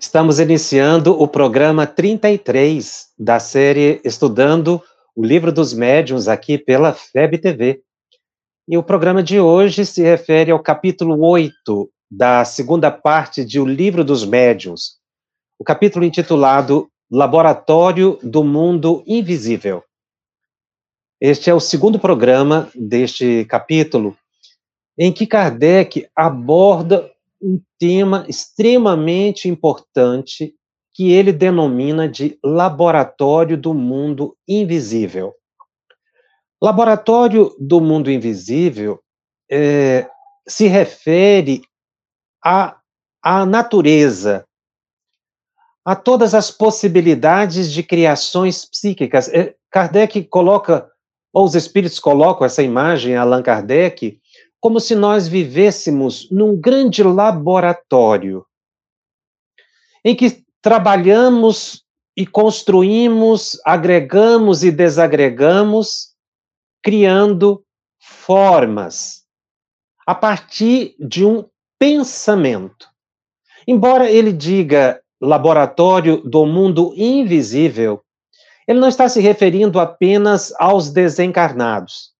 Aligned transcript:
Estamos 0.00 0.38
iniciando 0.38 1.20
o 1.20 1.26
programa 1.26 1.84
33 1.84 3.08
da 3.18 3.40
série 3.40 4.00
Estudando 4.04 4.80
o 5.14 5.24
Livro 5.24 5.50
dos 5.50 5.74
Médiuns 5.74 6.28
aqui 6.28 6.56
pela 6.56 6.94
FEB 6.94 7.36
TV. 7.38 7.82
E 8.68 8.78
o 8.78 8.82
programa 8.82 9.24
de 9.24 9.40
hoje 9.40 9.84
se 9.84 10.00
refere 10.00 10.52
ao 10.52 10.62
capítulo 10.62 11.20
8 11.20 11.90
da 12.08 12.44
segunda 12.44 12.92
parte 12.92 13.44
de 13.44 13.58
O 13.58 13.66
Livro 13.66 14.04
dos 14.04 14.24
Médiuns, 14.24 14.98
o 15.58 15.64
capítulo 15.64 16.04
intitulado 16.04 16.88
Laboratório 17.10 18.20
do 18.22 18.44
Mundo 18.44 19.02
Invisível. 19.04 19.82
Este 21.20 21.50
é 21.50 21.54
o 21.54 21.60
segundo 21.60 21.98
programa 21.98 22.70
deste 22.72 23.44
capítulo, 23.46 24.16
em 24.96 25.12
que 25.12 25.26
Kardec 25.26 26.08
aborda 26.14 27.10
um 27.40 27.60
tema 27.78 28.24
extremamente 28.28 29.48
importante 29.48 30.54
que 30.92 31.12
ele 31.12 31.32
denomina 31.32 32.08
de 32.08 32.38
laboratório 32.44 33.56
do 33.56 33.72
mundo 33.72 34.36
invisível. 34.48 35.32
Laboratório 36.60 37.54
do 37.58 37.80
mundo 37.80 38.10
invisível 38.10 39.00
é, 39.50 40.10
se 40.46 40.66
refere 40.66 41.62
à, 42.44 42.76
à 43.22 43.46
natureza, 43.46 44.44
a 45.84 45.94
todas 45.94 46.34
as 46.34 46.50
possibilidades 46.50 47.70
de 47.72 47.82
criações 47.82 48.64
psíquicas. 48.64 49.28
É, 49.28 49.54
Kardec 49.70 50.24
coloca, 50.24 50.90
ou 51.32 51.44
os 51.44 51.54
espíritos 51.54 52.00
colocam 52.00 52.44
essa 52.44 52.62
imagem, 52.62 53.16
Allan 53.16 53.42
Kardec, 53.42 54.20
como 54.60 54.80
se 54.80 54.94
nós 54.94 55.28
vivêssemos 55.28 56.28
num 56.30 56.58
grande 56.58 57.02
laboratório 57.02 58.44
em 60.04 60.14
que 60.14 60.44
trabalhamos 60.60 61.84
e 62.16 62.26
construímos, 62.26 63.60
agregamos 63.64 64.64
e 64.64 64.70
desagregamos, 64.70 66.14
criando 66.82 67.64
formas 67.98 69.24
a 70.06 70.14
partir 70.14 70.96
de 70.98 71.24
um 71.24 71.44
pensamento. 71.78 72.88
Embora 73.66 74.10
ele 74.10 74.32
diga 74.32 75.00
laboratório 75.20 76.22
do 76.22 76.46
mundo 76.46 76.92
invisível, 76.96 78.02
ele 78.66 78.80
não 78.80 78.88
está 78.88 79.08
se 79.08 79.20
referindo 79.20 79.78
apenas 79.78 80.52
aos 80.58 80.90
desencarnados. 80.90 82.12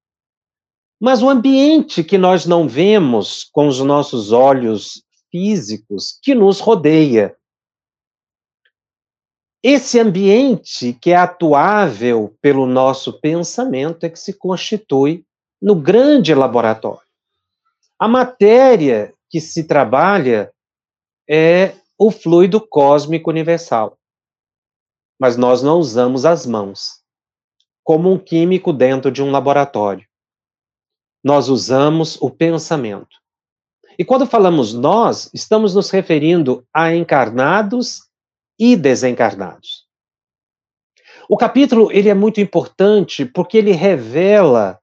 Mas 1.00 1.22
o 1.22 1.28
ambiente 1.28 2.02
que 2.02 2.18
nós 2.18 2.44
não 2.44 2.68
vemos 2.68 3.44
com 3.52 3.68
os 3.68 3.78
nossos 3.78 4.32
olhos 4.32 5.04
físicos 5.30 6.18
que 6.20 6.34
nos 6.34 6.58
rodeia. 6.58 7.36
Esse 9.62 10.00
ambiente 10.00 10.92
que 11.00 11.10
é 11.10 11.16
atuável 11.16 12.36
pelo 12.40 12.66
nosso 12.66 13.20
pensamento 13.20 14.04
é 14.04 14.10
que 14.10 14.18
se 14.18 14.32
constitui 14.32 15.24
no 15.62 15.76
grande 15.76 16.34
laboratório. 16.34 17.06
A 17.98 18.08
matéria 18.08 19.14
que 19.30 19.40
se 19.40 19.64
trabalha 19.64 20.52
é 21.28 21.74
o 21.96 22.10
fluido 22.10 22.60
cósmico 22.60 23.30
universal. 23.30 23.96
Mas 25.18 25.36
nós 25.36 25.62
não 25.62 25.78
usamos 25.78 26.24
as 26.24 26.46
mãos, 26.46 27.02
como 27.84 28.10
um 28.10 28.18
químico 28.18 28.72
dentro 28.72 29.10
de 29.10 29.22
um 29.22 29.30
laboratório 29.30 30.07
nós 31.22 31.48
usamos 31.48 32.16
o 32.20 32.30
pensamento. 32.30 33.16
E 33.98 34.04
quando 34.04 34.26
falamos 34.26 34.72
nós, 34.72 35.28
estamos 35.34 35.74
nos 35.74 35.90
referindo 35.90 36.64
a 36.72 36.94
encarnados 36.94 38.02
e 38.58 38.76
desencarnados. 38.76 39.86
O 41.28 41.36
capítulo 41.36 41.90
ele 41.92 42.08
é 42.08 42.14
muito 42.14 42.40
importante 42.40 43.24
porque 43.24 43.58
ele 43.58 43.72
revela 43.72 44.78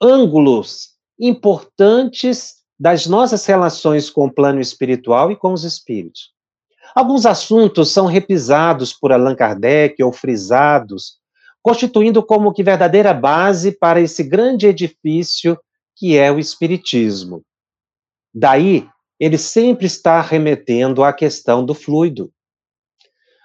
ângulos 0.00 0.90
importantes 1.18 2.56
das 2.78 3.06
nossas 3.06 3.46
relações 3.46 4.10
com 4.10 4.26
o 4.26 4.32
plano 4.32 4.60
espiritual 4.60 5.30
e 5.30 5.36
com 5.36 5.52
os 5.52 5.62
espíritos. 5.62 6.32
Alguns 6.94 7.24
assuntos 7.24 7.90
são 7.90 8.06
repisados 8.06 8.92
por 8.92 9.12
Allan 9.12 9.36
Kardec 9.36 10.02
ou 10.02 10.12
frisados 10.12 11.21
constituindo 11.62 12.22
como 12.22 12.52
que 12.52 12.62
verdadeira 12.62 13.14
base 13.14 13.72
para 13.72 14.00
esse 14.00 14.22
grande 14.22 14.66
edifício 14.66 15.58
que 15.96 16.16
é 16.16 16.30
o 16.32 16.38
Espiritismo. 16.38 17.42
Daí, 18.34 18.88
ele 19.20 19.38
sempre 19.38 19.86
está 19.86 20.20
remetendo 20.20 21.04
à 21.04 21.12
questão 21.12 21.64
do 21.64 21.74
fluido. 21.74 22.32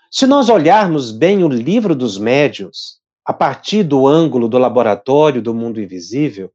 Se 0.09 0.25
nós 0.25 0.49
olharmos 0.49 1.11
bem 1.11 1.43
o 1.43 1.47
livro 1.47 1.93
dos 1.93 2.17
médios, 2.17 2.99
a 3.23 3.33
partir 3.33 3.83
do 3.83 4.07
ângulo 4.07 4.47
do 4.47 4.57
laboratório 4.57 5.41
do 5.41 5.53
mundo 5.53 5.81
invisível, 5.81 6.51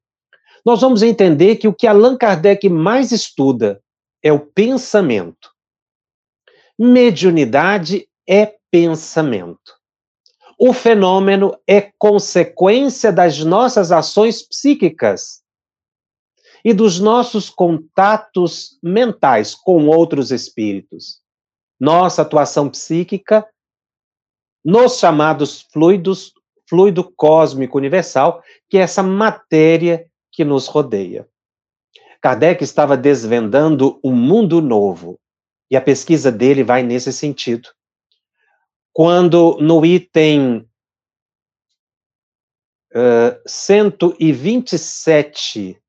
nós 0.64 0.80
vamos 0.80 1.02
entender 1.02 1.56
que 1.56 1.68
o 1.68 1.74
que 1.74 1.86
Allan 1.86 2.16
Kardec 2.16 2.68
mais 2.68 3.12
estuda 3.12 3.82
é 4.22 4.32
o 4.32 4.40
pensamento. 4.40 5.50
Mediunidade 6.78 8.08
é 8.28 8.54
pensamento. 8.70 9.81
O 10.58 10.72
fenômeno 10.72 11.56
é 11.66 11.92
consequência 11.98 13.12
das 13.12 13.38
nossas 13.38 13.90
ações 13.90 14.42
psíquicas 14.42 15.42
e 16.64 16.72
dos 16.72 17.00
nossos 17.00 17.50
contatos 17.50 18.78
mentais 18.82 19.54
com 19.54 19.88
outros 19.88 20.30
espíritos. 20.30 21.20
Nossa 21.80 22.22
atuação 22.22 22.68
psíquica 22.68 23.46
nos 24.64 24.98
chamados 24.98 25.62
fluidos, 25.72 26.32
fluido 26.68 27.02
cósmico 27.16 27.76
universal, 27.76 28.42
que 28.68 28.78
é 28.78 28.82
essa 28.82 29.02
matéria 29.02 30.06
que 30.30 30.44
nos 30.44 30.68
rodeia. 30.68 31.28
Kardec 32.20 32.62
estava 32.62 32.96
desvendando 32.96 33.98
um 34.04 34.14
mundo 34.14 34.62
novo, 34.62 35.18
e 35.68 35.76
a 35.76 35.80
pesquisa 35.80 36.30
dele 36.30 36.62
vai 36.62 36.84
nesse 36.84 37.12
sentido 37.12 37.70
quando 38.92 39.56
no 39.60 39.86
item 39.86 40.68
uh, 42.94 43.40
127 43.46 45.80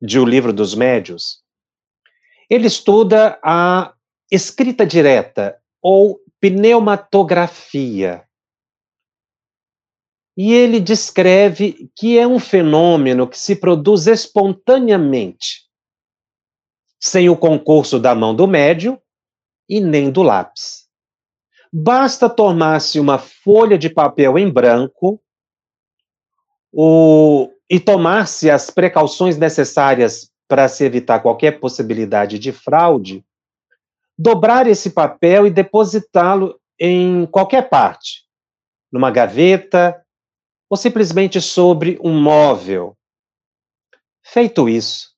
de 0.00 0.18
O 0.18 0.24
Livro 0.24 0.52
dos 0.52 0.74
Médios, 0.74 1.42
ele 2.48 2.66
estuda 2.66 3.38
a 3.44 3.94
escrita 4.30 4.86
direta 4.86 5.60
ou 5.82 6.18
pneumatografia. 6.40 8.24
E 10.36 10.54
ele 10.54 10.78
descreve 10.80 11.90
que 11.94 12.18
é 12.18 12.26
um 12.26 12.38
fenômeno 12.38 13.28
que 13.28 13.38
se 13.38 13.54
produz 13.54 14.06
espontaneamente, 14.06 15.68
sem 16.98 17.28
o 17.28 17.36
concurso 17.36 18.00
da 18.00 18.14
mão 18.14 18.34
do 18.34 18.46
médium 18.46 18.98
e 19.68 19.80
nem 19.80 20.10
do 20.10 20.22
lápis. 20.22 20.79
Basta 21.72 22.28
tomar-se 22.28 22.98
uma 22.98 23.18
folha 23.18 23.78
de 23.78 23.88
papel 23.88 24.38
em 24.38 24.50
branco 24.50 25.22
o, 26.72 27.48
e 27.68 27.78
tomar-se 27.78 28.50
as 28.50 28.70
precauções 28.70 29.36
necessárias 29.36 30.30
para 30.48 30.68
se 30.68 30.84
evitar 30.84 31.20
qualquer 31.20 31.60
possibilidade 31.60 32.38
de 32.38 32.50
fraude, 32.50 33.24
dobrar 34.18 34.66
esse 34.66 34.90
papel 34.90 35.46
e 35.46 35.50
depositá-lo 35.50 36.60
em 36.78 37.26
qualquer 37.26 37.68
parte, 37.68 38.24
numa 38.90 39.10
gaveta 39.10 40.04
ou 40.68 40.76
simplesmente 40.76 41.40
sobre 41.40 41.98
um 42.02 42.20
móvel. 42.20 42.96
Feito 44.22 44.68
isso, 44.68 45.10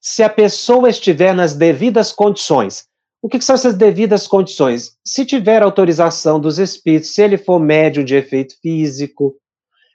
se 0.00 0.22
a 0.22 0.28
pessoa 0.28 0.88
estiver 0.88 1.34
nas 1.34 1.54
devidas 1.54 2.12
condições, 2.12 2.87
o 3.20 3.28
que, 3.28 3.40
são 3.40 3.54
essas 3.54 3.74
devidas 3.74 4.26
condições? 4.26 4.96
Se 5.04 5.24
tiver 5.24 5.62
autorização 5.62 6.38
dos 6.38 6.58
espíritos, 6.58 7.10
se 7.14 7.22
ele 7.22 7.36
for 7.36 7.58
médium 7.58 8.04
de 8.04 8.14
efeito 8.14 8.54
físico, 8.60 9.36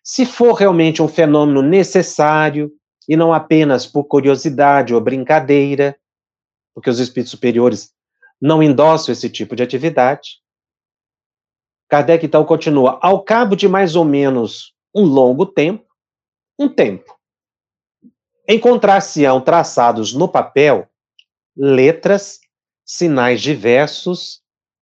se 0.03 0.25
for 0.25 0.53
realmente 0.53 1.01
um 1.01 1.07
fenômeno 1.07 1.61
necessário 1.61 2.71
e 3.07 3.15
não 3.15 3.33
apenas 3.33 3.85
por 3.85 4.03
curiosidade 4.05 4.93
ou 4.93 4.99
brincadeira, 4.99 5.97
porque 6.73 6.89
os 6.89 6.99
espíritos 6.99 7.31
superiores 7.31 7.91
não 8.41 8.61
endossam 8.61 9.13
esse 9.13 9.29
tipo 9.29 9.55
de 9.55 9.63
atividade. 9.63 10.41
Kardec 11.87 12.25
então 12.25 12.43
continua: 12.43 12.99
ao 13.01 13.23
cabo 13.23 13.55
de 13.55 13.67
mais 13.67 13.95
ou 13.95 14.03
menos 14.03 14.73
um 14.93 15.05
longo 15.05 15.45
tempo, 15.45 15.85
um 16.59 16.67
tempo, 16.67 17.17
encontrar-se-ão 18.47 19.39
traçados 19.39 20.13
no 20.13 20.27
papel 20.27 20.89
letras, 21.55 22.39
sinais 22.85 23.41
diversos, 23.41 24.41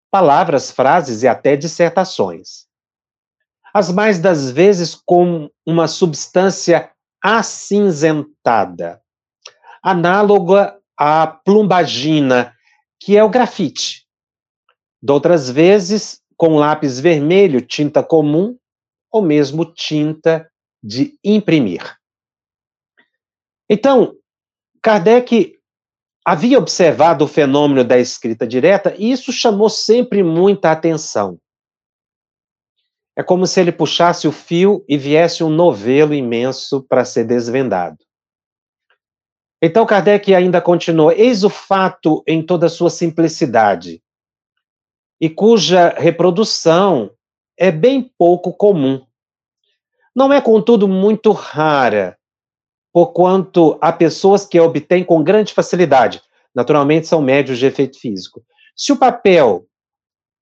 palavras, 0.09 0.71
frases 0.71 1.23
e 1.23 1.27
até 1.27 1.55
dissertações. 1.55 2.65
As 3.73 3.91
mais 3.91 4.19
das 4.19 4.51
vezes 4.51 4.95
com 4.95 5.49
uma 5.65 5.87
substância 5.87 6.91
acinzentada, 7.23 9.01
análoga 9.81 10.77
à 10.97 11.25
plumbagina, 11.25 12.53
que 12.99 13.15
é 13.15 13.23
o 13.23 13.29
grafite. 13.29 14.05
Doutras 15.01 15.49
vezes, 15.49 16.21
com 16.35 16.57
lápis 16.57 16.99
vermelho, 16.99 17.61
tinta 17.61 18.03
comum, 18.03 18.57
ou 19.11 19.21
mesmo 19.21 19.65
tinta 19.65 20.49
de 20.83 21.17
imprimir. 21.23 21.97
Então, 23.69 24.15
Kardec 24.81 25.60
havia 26.25 26.57
observado 26.57 27.25
o 27.25 27.27
fenômeno 27.27 27.83
da 27.83 27.97
escrita 27.97 28.47
direta 28.47 28.93
e 28.97 29.11
isso 29.11 29.31
chamou 29.31 29.69
sempre 29.69 30.23
muita 30.23 30.71
atenção. 30.71 31.39
É 33.15 33.23
como 33.23 33.45
se 33.45 33.59
ele 33.59 33.71
puxasse 33.71 34.27
o 34.27 34.31
fio 34.31 34.85
e 34.87 34.97
viesse 34.97 35.43
um 35.43 35.49
novelo 35.49 36.13
imenso 36.13 36.81
para 36.83 37.03
ser 37.03 37.25
desvendado. 37.25 37.97
Então 39.61 39.85
Kardec 39.85 40.33
ainda 40.33 40.61
continua: 40.61 41.13
eis 41.13 41.43
o 41.43 41.49
fato 41.49 42.23
em 42.25 42.43
toda 42.43 42.65
a 42.67 42.69
sua 42.69 42.89
simplicidade, 42.89 44.01
e 45.19 45.29
cuja 45.29 45.89
reprodução 45.89 47.11
é 47.57 47.69
bem 47.69 48.11
pouco 48.17 48.53
comum. 48.53 49.05
Não 50.15 50.33
é, 50.33 50.41
contudo, 50.41 50.87
muito 50.87 51.31
rara, 51.31 52.17
porquanto 52.93 53.77
há 53.81 53.91
pessoas 53.91 54.45
que 54.45 54.59
obtêm 54.59 55.03
com 55.03 55.23
grande 55.23 55.53
facilidade. 55.53 56.21
Naturalmente, 56.53 57.07
são 57.07 57.21
médios 57.21 57.57
de 57.57 57.65
efeito 57.65 57.99
físico. 57.99 58.43
Se 58.75 58.91
o 58.91 58.97
papel, 58.97 59.65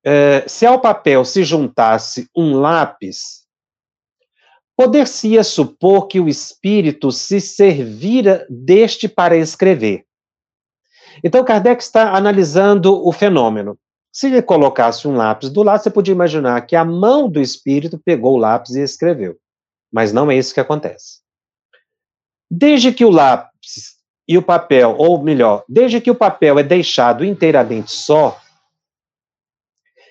eh, 0.04 0.44
se 0.48 0.66
ao 0.66 0.80
papel 0.80 1.24
se 1.24 1.44
juntasse 1.44 2.28
um 2.36 2.56
lápis, 2.56 3.46
poder-se-ia 4.75 5.44
supor 5.44 6.07
que 6.07 6.19
o 6.19 6.28
espírito 6.30 7.12
se 7.12 7.42
servira 7.42 8.48
deste 8.50 9.10
para 9.10 9.36
escrever. 9.38 10.06
Então, 11.24 11.44
Kardec 11.44 11.84
está 11.84 12.16
analisando 12.16 13.06
o 13.06 13.12
fenômeno. 13.12 13.78
Se 14.12 14.28
ele 14.28 14.42
colocasse 14.42 15.07
um 15.07 15.16
lápis 15.16 15.50
do 15.50 15.63
lado, 15.63 15.84
você 15.84 15.90
podia 15.90 16.13
imaginar 16.13 16.62
que 16.66 16.75
a 16.75 16.86
mão 16.86 17.30
do 17.30 17.42
espírito 17.42 18.00
pegou 18.00 18.36
o 18.36 18.38
lápis 18.38 18.75
e 18.75 18.81
escreveu. 18.81 19.38
Mas 19.92 20.13
não 20.13 20.31
é 20.31 20.38
isso 20.38 20.54
que 20.54 20.60
acontece. 20.60 21.19
Desde 22.50 22.92
que 22.92 23.06
o 23.06 23.10
lápis 23.10 23.98
e 24.28 24.38
o 24.38 24.42
papel, 24.42 24.96
ou 24.98 25.22
melhor, 25.22 25.63
desde 25.68 26.01
que 26.01 26.12
o 26.12 26.16
papel 26.16 26.60
é 26.60 26.63
deixado 26.63 27.24
inteiramente 27.24 27.92
só, 27.92 28.40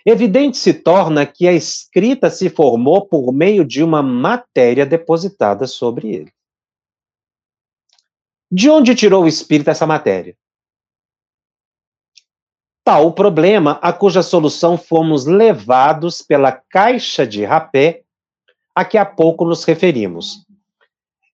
evidente 0.04 0.56
se 0.56 0.72
torna 0.72 1.26
que 1.26 1.46
a 1.46 1.52
escrita 1.52 2.30
se 2.30 2.48
formou 2.48 3.06
por 3.06 3.32
meio 3.32 3.64
de 3.64 3.82
uma 3.82 4.02
matéria 4.02 4.86
depositada 4.86 5.66
sobre 5.66 6.08
ele. 6.14 6.32
De 8.50 8.70
onde 8.70 8.94
tirou 8.94 9.24
o 9.24 9.28
espírito 9.28 9.70
essa 9.70 9.86
matéria? 9.86 10.34
Tal 12.82 13.06
o 13.06 13.12
problema 13.12 13.78
a 13.82 13.92
cuja 13.92 14.22
solução 14.22 14.78
fomos 14.78 15.26
levados 15.26 16.22
pela 16.22 16.52
caixa 16.52 17.26
de 17.26 17.44
rapé 17.44 18.02
a 18.74 18.84
que 18.84 18.96
há 18.96 19.04
pouco 19.04 19.44
nos 19.44 19.64
referimos. 19.64 20.47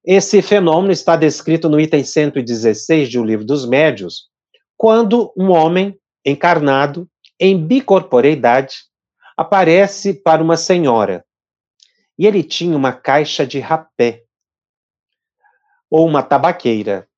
Esse 0.04 0.42
fenômeno 0.42 0.92
está 0.92 1.16
descrito 1.16 1.66
no 1.66 1.80
item 1.80 2.04
116 2.04 3.08
de 3.08 3.18
O 3.18 3.24
Livro 3.24 3.46
dos 3.46 3.64
Médios, 3.64 4.28
quando 4.76 5.32
um 5.34 5.50
homem 5.50 5.98
encarnado, 6.22 7.08
em 7.40 7.58
bicorporeidade, 7.66 8.84
aparece 9.34 10.12
para 10.12 10.42
uma 10.42 10.58
senhora. 10.58 11.24
E 12.18 12.26
ele 12.26 12.42
tinha 12.42 12.76
uma 12.76 12.92
caixa 12.92 13.46
de 13.46 13.58
rapé, 13.58 14.24
ou 15.88 16.06
uma 16.06 16.22
tabaqueira, 16.22 17.08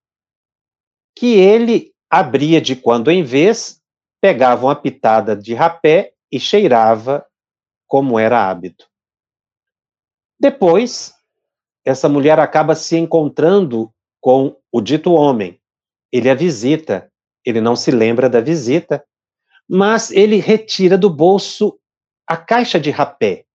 que 1.14 1.34
ele 1.34 1.92
abria 2.08 2.60
de 2.60 2.76
quando 2.76 3.10
em 3.10 3.24
vez, 3.24 3.80
pegava 4.20 4.66
uma 4.66 4.76
pitada 4.76 5.34
de 5.34 5.54
rapé 5.54 6.12
e 6.30 6.38
cheirava 6.38 7.26
como 7.88 8.18
era 8.18 8.48
hábito. 8.48 8.88
Depois, 10.38 11.15
essa 11.86 12.08
mulher 12.08 12.40
acaba 12.40 12.74
se 12.74 12.96
encontrando 12.96 13.92
com 14.20 14.60
o 14.72 14.80
dito 14.80 15.12
homem. 15.12 15.60
Ele 16.10 16.28
a 16.28 16.34
visita, 16.34 17.10
ele 17.44 17.60
não 17.60 17.76
se 17.76 17.92
lembra 17.92 18.28
da 18.28 18.40
visita, 18.40 19.06
mas 19.68 20.10
ele 20.10 20.36
retira 20.36 20.98
do 20.98 21.08
bolso 21.08 21.78
a 22.26 22.36
caixa 22.36 22.80
de 22.80 22.90
rapé. 22.90 23.46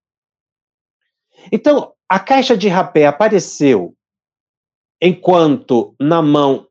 Então, 1.51 1.93
a 2.07 2.19
caixa 2.19 2.55
de 2.55 2.69
rapé 2.69 3.05
apareceu 3.05 3.95
enquanto 5.01 5.93
na 5.99 6.21
mão 6.21 6.67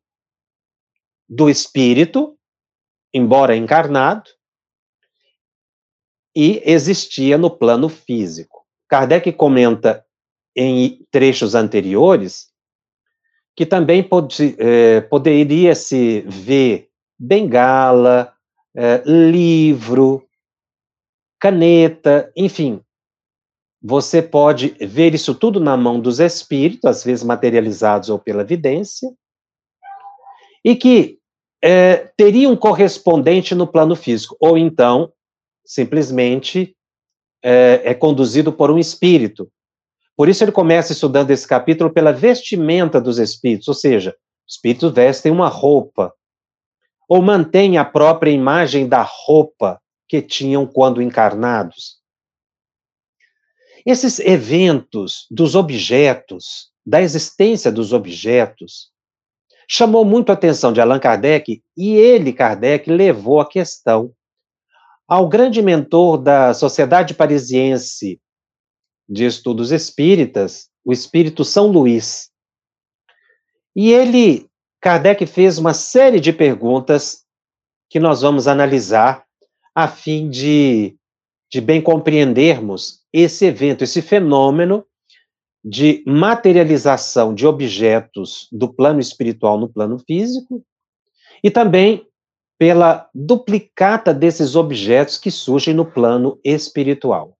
do 1.28 1.50
espírito, 1.50 2.38
embora 3.12 3.54
encarnado, 3.54 4.30
e 6.34 6.62
existia 6.64 7.36
no 7.36 7.50
plano 7.50 7.88
físico. 7.90 8.64
Kardec 8.88 9.30
comenta 9.32 10.06
em 10.56 11.06
trechos 11.10 11.54
anteriores, 11.54 12.48
que 13.56 13.66
também 13.66 14.02
pode, 14.02 14.56
é, 14.58 15.00
poderia 15.02 15.74
se 15.74 16.20
ver 16.22 16.88
bengala, 17.18 18.32
é, 18.74 19.02
livro, 19.04 20.26
caneta, 21.38 22.32
enfim. 22.36 22.80
Você 23.82 24.22
pode 24.22 24.68
ver 24.80 25.14
isso 25.14 25.34
tudo 25.34 25.58
na 25.58 25.76
mão 25.76 26.00
dos 26.00 26.20
espíritos, 26.20 26.84
às 26.84 27.02
vezes 27.02 27.24
materializados 27.24 28.10
ou 28.10 28.18
pela 28.18 28.44
vidência, 28.44 29.10
e 30.64 30.76
que 30.76 31.18
é, 31.62 31.96
teria 32.16 32.48
um 32.48 32.56
correspondente 32.56 33.54
no 33.54 33.66
plano 33.66 33.96
físico, 33.96 34.36
ou 34.40 34.56
então, 34.56 35.12
simplesmente, 35.64 36.76
é, 37.42 37.80
é 37.84 37.94
conduzido 37.94 38.52
por 38.52 38.70
um 38.70 38.78
espírito, 38.78 39.50
por 40.16 40.28
isso 40.28 40.44
ele 40.44 40.52
começa 40.52 40.92
estudando 40.92 41.30
esse 41.30 41.46
capítulo 41.46 41.90
pela 41.90 42.12
vestimenta 42.12 43.00
dos 43.00 43.18
espíritos, 43.18 43.68
ou 43.68 43.74
seja, 43.74 44.14
os 44.46 44.54
espíritos 44.54 44.92
vestem 44.92 45.32
uma 45.32 45.48
roupa, 45.48 46.12
ou 47.08 47.22
mantêm 47.22 47.78
a 47.78 47.84
própria 47.84 48.30
imagem 48.30 48.88
da 48.88 49.02
roupa 49.02 49.80
que 50.08 50.20
tinham 50.20 50.66
quando 50.66 51.00
encarnados. 51.00 52.00
Esses 53.86 54.18
eventos 54.18 55.26
dos 55.30 55.54
objetos, 55.54 56.70
da 56.84 57.00
existência 57.00 57.72
dos 57.72 57.92
objetos, 57.92 58.90
chamou 59.68 60.04
muito 60.04 60.30
a 60.30 60.34
atenção 60.34 60.72
de 60.72 60.80
Allan 60.80 60.98
Kardec 60.98 61.62
e 61.76 61.94
ele, 61.94 62.32
Kardec, 62.32 62.90
levou 62.90 63.40
a 63.40 63.48
questão 63.48 64.12
ao 65.08 65.28
grande 65.28 65.62
mentor 65.62 66.18
da 66.18 66.52
Sociedade 66.52 67.14
Parisiense 67.14 68.20
de 69.10 69.24
Estudos 69.24 69.72
Espíritas, 69.72 70.68
o 70.84 70.92
Espírito 70.92 71.44
São 71.44 71.66
Luís. 71.66 72.30
E 73.74 73.90
ele, 73.90 74.48
Kardec 74.80 75.26
fez 75.26 75.58
uma 75.58 75.74
série 75.74 76.20
de 76.20 76.32
perguntas 76.32 77.24
que 77.88 77.98
nós 77.98 78.22
vamos 78.22 78.46
analisar 78.46 79.24
a 79.74 79.88
fim 79.88 80.30
de, 80.30 80.96
de 81.50 81.60
bem 81.60 81.82
compreendermos 81.82 83.00
esse 83.12 83.46
evento, 83.46 83.82
esse 83.82 84.00
fenômeno 84.00 84.86
de 85.62 86.04
materialização 86.06 87.34
de 87.34 87.46
objetos 87.46 88.48
do 88.52 88.72
plano 88.72 89.00
espiritual 89.00 89.58
no 89.58 89.68
plano 89.68 89.98
físico 89.98 90.64
e 91.42 91.50
também 91.50 92.06
pela 92.56 93.08
duplicata 93.14 94.14
desses 94.14 94.54
objetos 94.54 95.18
que 95.18 95.30
surgem 95.30 95.74
no 95.74 95.84
plano 95.84 96.38
espiritual. 96.44 97.36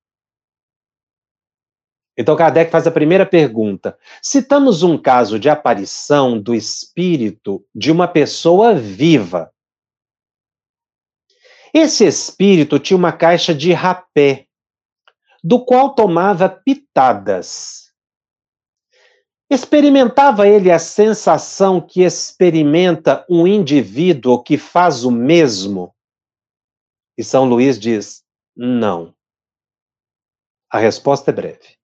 Então, 2.17 2.37
Kardec 2.37 2.71
faz 2.71 2.87
a 2.87 2.91
primeira 2.91 3.25
pergunta. 3.25 3.97
Citamos 4.23 4.83
um 4.83 4.99
caso 4.99 5.39
de 5.39 5.49
aparição 5.49 6.41
do 6.41 6.55
espírito 6.55 7.65
de 7.75 7.91
uma 7.91 8.07
pessoa 8.07 8.75
viva. 8.75 9.53
Esse 11.73 12.05
espírito 12.05 12.79
tinha 12.79 12.97
uma 12.97 13.13
caixa 13.13 13.55
de 13.55 13.73
rapé, 13.73 14.47
do 15.43 15.65
qual 15.65 15.95
tomava 15.95 16.49
pitadas. 16.49 17.91
Experimentava 19.49 20.47
ele 20.47 20.71
a 20.71 20.79
sensação 20.79 21.81
que 21.81 22.03
experimenta 22.03 23.25
um 23.29 23.47
indivíduo 23.47 24.43
que 24.43 24.57
faz 24.59 25.05
o 25.05 25.11
mesmo? 25.11 25.95
E 27.19 27.25
São 27.25 27.45
Luís 27.45 27.79
diz: 27.79 28.23
não. 28.57 29.15
A 30.71 30.79
resposta 30.79 31.31
é 31.31 31.35
breve. 31.35 31.80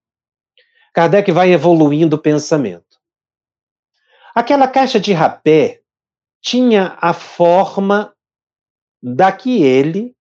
Kardec 0.96 1.30
vai 1.30 1.52
evoluindo 1.52 2.16
o 2.16 2.18
pensamento. 2.18 2.98
Aquela 4.34 4.66
caixa 4.66 4.98
de 4.98 5.12
rapé 5.12 5.82
tinha 6.40 6.96
a 6.98 7.12
forma 7.12 8.16
da 9.02 9.30
que 9.30 9.62
ele 9.62 10.16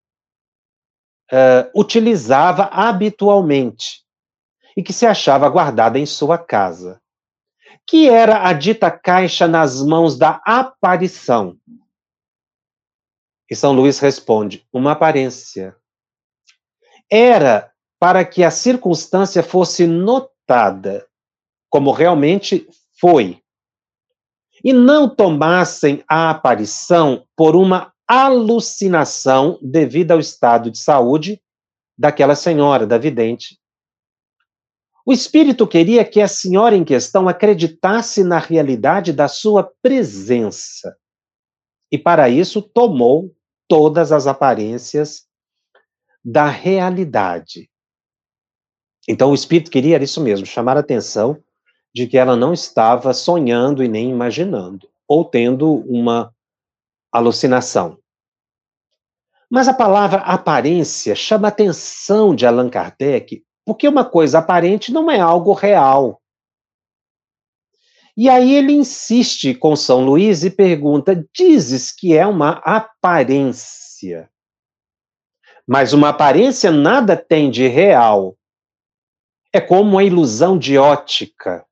uh, 1.32 1.72
utilizava 1.74 2.63
habitualmente 2.65 4.03
e 4.75 4.84
que 4.84 4.91
se 4.91 5.05
achava 5.05 5.48
guardada 5.48 5.98
em 5.98 6.05
sua 6.05 6.38
casa, 6.38 7.01
que 7.88 8.10
era 8.10 8.46
a 8.46 8.51
dita 8.51 8.91
caixa 8.91 9.48
nas 9.48 9.82
mãos 9.82 10.17
da 10.17 10.41
aparição. 10.46 11.58
E 13.50 13.55
São 13.55 13.72
Luís 13.72 13.98
responde: 14.00 14.67
uma 14.74 14.91
aparência. 14.91 15.74
Era 17.10 17.72
para 17.98 18.25
que 18.25 18.44
a 18.44 18.51
circunstância 18.51 19.41
fosse 19.41 19.88
notada, 19.88 20.35
como 21.70 21.92
realmente 21.92 22.68
foi, 23.00 23.42
e 24.64 24.74
não 24.74 25.08
tomassem 25.08 26.04
a 26.08 26.30
aparição 26.30 27.25
por 27.36 27.56
uma 27.56 27.94
alucinação 28.08 29.60
devido 29.62 30.12
ao 30.12 30.20
estado 30.20 30.72
de 30.72 30.78
saúde 30.78 31.42
daquela 31.98 32.36
senhora, 32.36 32.86
da 32.86 32.98
vidente. 32.98 33.60
O 35.06 35.14
espírito 35.14 35.68
queria 35.68 36.04
que 36.04 36.20
a 36.20 36.28
senhora 36.28 36.75
em 36.75 36.84
questão 36.84 37.28
acreditasse 37.28 38.24
na 38.24 38.40
realidade 38.40 39.14
da 39.14 39.28
sua 39.28 39.72
presença. 39.82 40.98
E 41.92 41.98
para 41.98 42.28
isso 42.28 42.62
tomou 42.62 43.36
todas 43.68 44.12
as 44.12 44.25
aparências 44.25 45.28
da 46.24 46.48
realidade. 46.48 47.70
Então 49.08 49.32
o 49.32 49.36
espírito 49.36 49.72
queria 49.72 50.02
isso 50.02 50.22
mesmo, 50.22 50.46
chamar 50.46 50.78
a 50.78 50.80
atenção 50.80 51.38
de 51.94 52.08
que 52.08 52.18
ela 52.18 52.36
não 52.36 52.54
estava 52.54 53.14
sonhando 53.14 53.84
e 53.84 53.88
nem 53.88 54.10
imaginando, 54.10 54.90
ou 55.08 55.24
tendo 55.24 55.76
uma 55.88 56.34
alucinação. 57.12 57.98
Mas 59.50 59.68
a 59.68 59.74
palavra 59.74 60.20
aparência 60.22 61.16
chama 61.16 61.48
a 61.48 61.50
atenção 61.50 62.36
de 62.36 62.46
Allan 62.46 62.70
Kardec, 62.70 63.44
porque 63.64 63.88
uma 63.88 64.04
coisa 64.04 64.40
aparente 64.40 64.92
não 64.92 65.10
é 65.10 65.20
algo 65.20 65.54
real. 65.54 66.22
E 68.18 68.30
aí 68.30 68.54
ele 68.54 68.72
insiste 68.72 69.54
com 69.54 69.76
São 69.76 70.04
Luís 70.04 70.44
e 70.44 70.50
pergunta: 70.50 71.26
dizes 71.34 71.92
que 71.92 72.16
é 72.16 72.26
uma 72.26 72.62
aparência. 72.64 74.30
Mas 75.68 75.94
uma 75.94 76.10
aparência 76.10 76.72
nada 76.72 77.18
tem 77.18 77.50
de 77.50 77.68
real. 77.68 78.38
É 79.56 79.62
como 79.62 79.92
uma 79.92 80.04
ilusão 80.04 80.58
de 80.58 80.78
ótica. 80.78 81.66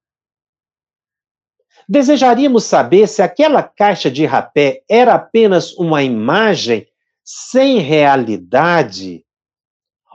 Desejaríamos 1.86 2.64
saber 2.64 3.10
se 3.10 3.22
aquela 3.22 3.62
caixa 3.62 4.10
de 4.10 4.26
rapé 4.26 4.86
era 4.90 5.16
apenas 5.16 5.74
uma 5.74 6.02
imagem 6.02 6.88
sem 7.26 7.80
realidade 7.80 9.26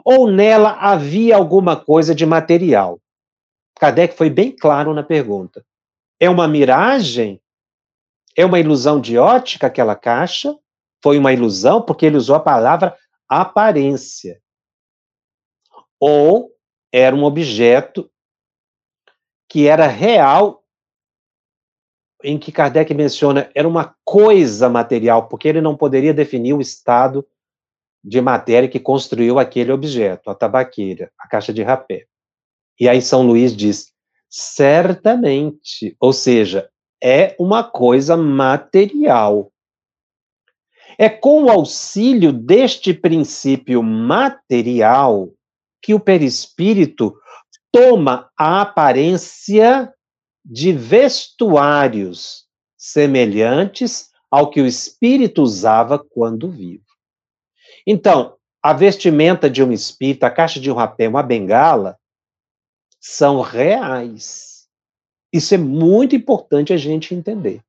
ou 0.02 0.30
nela 0.30 0.78
havia 0.80 1.36
alguma 1.36 1.76
coisa 1.76 2.14
de 2.14 2.24
material. 2.24 2.98
Kardec 3.78 4.16
foi 4.16 4.30
bem 4.30 4.50
claro 4.50 4.94
na 4.94 5.02
pergunta. 5.02 5.62
É 6.18 6.30
uma 6.30 6.48
miragem? 6.48 7.38
É 8.34 8.46
uma 8.46 8.58
ilusão 8.58 8.98
de 8.98 9.18
ótica 9.18 9.66
aquela 9.66 9.94
caixa? 9.94 10.58
Foi 11.02 11.18
uma 11.18 11.34
ilusão 11.34 11.82
porque 11.82 12.06
ele 12.06 12.16
usou 12.16 12.34
a 12.34 12.40
palavra 12.40 12.96
aparência. 13.28 14.40
Ou 16.00 16.50
era 16.92 17.14
um 17.14 17.24
objeto 17.24 18.10
que 19.48 19.66
era 19.66 19.86
real 19.86 20.62
em 22.22 22.38
que 22.38 22.50
Kardec 22.50 22.92
menciona 22.94 23.50
era 23.54 23.68
uma 23.68 23.94
coisa 24.04 24.68
material, 24.68 25.28
porque 25.28 25.48
ele 25.48 25.60
não 25.60 25.76
poderia 25.76 26.12
definir 26.12 26.52
o 26.52 26.60
estado 26.60 27.26
de 28.02 28.20
matéria 28.20 28.68
que 28.68 28.80
construiu 28.80 29.38
aquele 29.38 29.72
objeto, 29.72 30.30
a 30.30 30.34
tabaqueira, 30.34 31.12
a 31.18 31.28
caixa 31.28 31.52
de 31.52 31.62
rapé. 31.62 32.06
E 32.78 32.88
aí 32.88 33.00
São 33.00 33.26
Luís 33.26 33.56
diz: 33.56 33.92
certamente, 34.28 35.96
ou 36.00 36.12
seja, 36.12 36.70
é 37.02 37.34
uma 37.38 37.62
coisa 37.62 38.16
material. 38.16 39.52
É 40.98 41.08
com 41.08 41.44
o 41.44 41.50
auxílio 41.50 42.32
deste 42.32 42.92
princípio 42.92 43.82
material 43.82 45.30
que 45.82 45.94
o 45.94 46.00
perispírito 46.00 47.14
toma 47.70 48.30
a 48.36 48.62
aparência 48.62 49.92
de 50.44 50.72
vestuários 50.72 52.46
semelhantes 52.76 54.08
ao 54.30 54.50
que 54.50 54.60
o 54.60 54.66
espírito 54.66 55.42
usava 55.42 55.98
quando 55.98 56.50
vivo. 56.50 56.84
Então, 57.86 58.36
a 58.62 58.72
vestimenta 58.72 59.48
de 59.48 59.62
um 59.62 59.72
espírito, 59.72 60.24
a 60.24 60.30
caixa 60.30 60.60
de 60.60 60.70
um 60.70 60.74
rapé, 60.74 61.08
uma 61.08 61.22
bengala, 61.22 61.98
são 63.00 63.40
reais. 63.40 64.66
Isso 65.32 65.54
é 65.54 65.58
muito 65.58 66.16
importante 66.16 66.72
a 66.72 66.76
gente 66.76 67.14
entender. 67.14 67.62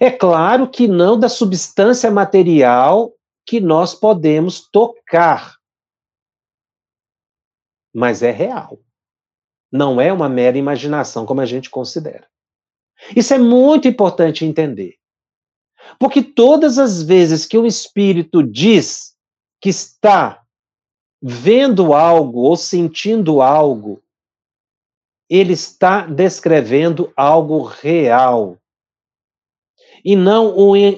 É 0.00 0.10
claro 0.10 0.68
que 0.68 0.88
não 0.88 1.18
da 1.18 1.28
substância 1.28 2.10
material 2.10 3.12
que 3.46 3.60
nós 3.60 3.94
podemos 3.94 4.68
tocar, 4.70 5.56
mas 7.94 8.22
é 8.22 8.30
real 8.30 8.78
não 9.74 10.00
é 10.00 10.12
uma 10.12 10.28
mera 10.28 10.56
imaginação 10.56 11.26
como 11.26 11.40
a 11.40 11.46
gente 11.46 11.68
considera. 11.68 12.28
Isso 13.16 13.34
é 13.34 13.38
muito 13.38 13.88
importante 13.88 14.44
entender. 14.44 14.94
Porque 15.98 16.22
todas 16.22 16.78
as 16.78 17.02
vezes 17.02 17.44
que 17.44 17.58
o 17.58 17.66
espírito 17.66 18.40
diz 18.40 19.16
que 19.60 19.68
está 19.68 20.44
vendo 21.20 21.92
algo 21.92 22.42
ou 22.42 22.56
sentindo 22.56 23.42
algo, 23.42 24.00
ele 25.28 25.54
está 25.54 26.06
descrevendo 26.06 27.12
algo 27.16 27.64
real. 27.64 28.56
E 30.04 30.14
não 30.14 30.54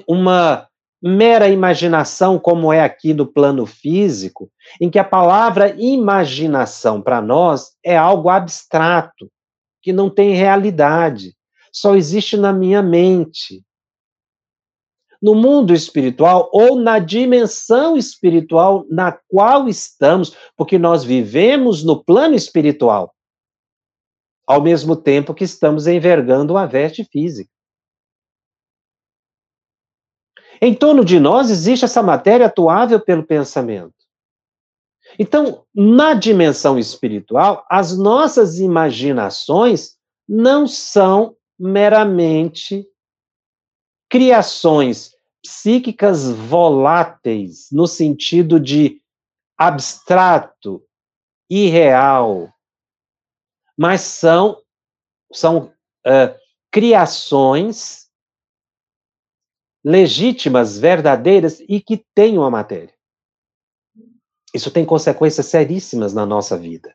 uma 0.07 0.69
mera 1.01 1.47
imaginação, 1.47 2.39
como 2.39 2.73
é 2.73 2.81
aqui 2.81 3.13
no 3.13 3.25
plano 3.25 3.65
físico, 3.65 4.51
em 4.81 4.89
que 4.89 4.99
a 4.99 5.03
palavra 5.03 5.75
imaginação 5.77 7.01
para 7.01 7.21
nós 7.21 7.71
é 7.83 7.95
algo 7.95 8.29
abstrato, 8.29 9.29
que 9.81 9.93
não 9.93 10.09
tem 10.09 10.33
realidade, 10.33 11.35
só 11.71 11.95
existe 11.95 12.35
na 12.35 12.51
minha 12.51 12.81
mente. 12.81 13.63
No 15.21 15.33
mundo 15.33 15.73
espiritual 15.73 16.49
ou 16.51 16.79
na 16.79 16.99
dimensão 16.99 17.97
espiritual 17.97 18.85
na 18.89 19.11
qual 19.27 19.67
estamos, 19.67 20.35
porque 20.55 20.77
nós 20.77 21.03
vivemos 21.03 21.83
no 21.83 22.03
plano 22.03 22.35
espiritual, 22.35 23.13
ao 24.45 24.61
mesmo 24.61 24.95
tempo 24.95 25.33
que 25.33 25.43
estamos 25.43 25.87
envergando 25.87 26.57
a 26.57 26.65
veste 26.65 27.03
física. 27.03 27.49
Em 30.61 30.73
torno 30.73 31.03
de 31.03 31.19
nós 31.19 31.49
existe 31.49 31.85
essa 31.85 32.01
matéria 32.01 32.47
atuável 32.47 32.99
pelo 32.99 33.23
pensamento. 33.23 33.93
Então, 35.17 35.63
na 35.73 36.13
dimensão 36.13 36.77
espiritual, 36.77 37.65
as 37.69 37.97
nossas 37.97 38.59
imaginações 38.59 39.95
não 40.27 40.67
são 40.67 41.35
meramente 41.57 42.87
criações 44.09 45.11
psíquicas 45.41 46.29
voláteis, 46.29 47.67
no 47.71 47.87
sentido 47.87 48.59
de 48.59 49.01
abstrato, 49.57 50.83
irreal, 51.49 52.53
mas 53.77 54.01
são, 54.01 54.57
são 55.31 55.71
uh, 56.05 56.35
criações 56.69 58.06
legítimas, 59.87 60.77
verdadeiras 60.77 61.61
e 61.61 61.79
que 61.79 62.05
tenham 62.13 62.43
a 62.43 62.51
matéria. 62.51 62.93
Isso 64.53 64.69
tem 64.69 64.85
consequências 64.85 65.45
seríssimas 65.45 66.13
na 66.13 66.25
nossa 66.25 66.57
vida. 66.57 66.93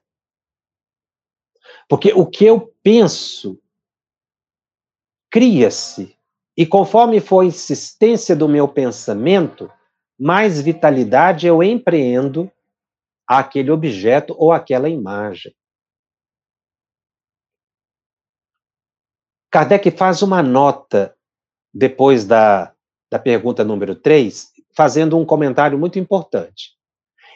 Porque 1.89 2.13
o 2.13 2.27
que 2.27 2.45
eu 2.45 2.75
penso 2.83 3.59
cria-se, 5.31 6.19
e 6.55 6.67
conforme 6.67 7.19
for 7.19 7.41
a 7.41 7.47
insistência 7.47 8.37
do 8.37 8.47
meu 8.47 8.69
pensamento, 8.69 9.73
mais 10.21 10.61
vitalidade 10.61 11.47
eu 11.47 11.63
empreendo 11.63 12.53
aquele 13.27 13.71
objeto 13.71 14.37
ou 14.39 14.53
aquela 14.53 14.91
imagem. 14.91 15.57
Kardec 19.51 19.91
faz 19.93 20.21
uma 20.21 20.43
nota 20.43 21.17
depois 21.73 22.27
da 22.27 22.72
da 23.13 23.19
pergunta 23.19 23.63
número 23.63 23.95
3, 23.95 24.53
fazendo 24.75 25.19
um 25.19 25.27
comentário 25.27 25.79
muito 25.79 25.99
importante. 25.99 26.71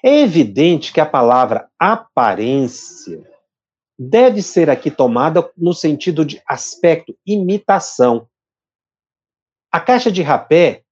É 0.02 0.23
evidente 0.23 0.90
que 0.90 1.02
a 1.02 1.04
palavra 1.04 1.68
aparência 1.78 3.23
deve 3.99 4.40
ser 4.40 4.71
aqui 4.71 4.90
tomada 4.90 5.47
no 5.54 5.75
sentido 5.75 6.25
de 6.25 6.42
aspecto, 6.49 7.14
imitação. 7.26 8.26
A 9.71 9.78
caixa 9.78 10.11
de 10.11 10.23
rapé 10.23 10.83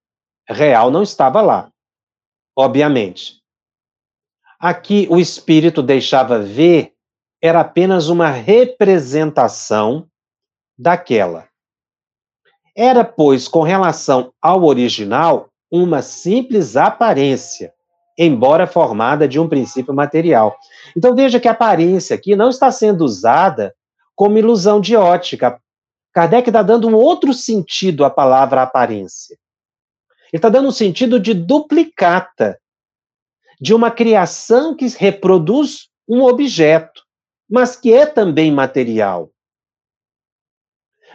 real 0.46 0.90
não 0.90 1.02
estava 1.02 1.40
lá, 1.40 1.72
obviamente. 2.54 3.40
Aqui 4.60 5.06
o 5.10 5.18
espírito 5.18 5.82
deixava 5.82 6.38
ver 6.38 6.92
era 7.40 7.62
apenas 7.62 8.08
uma 8.08 8.28
representação 8.28 10.06
daquela. 10.76 11.48
Era, 12.76 13.04
pois, 13.04 13.46
com 13.46 13.62
relação 13.62 14.32
ao 14.42 14.64
original, 14.64 15.48
uma 15.70 16.02
simples 16.02 16.76
aparência, 16.76 17.72
embora 18.18 18.66
formada 18.66 19.26
de 19.28 19.38
um 19.38 19.48
princípio 19.48 19.94
material. 19.94 20.56
Então 20.96 21.14
veja 21.14 21.38
que 21.38 21.48
a 21.48 21.52
aparência 21.52 22.14
aqui 22.14 22.34
não 22.36 22.48
está 22.48 22.70
sendo 22.70 23.04
usada 23.04 23.74
como 24.14 24.38
ilusão 24.38 24.80
de 24.80 24.96
ótica. 24.96 25.60
Kardec 26.12 26.48
está 26.48 26.62
dando 26.62 26.88
um 26.88 26.94
outro 26.94 27.32
sentido 27.32 28.04
à 28.04 28.10
palavra 28.10 28.62
aparência. 28.62 29.36
Ele 30.32 30.38
está 30.38 30.48
dando 30.48 30.68
um 30.68 30.72
sentido 30.72 31.18
de 31.18 31.34
duplicata, 31.34 32.58
de 33.60 33.72
uma 33.72 33.90
criação 33.90 34.74
que 34.76 34.86
reproduz 34.88 35.88
um 36.08 36.22
objeto, 36.22 37.02
mas 37.48 37.76
que 37.76 37.92
é 37.92 38.06
também 38.06 38.50
material. 38.52 39.30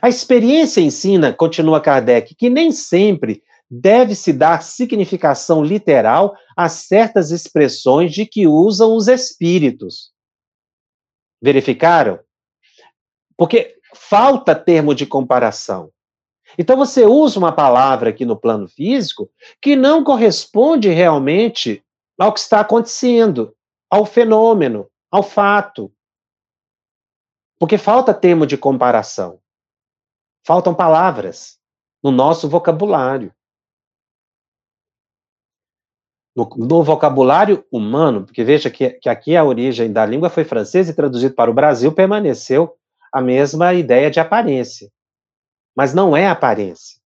A 0.02 0.08
experiência 0.08 0.82
ensina, 0.82 1.34
continua 1.34 1.82
Kardec, 1.82 2.36
que 2.36 2.50
nem 2.50 2.72
sempre 2.72 3.44
deve-se 3.70 4.34
dar 4.34 4.64
significação 4.64 5.64
literal 5.64 6.36
a 6.56 6.68
certas 6.70 7.32
expressões 7.32 8.12
de 8.12 8.26
que 8.26 8.48
usam 8.48 8.96
os 8.96 9.08
espíritos. 9.08 10.12
Verificaram? 11.42 12.20
Porque 13.38 13.78
falta 13.94 14.56
termo 14.56 14.96
de 14.96 15.06
comparação. 15.06 15.92
Então 16.58 16.76
você 16.76 17.06
usa 17.06 17.38
uma 17.38 17.52
palavra 17.52 18.10
aqui 18.10 18.26
no 18.26 18.36
plano 18.36 18.68
físico 18.68 19.30
que 19.62 19.76
não 19.76 20.04
corresponde 20.04 20.90
realmente 20.90 21.84
ao 22.18 22.34
que 22.34 22.40
está 22.40 22.60
acontecendo, 22.62 23.56
ao 23.90 24.06
fenômeno, 24.06 24.90
ao 25.12 25.22
fato. 25.22 25.92
Porque 27.60 27.78
falta 27.78 28.14
termo 28.14 28.48
de 28.48 28.58
comparação. 28.58 29.40
Faltam 30.50 30.74
palavras 30.74 31.60
no 32.04 32.10
nosso 32.10 32.50
vocabulário. 32.50 33.32
No, 36.36 36.50
no, 36.58 36.84
vocabulário 36.84 37.64
humano, 37.72 38.26
porque 38.26 38.44
veja 38.44 38.68
que, 38.72 38.90
que 38.94 39.08
aqui 39.08 39.38
a 39.38 39.44
origem 39.44 39.94
da 39.94 40.04
língua 40.08 40.28
foi 40.28 40.44
francesa 40.44 40.90
e 40.90 40.96
traduzido 40.96 41.36
para 41.36 41.52
o 41.52 41.54
Brasil 41.54 41.92
permaneceu 41.92 42.76
a 43.14 43.22
mesma 43.22 43.76
ideia 43.76 44.10
de 44.10 44.20
aparência. 44.20 44.90
Mas 45.76 45.94
não 45.94 46.18
é 46.18 46.26
aparência. 46.26 47.00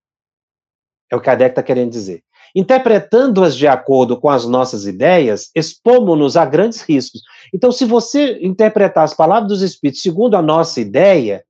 É 1.12 1.16
o 1.18 1.20
que 1.20 1.26
Kardec 1.26 1.52
está 1.52 1.62
querendo 1.62 1.92
dizer. 1.92 2.24
Interpretando-as 2.56 3.58
de 3.58 3.68
acordo 3.68 4.18
com 4.18 4.30
as 4.30 4.46
nossas 4.46 4.86
ideias, 4.86 5.52
expomos-nos 5.54 6.38
a 6.38 6.46
grandes 6.46 6.80
riscos. 6.80 7.22
Então, 7.54 7.74
se 7.74 7.84
você 7.84 8.40
interpretar 8.42 9.04
as 9.04 9.14
palavras 9.14 9.50
dos 9.50 9.62
Espíritos 9.62 10.02
segundo 10.02 10.38
a 10.38 10.42
nossa 10.42 10.80
ideia, 10.80 11.44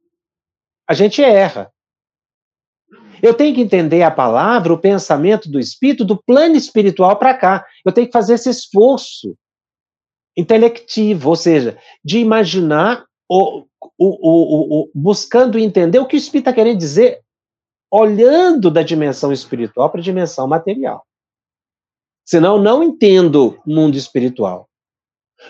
a 0.90 0.96
gente 0.96 1.22
erra. 1.22 1.72
Eu 3.24 3.34
tenho 3.34 3.56
que 3.56 3.62
entender 3.62 4.04
a 4.04 4.12
palavra, 4.12 4.74
o 4.74 4.78
pensamento 4.78 5.50
do 5.50 5.58
espírito, 5.58 6.04
do 6.04 6.22
plano 6.22 6.58
espiritual 6.58 7.16
para 7.16 7.34
cá. 7.34 7.66
Eu 7.86 7.94
tenho 7.94 8.06
que 8.06 8.12
fazer 8.12 8.34
esse 8.34 8.50
esforço 8.50 9.38
intelectivo, 10.36 11.30
ou 11.30 11.36
seja, 11.38 11.78
de 12.04 12.20
imaginar, 12.20 13.06
o, 13.30 13.66
o, 13.98 14.82
o, 14.84 14.92
buscando 14.94 15.58
entender 15.58 16.00
o 16.00 16.06
que 16.06 16.18
o 16.18 16.18
espírito 16.18 16.50
está 16.50 16.54
querendo 16.54 16.78
dizer, 16.78 17.22
olhando 17.90 18.70
da 18.70 18.84
dimensão 18.84 19.32
espiritual 19.32 19.90
para 19.90 20.02
a 20.02 20.04
dimensão 20.04 20.46
material. 20.46 21.06
Senão, 22.26 22.62
não 22.62 22.84
entendo 22.84 23.58
o 23.66 23.74
mundo 23.74 23.96
espiritual. 23.96 24.68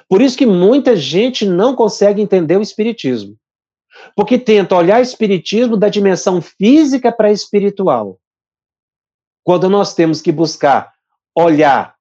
Por 0.08 0.22
isso 0.22 0.38
que 0.38 0.46
muita 0.46 0.96
gente 0.96 1.44
não 1.44 1.76
consegue 1.76 2.22
entender 2.22 2.56
o 2.56 2.62
espiritismo. 2.62 3.36
Porque 4.16 4.38
tenta 4.38 4.76
olhar 4.76 5.00
o 5.00 5.04
espiritismo 5.04 5.78
da 5.78 5.90
dimensão 5.90 6.42
física 6.42 7.12
para 7.12 7.32
espiritual. 7.32 8.20
Quando 9.44 9.70
nós 9.70 9.94
temos 9.94 10.22
que 10.22 10.32
buscar 10.32 10.94
olhar 11.36 11.96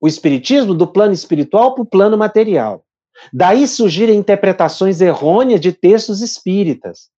o 0.00 0.08
espiritismo 0.08 0.74
do 0.74 0.86
plano 0.86 1.12
espiritual 1.12 1.74
para 1.74 1.82
o 1.82 1.86
plano 1.86 2.18
material. 2.18 2.84
Daí 3.32 3.68
surgirem 3.68 4.18
interpretações 4.18 5.00
errôneas 5.00 5.60
de 5.60 5.72
textos 5.72 6.20
espíritas 6.20 7.08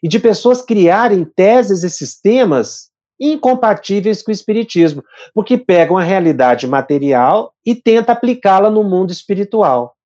e 0.00 0.08
de 0.08 0.20
pessoas 0.20 0.62
criarem 0.62 1.24
teses 1.24 1.82
e 1.82 1.90
sistemas 1.90 2.90
incompatíveis 3.18 4.22
com 4.22 4.30
o 4.30 4.34
espiritismo, 4.34 5.02
porque 5.34 5.56
pegam 5.56 5.96
a 5.96 6.02
realidade 6.02 6.66
material 6.66 7.52
e 7.64 7.74
tentam 7.74 8.14
aplicá-la 8.14 8.70
no 8.70 8.84
mundo 8.84 9.12
espiritual. 9.12 9.96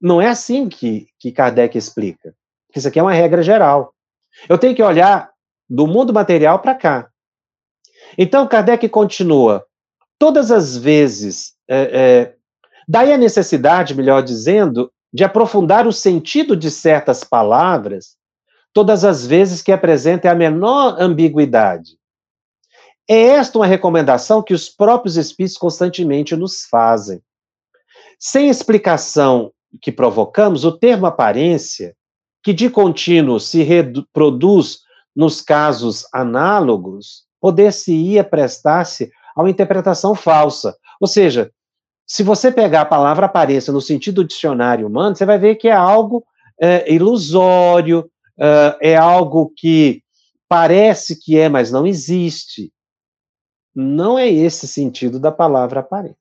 Não 0.00 0.20
é 0.20 0.28
assim 0.28 0.68
que, 0.68 1.08
que 1.18 1.32
Kardec 1.32 1.76
explica. 1.76 2.34
Isso 2.74 2.88
aqui 2.88 2.98
é 2.98 3.02
uma 3.02 3.12
regra 3.12 3.42
geral. 3.42 3.94
Eu 4.48 4.58
tenho 4.58 4.74
que 4.74 4.82
olhar 4.82 5.30
do 5.68 5.86
mundo 5.86 6.12
material 6.12 6.58
para 6.58 6.74
cá. 6.74 7.10
Então, 8.16 8.46
Kardec 8.46 8.88
continua. 8.88 9.64
Todas 10.18 10.50
as 10.50 10.76
vezes, 10.76 11.54
é, 11.68 11.78
é, 11.78 12.34
daí 12.88 13.12
a 13.12 13.18
necessidade, 13.18 13.94
melhor 13.94 14.22
dizendo, 14.22 14.92
de 15.12 15.24
aprofundar 15.24 15.86
o 15.86 15.92
sentido 15.92 16.56
de 16.56 16.70
certas 16.70 17.24
palavras, 17.24 18.16
todas 18.72 19.04
as 19.04 19.26
vezes 19.26 19.62
que 19.62 19.72
apresentem 19.72 20.30
a 20.30 20.34
menor 20.34 20.96
ambiguidade. 21.00 21.98
É 23.08 23.20
esta 23.20 23.58
uma 23.58 23.66
recomendação 23.66 24.42
que 24.42 24.54
os 24.54 24.68
próprios 24.68 25.16
espíritos 25.16 25.58
constantemente 25.58 26.36
nos 26.36 26.64
fazem. 26.64 27.20
Sem 28.18 28.48
explicação 28.48 29.52
que 29.80 29.90
provocamos, 29.90 30.64
o 30.64 30.70
termo 30.70 31.06
aparência 31.06 31.96
que 32.42 32.52
de 32.52 32.70
contínuo 32.70 33.38
se 33.38 33.62
reproduz 33.62 34.80
nos 35.14 35.40
casos 35.40 36.06
análogos, 36.12 37.24
poder-se-ia 37.40 38.24
prestar-se 38.24 39.10
a 39.34 39.42
uma 39.42 39.50
interpretação 39.50 40.14
falsa. 40.14 40.76
Ou 41.00 41.06
seja, 41.06 41.50
se 42.06 42.22
você 42.22 42.50
pegar 42.50 42.82
a 42.82 42.86
palavra 42.86 43.26
aparência 43.26 43.72
no 43.72 43.80
sentido 43.80 44.24
dicionário 44.24 44.86
humano, 44.86 45.14
você 45.14 45.24
vai 45.24 45.38
ver 45.38 45.56
que 45.56 45.68
é 45.68 45.72
algo 45.72 46.24
é, 46.60 46.92
ilusório, 46.92 48.10
é, 48.38 48.92
é 48.92 48.96
algo 48.96 49.52
que 49.56 50.02
parece 50.48 51.18
que 51.20 51.38
é, 51.38 51.48
mas 51.48 51.70
não 51.70 51.86
existe. 51.86 52.72
Não 53.74 54.18
é 54.18 54.28
esse 54.28 54.66
sentido 54.66 55.20
da 55.20 55.30
palavra 55.30 55.80
aparência. 55.80 56.18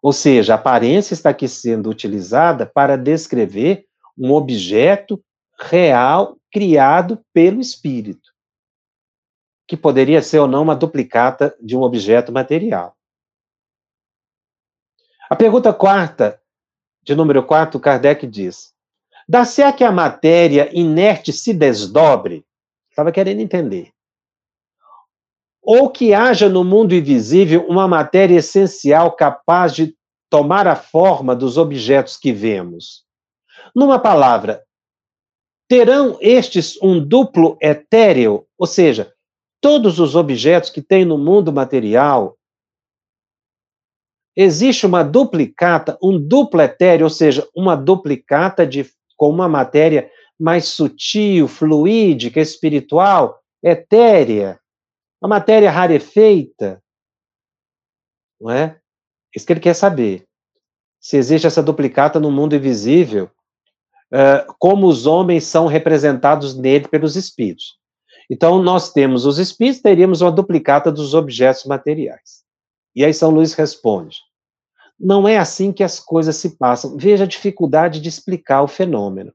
Ou 0.00 0.12
seja, 0.12 0.52
a 0.52 0.56
aparência 0.56 1.14
está 1.14 1.30
aqui 1.30 1.48
sendo 1.48 1.90
utilizada 1.90 2.66
para 2.66 2.96
descrever 2.96 3.86
um 4.16 4.32
objeto 4.32 5.22
real 5.58 6.36
criado 6.52 7.20
pelo 7.32 7.60
espírito, 7.60 8.30
que 9.66 9.76
poderia 9.76 10.22
ser 10.22 10.38
ou 10.38 10.48
não 10.48 10.62
uma 10.62 10.76
duplicata 10.76 11.56
de 11.60 11.76
um 11.76 11.82
objeto 11.82 12.32
material. 12.32 12.96
A 15.28 15.34
pergunta 15.36 15.72
quarta, 15.72 16.40
de 17.02 17.14
número 17.14 17.42
4, 17.42 17.80
Kardec 17.80 18.26
diz: 18.26 18.72
Dá-se 19.28 19.62
a 19.62 19.72
que 19.72 19.82
a 19.82 19.90
matéria 19.90 20.70
inerte 20.72 21.32
se 21.32 21.52
desdobre? 21.52 22.44
Estava 22.90 23.10
querendo 23.10 23.40
entender. 23.40 23.90
Ou 25.62 25.90
que 25.90 26.12
haja 26.12 26.48
no 26.48 26.62
mundo 26.62 26.94
invisível 26.94 27.66
uma 27.66 27.88
matéria 27.88 28.36
essencial 28.36 29.16
capaz 29.16 29.74
de 29.74 29.96
tomar 30.28 30.68
a 30.68 30.76
forma 30.76 31.34
dos 31.34 31.56
objetos 31.56 32.18
que 32.18 32.32
vemos? 32.32 33.04
Numa 33.74 33.98
palavra, 33.98 34.64
terão 35.68 36.16
estes 36.20 36.80
um 36.82 37.04
duplo 37.04 37.58
etéreo, 37.60 38.46
ou 38.56 38.66
seja, 38.66 39.12
todos 39.60 39.98
os 39.98 40.14
objetos 40.14 40.70
que 40.70 40.82
tem 40.82 41.04
no 41.04 41.18
mundo 41.18 41.52
material, 41.52 42.38
existe 44.36 44.86
uma 44.86 45.02
duplicata, 45.02 45.98
um 46.02 46.18
duplo 46.18 46.60
etéreo, 46.60 47.04
ou 47.04 47.10
seja, 47.10 47.48
uma 47.54 47.74
duplicata 47.74 48.66
de, 48.66 48.88
com 49.16 49.30
uma 49.30 49.48
matéria 49.48 50.10
mais 50.38 50.66
sutil, 50.66 51.48
fluídica, 51.48 52.40
espiritual, 52.40 53.40
etérea, 53.62 54.60
uma 55.22 55.28
matéria 55.28 55.70
rarefeita, 55.70 56.82
não 58.40 58.50
é? 58.50 58.78
Isso 59.34 59.46
que 59.46 59.52
ele 59.52 59.60
quer 59.60 59.74
saber. 59.74 60.26
Se 61.00 61.16
existe 61.16 61.46
essa 61.46 61.62
duplicata 61.62 62.20
no 62.20 62.30
mundo 62.30 62.54
invisível, 62.54 63.30
como 64.58 64.86
os 64.86 65.06
homens 65.06 65.44
são 65.44 65.66
representados 65.66 66.56
nele 66.56 66.88
pelos 66.88 67.16
espíritos. 67.16 67.76
Então, 68.30 68.62
nós 68.62 68.92
temos 68.92 69.26
os 69.26 69.38
espíritos, 69.38 69.82
teríamos 69.82 70.20
uma 70.20 70.32
duplicata 70.32 70.90
dos 70.90 71.14
objetos 71.14 71.64
materiais. 71.64 72.42
E 72.94 73.04
aí 73.04 73.12
São 73.12 73.30
Luís 73.30 73.54
responde: 73.54 74.16
não 74.98 75.26
é 75.26 75.36
assim 75.36 75.72
que 75.72 75.82
as 75.82 75.98
coisas 75.98 76.36
se 76.36 76.56
passam. 76.56 76.96
Veja 76.96 77.24
a 77.24 77.28
dificuldade 77.28 78.00
de 78.00 78.08
explicar 78.08 78.62
o 78.62 78.68
fenômeno. 78.68 79.32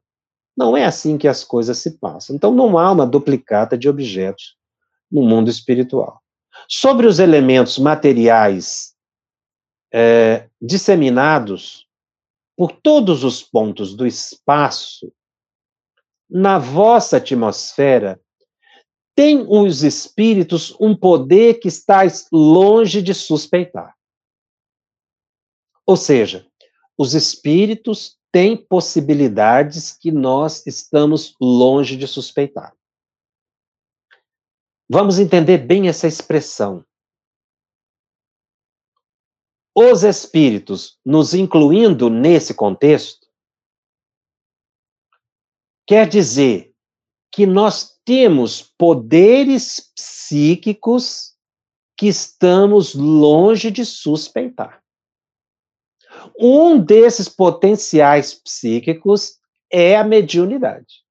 Não 0.56 0.76
é 0.76 0.86
assim 0.86 1.18
que 1.18 1.28
as 1.28 1.44
coisas 1.44 1.78
se 1.78 1.92
passam. 2.00 2.36
Então, 2.36 2.54
não 2.54 2.78
há 2.78 2.92
uma 2.92 3.06
duplicata 3.06 3.78
de 3.78 3.88
objetos 3.88 4.56
no 5.12 5.24
mundo 5.24 5.50
espiritual. 5.50 6.22
Sobre 6.68 7.08
os 7.08 7.20
elementos 7.20 7.78
materiais 7.78 8.94
é, 9.94 10.48
disseminados 10.62 11.88
por 12.60 12.74
todos 12.74 13.24
os 13.24 13.42
pontos 13.42 13.96
do 13.96 14.06
espaço, 14.06 15.14
na 16.30 16.60
vossa 16.60 17.16
atmosfera, 17.16 18.22
tem 19.16 19.46
os 19.48 19.82
espíritos 19.82 20.76
um 20.78 20.94
poder 20.94 21.62
que 21.62 21.70
está 21.70 22.02
longe 22.34 23.02
de 23.02 23.14
suspeitar. 23.14 23.96
Ou 25.86 25.96
seja, 25.96 26.46
os 26.98 27.14
espíritos 27.14 28.18
têm 28.30 28.58
possibilidades 28.58 29.98
que 29.98 30.12
nós 30.12 30.62
estamos 30.68 31.36
longe 31.40 31.96
de 31.96 32.10
suspeitar. 32.10 32.76
Vamos 34.90 35.18
entender 35.18 35.60
bem 35.60 35.88
essa 35.88 36.08
expressão. 36.08 36.86
Os 39.76 40.04
espíritos, 40.04 41.00
nos 41.06 41.34
incluindo 41.34 42.10
nesse 42.10 42.54
contexto, 42.54 43.28
quer 45.86 46.08
dizer 46.08 46.74
que 47.32 47.46
nós 47.46 48.00
temos 48.04 48.62
poderes 48.62 49.92
psíquicos 49.96 51.36
que 51.96 52.08
estamos 52.08 52.96
longe 52.96 53.70
de 53.70 53.86
suspeitar. 53.86 54.84
Um 56.38 56.80
desses 56.80 57.30
potenciais 57.30 58.34
psíquicos 58.34 59.38
é 59.72 59.96
a 59.96 60.04
mediunidade. 60.04 61.04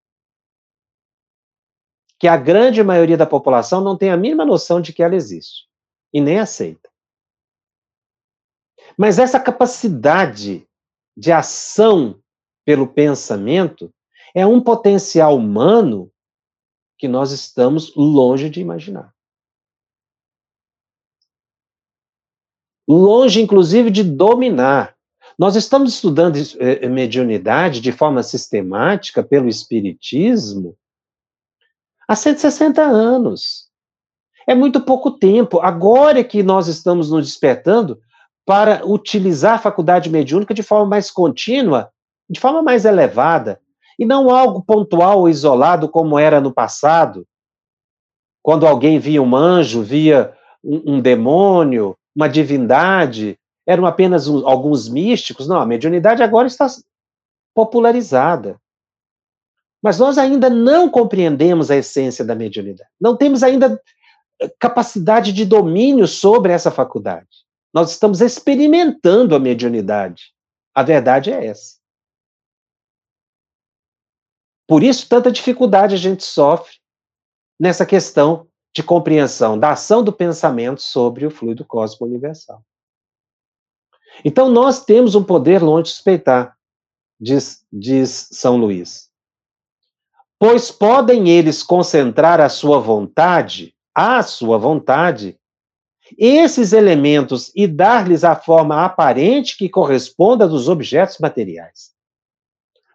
Que 2.18 2.26
a 2.26 2.36
grande 2.36 2.82
maioria 2.82 3.16
da 3.16 3.26
população 3.26 3.80
não 3.80 3.96
tem 3.96 4.10
a 4.10 4.16
mínima 4.16 4.44
noção 4.44 4.80
de 4.80 4.92
que 4.92 5.02
ela 5.02 5.14
existe 5.14 5.68
e 6.12 6.20
nem 6.20 6.38
aceita. 6.38 6.87
Mas 8.98 9.20
essa 9.20 9.38
capacidade 9.38 10.66
de 11.16 11.30
ação 11.30 12.20
pelo 12.64 12.88
pensamento 12.88 13.94
é 14.34 14.44
um 14.44 14.60
potencial 14.60 15.36
humano 15.36 16.10
que 16.98 17.06
nós 17.06 17.30
estamos 17.30 17.94
longe 17.94 18.50
de 18.50 18.60
imaginar. 18.60 19.14
Longe, 22.88 23.40
inclusive, 23.40 23.88
de 23.88 24.02
dominar. 24.02 24.96
Nós 25.38 25.54
estamos 25.54 25.94
estudando 25.94 26.36
eh, 26.36 26.84
eh, 26.84 26.88
mediunidade 26.88 27.80
de 27.80 27.92
forma 27.92 28.24
sistemática 28.24 29.22
pelo 29.22 29.48
Espiritismo 29.48 30.76
há 32.08 32.16
160 32.16 32.82
anos. 32.82 33.68
É 34.46 34.54
muito 34.54 34.80
pouco 34.80 35.12
tempo. 35.12 35.60
Agora 35.60 36.18
é 36.18 36.24
que 36.24 36.42
nós 36.42 36.66
estamos 36.66 37.10
nos 37.10 37.26
despertando 37.26 38.00
para 38.48 38.80
utilizar 38.82 39.56
a 39.56 39.58
faculdade 39.58 40.08
mediúnica 40.08 40.54
de 40.54 40.62
forma 40.62 40.86
mais 40.86 41.10
contínua, 41.10 41.90
de 42.30 42.40
forma 42.40 42.62
mais 42.62 42.86
elevada, 42.86 43.60
e 43.98 44.06
não 44.06 44.30
algo 44.30 44.62
pontual 44.62 45.18
ou 45.18 45.28
isolado 45.28 45.86
como 45.86 46.18
era 46.18 46.40
no 46.40 46.50
passado, 46.50 47.26
quando 48.42 48.66
alguém 48.66 48.98
via 48.98 49.20
um 49.22 49.36
anjo, 49.36 49.82
via 49.82 50.32
um, 50.64 50.94
um 50.94 51.00
demônio, 51.00 51.94
uma 52.16 52.26
divindade, 52.26 53.38
eram 53.66 53.84
apenas 53.84 54.26
um, 54.28 54.48
alguns 54.48 54.88
místicos. 54.88 55.46
Não, 55.46 55.60
a 55.60 55.66
mediunidade 55.66 56.22
agora 56.22 56.46
está 56.46 56.66
popularizada. 57.54 58.58
Mas 59.82 59.98
nós 59.98 60.16
ainda 60.16 60.48
não 60.48 60.88
compreendemos 60.88 61.70
a 61.70 61.76
essência 61.76 62.24
da 62.24 62.34
mediunidade. 62.34 62.88
Não 62.98 63.14
temos 63.14 63.42
ainda 63.42 63.78
capacidade 64.58 65.34
de 65.34 65.44
domínio 65.44 66.08
sobre 66.08 66.50
essa 66.50 66.70
faculdade. 66.70 67.46
Nós 67.72 67.90
estamos 67.90 68.20
experimentando 68.20 69.34
a 69.34 69.38
mediunidade. 69.38 70.32
A 70.74 70.82
verdade 70.82 71.32
é 71.32 71.46
essa. 71.46 71.76
Por 74.66 74.82
isso, 74.82 75.08
tanta 75.08 75.32
dificuldade 75.32 75.94
a 75.94 75.98
gente 75.98 76.24
sofre 76.24 76.76
nessa 77.58 77.86
questão 77.86 78.46
de 78.74 78.82
compreensão 78.82 79.58
da 79.58 79.72
ação 79.72 80.04
do 80.04 80.12
pensamento 80.12 80.82
sobre 80.82 81.26
o 81.26 81.30
fluido 81.30 81.64
cósmico 81.64 82.04
universal. 82.04 82.62
Então, 84.24 84.50
nós 84.50 84.84
temos 84.84 85.14
um 85.14 85.24
poder 85.24 85.62
longe 85.62 85.84
de 85.84 85.90
suspeitar, 85.90 86.56
diz, 87.20 87.64
diz 87.72 88.28
São 88.32 88.56
Luís. 88.56 89.08
Pois 90.38 90.70
podem 90.70 91.28
eles 91.28 91.62
concentrar 91.62 92.40
a 92.40 92.48
sua 92.48 92.78
vontade, 92.78 93.74
a 93.94 94.22
sua 94.22 94.58
vontade, 94.58 95.37
esses 96.16 96.72
elementos 96.72 97.50
e 97.54 97.66
dar-lhes 97.66 98.24
a 98.24 98.34
forma 98.36 98.84
aparente 98.84 99.56
que 99.56 99.68
corresponda 99.68 100.48
dos 100.48 100.68
objetos 100.68 101.18
materiais. 101.18 101.92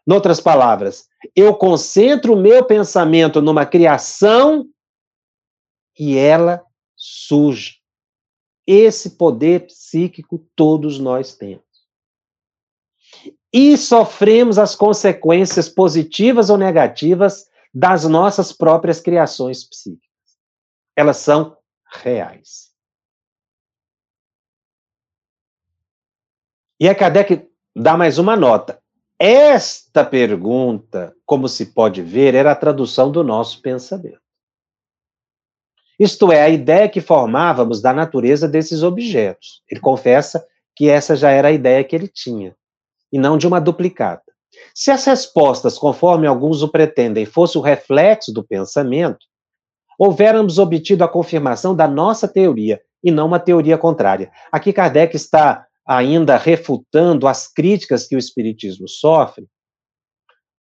Noutras 0.06 0.42
palavras, 0.42 1.08
eu 1.36 1.56
concentro 1.56 2.34
o 2.34 2.42
meu 2.42 2.66
pensamento 2.66 3.42
numa 3.42 3.66
criação 3.66 4.68
e 5.98 6.18
ela 6.18 6.64
surge. 6.96 7.78
Esse 8.66 9.12
poder 9.12 9.68
psíquico 9.68 10.46
todos 10.56 11.00
nós 11.00 11.36
temos. 11.36 11.64
E 13.52 13.78
sofremos 13.78 14.58
as 14.58 14.76
consequências 14.76 15.70
positivas 15.70 16.50
ou 16.50 16.58
negativas 16.58 17.46
das 17.74 18.06
nossas 18.06 18.52
próprias 18.52 19.00
criações 19.00 19.64
psíquicas. 19.64 20.10
Elas 20.96 21.18
são 21.18 21.58
reais. 22.04 22.73
E 26.80 26.90
a 26.90 26.96
Kardec 26.96 27.48
dá 27.76 27.96
mais 27.96 28.18
uma 28.18 28.36
nota. 28.36 28.80
Esta 29.20 30.04
pergunta, 30.04 31.14
como 31.26 31.48
se 31.48 31.68
pode 31.68 32.02
ver, 32.02 32.36
era 32.36 32.52
a 32.52 32.56
tradução 32.56 33.12
do 33.12 33.24
nosso 33.24 33.62
pensamento. 33.62 34.20
Isto 36.00 36.32
é, 36.32 36.42
a 36.42 36.50
ideia 36.50 36.90
que 36.90 37.00
formávamos 37.00 37.82
da 37.82 37.94
natureza 37.94 38.48
desses 38.48 38.84
objetos. 38.84 39.62
Ele 39.70 39.80
confessa 39.80 40.46
que 40.76 40.90
essa 40.90 41.16
já 41.16 41.30
era 41.30 41.50
a 41.50 41.52
ideia 41.52 41.84
que 41.84 41.96
ele 41.96 42.08
tinha, 42.08 42.56
e 43.12 43.20
não 43.20 43.38
de 43.38 43.48
uma 43.48 43.62
duplicata. 43.62 44.34
Se 44.74 44.92
as 44.92 45.06
respostas, 45.06 45.78
conforme 45.78 46.28
alguns 46.28 46.64
o 46.64 46.68
pretendem, 46.68 47.26
fossem 47.26 47.62
o 47.62 47.64
reflexo 47.64 48.34
do 48.34 48.44
pensamento, 48.44 49.26
houvéramos 49.98 50.58
obtido 50.58 51.04
a 51.04 51.08
confirmação 51.08 51.76
da 51.76 51.88
nossa 51.88 52.28
teoria, 52.28 52.82
e 53.04 53.12
não 53.12 53.28
uma 53.28 53.40
teoria 53.40 53.78
contrária. 53.78 54.32
Aqui 54.52 54.74
Kardec 54.74 55.16
está 55.16 55.66
ainda 55.86 56.38
refutando 56.38 57.28
as 57.28 57.48
críticas 57.48 58.08
que 58.08 58.16
o 58.16 58.20
Espiritismo 58.20 58.88
sofre. 58.88 59.48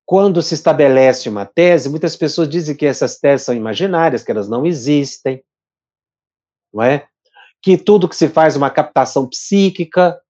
Quando 0.05 0.41
se 0.41 0.53
estabelece 0.53 1.29
uma 1.29 1.45
tese, 1.45 1.89
muitas 1.89 2.15
pessoas 2.15 2.49
dizem 2.49 2.75
que 2.75 2.85
essas 2.85 3.17
teses 3.17 3.45
são 3.45 3.55
imaginárias, 3.55 4.23
que 4.23 4.31
elas 4.31 4.49
não 4.49 4.65
existem, 4.65 5.43
não 6.73 6.83
é? 6.83 7.07
Que 7.61 7.77
tudo 7.77 8.09
que 8.09 8.15
se 8.15 8.27
faz 8.27 8.55
é 8.55 8.57
uma 8.57 8.69
captação 8.69 9.27
psíquica, 9.27 10.21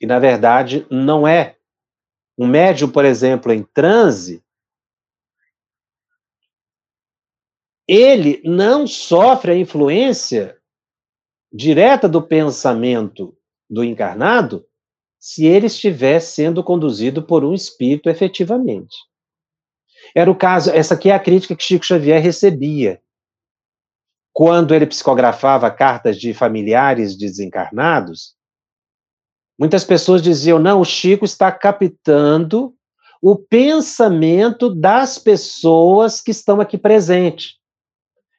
e 0.00 0.06
na 0.06 0.18
verdade 0.18 0.86
não 0.90 1.26
é. 1.26 1.56
Um 2.36 2.46
médium, 2.46 2.90
por 2.90 3.04
exemplo, 3.04 3.52
em 3.52 3.62
transe, 3.62 4.44
ele 7.86 8.42
não 8.44 8.86
sofre 8.86 9.52
a 9.52 9.56
influência 9.56 10.60
direta 11.54 12.08
do 12.08 12.20
pensamento 12.20 13.36
do 13.70 13.84
encarnado 13.84 14.66
se 15.20 15.46
ele 15.46 15.66
estiver 15.66 16.18
sendo 16.18 16.64
conduzido 16.64 17.22
por 17.22 17.44
um 17.44 17.54
espírito 17.54 18.10
efetivamente. 18.10 18.96
Era 20.14 20.28
o 20.28 20.34
caso, 20.34 20.70
essa 20.70 20.94
aqui 20.94 21.10
é 21.10 21.14
a 21.14 21.20
crítica 21.20 21.54
que 21.54 21.62
Chico 21.62 21.86
Xavier 21.86 22.20
recebia. 22.20 23.00
Quando 24.32 24.74
ele 24.74 24.84
psicografava 24.84 25.70
cartas 25.70 26.18
de 26.18 26.34
familiares 26.34 27.16
desencarnados, 27.16 28.34
muitas 29.56 29.84
pessoas 29.84 30.20
diziam: 30.20 30.58
não, 30.58 30.80
o 30.80 30.84
Chico 30.84 31.24
está 31.24 31.52
captando 31.52 32.74
o 33.22 33.36
pensamento 33.36 34.74
das 34.74 35.18
pessoas 35.18 36.20
que 36.20 36.32
estão 36.32 36.60
aqui 36.60 36.76
presentes. 36.76 37.54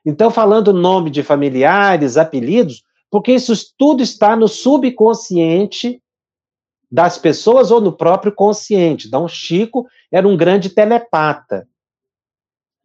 Então, 0.06 0.30
falando 0.30 0.72
nome 0.72 1.10
de 1.10 1.24
familiares, 1.24 2.18
apelidos, 2.18 2.84
porque 3.10 3.34
isso 3.34 3.54
tudo 3.78 4.04
está 4.04 4.36
no 4.36 4.48
subconsciente 4.48 6.02
das 6.92 7.18
pessoas 7.18 7.72
ou 7.72 7.82
no 7.82 7.92
próprio 7.92 8.34
consciente. 8.34 9.08
Então, 9.08 9.28
Chico 9.28 9.88
era 10.12 10.28
um 10.28 10.38
grande 10.38 10.70
telepata. 10.70 11.68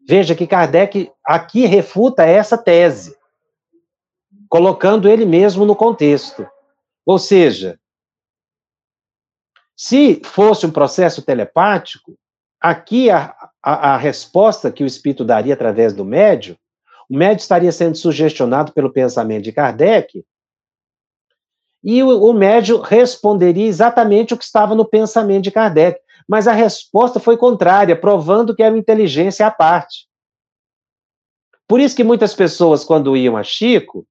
Veja 0.06 0.34
que 0.34 0.46
Kardec 0.46 1.10
aqui 1.24 1.66
refuta 1.66 2.24
essa 2.24 2.58
tese, 2.58 3.16
colocando 4.48 5.08
ele 5.08 5.24
mesmo 5.24 5.64
no 5.64 5.76
contexto. 5.76 6.46
Ou 7.06 7.18
seja, 7.18 7.78
se 9.76 10.20
fosse 10.24 10.66
um 10.66 10.70
processo 10.70 11.22
telepático, 11.22 12.18
aqui 12.60 13.10
a, 13.10 13.34
a, 13.62 13.94
a 13.94 13.96
resposta 13.96 14.70
que 14.70 14.82
o 14.82 14.86
espírito 14.86 15.24
daria 15.24 15.54
através 15.54 15.92
do 15.94 16.04
médio, 16.04 16.58
o 17.10 17.16
médio 17.16 17.42
estaria 17.42 17.72
sendo 17.72 17.96
sugestionado 17.96 18.72
pelo 18.72 18.92
pensamento 18.92 19.42
de 19.42 19.52
Kardec, 19.52 20.24
e 21.82 22.02
o, 22.02 22.08
o 22.08 22.32
médio 22.32 22.80
responderia 22.80 23.66
exatamente 23.66 24.32
o 24.32 24.38
que 24.38 24.44
estava 24.44 24.74
no 24.74 24.84
pensamento 24.84 25.44
de 25.44 25.50
Kardec. 25.50 26.00
Mas 26.28 26.46
a 26.46 26.52
resposta 26.52 27.18
foi 27.18 27.36
contrária, 27.36 27.98
provando 27.98 28.54
que 28.54 28.62
era 28.62 28.76
inteligência 28.76 29.46
à 29.46 29.50
parte. 29.50 30.06
Por 31.66 31.80
isso 31.80 31.96
que 31.96 32.04
muitas 32.04 32.34
pessoas, 32.34 32.84
quando 32.84 33.16
iam 33.16 33.36
a 33.36 33.42
Chico 33.42 34.06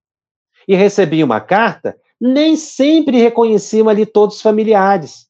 e 0.67 0.75
recebiam 0.75 1.25
uma 1.25 1.39
carta, 1.39 1.95
nem 2.19 2.55
sempre 2.55 3.21
reconheciam 3.21 3.87
ali 3.87 4.05
todos 4.05 4.37
os 4.37 4.41
familiares. 4.41 5.27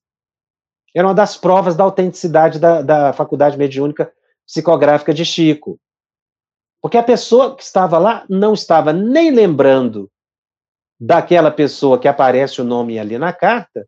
Era 0.95 1.07
uma 1.07 1.13
das 1.13 1.37
provas 1.37 1.75
da 1.75 1.83
autenticidade 1.83 2.57
da, 2.57 2.81
da 2.81 3.13
Faculdade 3.13 3.57
Mediúnica 3.57 4.11
Psicográfica 4.47 5.13
de 5.13 5.23
Chico. 5.23 5.79
Porque 6.81 6.97
a 6.97 7.03
pessoa 7.03 7.55
que 7.55 7.63
estava 7.63 7.97
lá 7.97 8.25
não 8.29 8.53
estava 8.53 8.93
nem 8.93 9.31
lembrando 9.31 10.09
daquela 10.99 11.51
pessoa 11.51 11.99
que 11.99 12.07
aparece 12.07 12.61
o 12.61 12.65
nome 12.65 12.99
ali 12.99 13.17
na 13.17 13.33
carta, 13.33 13.87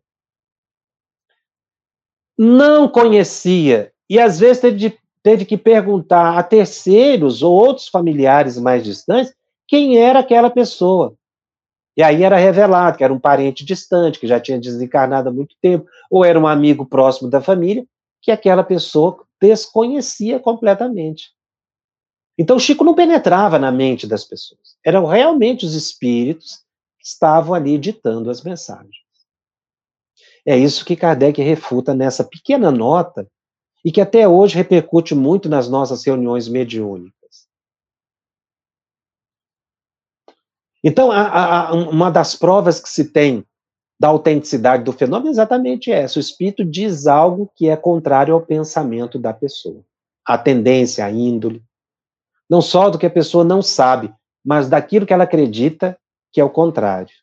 não 2.38 2.88
conhecia, 2.88 3.92
e 4.08 4.18
às 4.18 4.40
vezes 4.40 4.60
teve, 4.60 4.76
de, 4.76 4.98
teve 5.22 5.44
que 5.44 5.56
perguntar 5.56 6.38
a 6.38 6.42
terceiros 6.42 7.42
ou 7.42 7.52
outros 7.52 7.88
familiares 7.88 8.58
mais 8.58 8.82
distantes 8.82 9.34
quem 9.68 9.96
era 9.98 10.18
aquela 10.18 10.50
pessoa. 10.50 11.14
E 11.96 12.02
aí 12.02 12.22
era 12.22 12.36
revelado 12.36 12.96
que 12.96 13.04
era 13.04 13.12
um 13.12 13.18
parente 13.18 13.64
distante, 13.64 14.18
que 14.18 14.26
já 14.26 14.40
tinha 14.40 14.58
desencarnado 14.58 15.28
há 15.28 15.32
muito 15.32 15.54
tempo, 15.60 15.86
ou 16.10 16.24
era 16.24 16.38
um 16.38 16.46
amigo 16.46 16.86
próximo 16.86 17.30
da 17.30 17.40
família, 17.40 17.86
que 18.20 18.30
aquela 18.30 18.62
pessoa 18.64 19.24
desconhecia 19.40 20.38
completamente. 20.38 21.30
Então, 22.38 22.58
Chico 22.58 22.84
não 22.84 22.94
penetrava 22.94 23.58
na 23.58 23.70
mente 23.70 24.06
das 24.06 24.24
pessoas. 24.24 24.76
Eram 24.84 25.06
realmente 25.06 25.66
os 25.66 25.74
espíritos 25.74 26.64
que 26.98 27.06
estavam 27.06 27.54
ali 27.54 27.78
ditando 27.78 28.30
as 28.30 28.42
mensagens. 28.42 29.02
É 30.46 30.56
isso 30.56 30.84
que 30.84 30.96
Kardec 30.96 31.40
refuta 31.40 31.94
nessa 31.94 32.24
pequena 32.24 32.70
nota 32.70 33.28
e 33.84 33.92
que 33.92 34.00
até 34.00 34.26
hoje 34.26 34.56
repercute 34.56 35.14
muito 35.14 35.48
nas 35.48 35.68
nossas 35.68 36.04
reuniões 36.04 36.48
mediúnicas. 36.48 37.12
Então, 40.82 41.12
a, 41.12 41.68
a, 41.68 41.72
uma 41.72 42.10
das 42.10 42.34
provas 42.34 42.80
que 42.80 42.88
se 42.88 43.12
tem 43.12 43.44
da 44.00 44.08
autenticidade 44.08 44.82
do 44.82 44.92
fenômeno 44.92 45.28
é 45.28 45.30
exatamente 45.30 45.92
essa: 45.92 46.18
o 46.18 46.20
espírito 46.20 46.64
diz 46.64 47.06
algo 47.06 47.50
que 47.54 47.68
é 47.68 47.76
contrário 47.76 48.34
ao 48.34 48.44
pensamento 48.44 49.18
da 49.18 49.32
pessoa, 49.32 49.84
a 50.24 50.36
tendência, 50.36 51.04
a 51.04 51.10
índole. 51.10 51.62
Não 52.52 52.60
só 52.60 52.90
do 52.90 52.98
que 52.98 53.06
a 53.06 53.10
pessoa 53.10 53.44
não 53.44 53.62
sabe, 53.62 54.12
mas 54.44 54.68
daquilo 54.68 55.06
que 55.06 55.12
ela 55.14 55.24
acredita 55.24 55.98
que 56.30 56.38
é 56.38 56.44
o 56.44 56.50
contrário. 56.50 57.14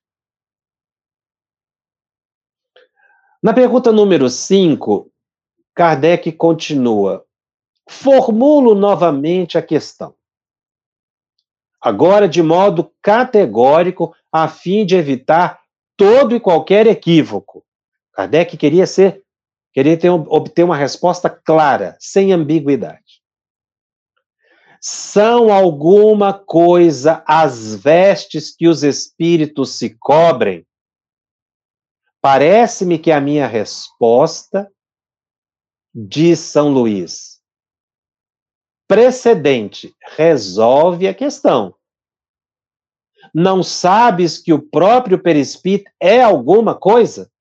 Na 3.39 3.53
pergunta 3.53 3.91
número 3.91 4.27
5, 4.27 5.11
Kardec 5.75 6.31
continua: 6.31 7.23
formulo 7.87 8.73
novamente 8.73 9.55
a 9.55 9.61
questão. 9.61 10.15
Agora, 11.79 12.27
de 12.27 12.41
modo 12.41 12.91
categórico, 12.99 14.15
a 14.31 14.47
fim 14.47 14.83
de 14.83 14.95
evitar 14.95 15.61
todo 15.95 16.35
e 16.35 16.39
qualquer 16.39 16.87
equívoco. 16.87 17.63
Kardec 18.13 18.57
queria 18.57 18.87
ser, 18.87 19.23
queria 19.71 19.95
ter, 19.95 20.09
obter 20.09 20.63
uma 20.63 20.75
resposta 20.75 21.29
clara, 21.29 21.95
sem 21.99 22.33
ambiguidade 22.33 23.08
são 24.81 25.51
alguma 25.51 26.33
coisa 26.33 27.23
as 27.27 27.75
vestes 27.75 28.55
que 28.55 28.67
os 28.67 28.83
espíritos 28.83 29.77
se 29.77 29.95
cobrem? 29.97 30.65
Parece-me 32.21 32.97
que 32.97 33.11
a 33.11 33.19
minha 33.19 33.47
resposta, 33.47 34.71
diz 35.93 36.39
São 36.39 36.69
Luís, 36.69 37.41
precedente, 38.87 39.95
resolve 40.17 41.07
a 41.07 41.13
questão. 41.13 41.75
Não 43.33 43.61
sabes 43.61 44.37
que 44.37 44.51
o 44.51 44.61
próprio 44.61 45.21
perispírito 45.21 45.91
é 45.99 46.21
alguma 46.21 46.73
coisa? 46.77 47.31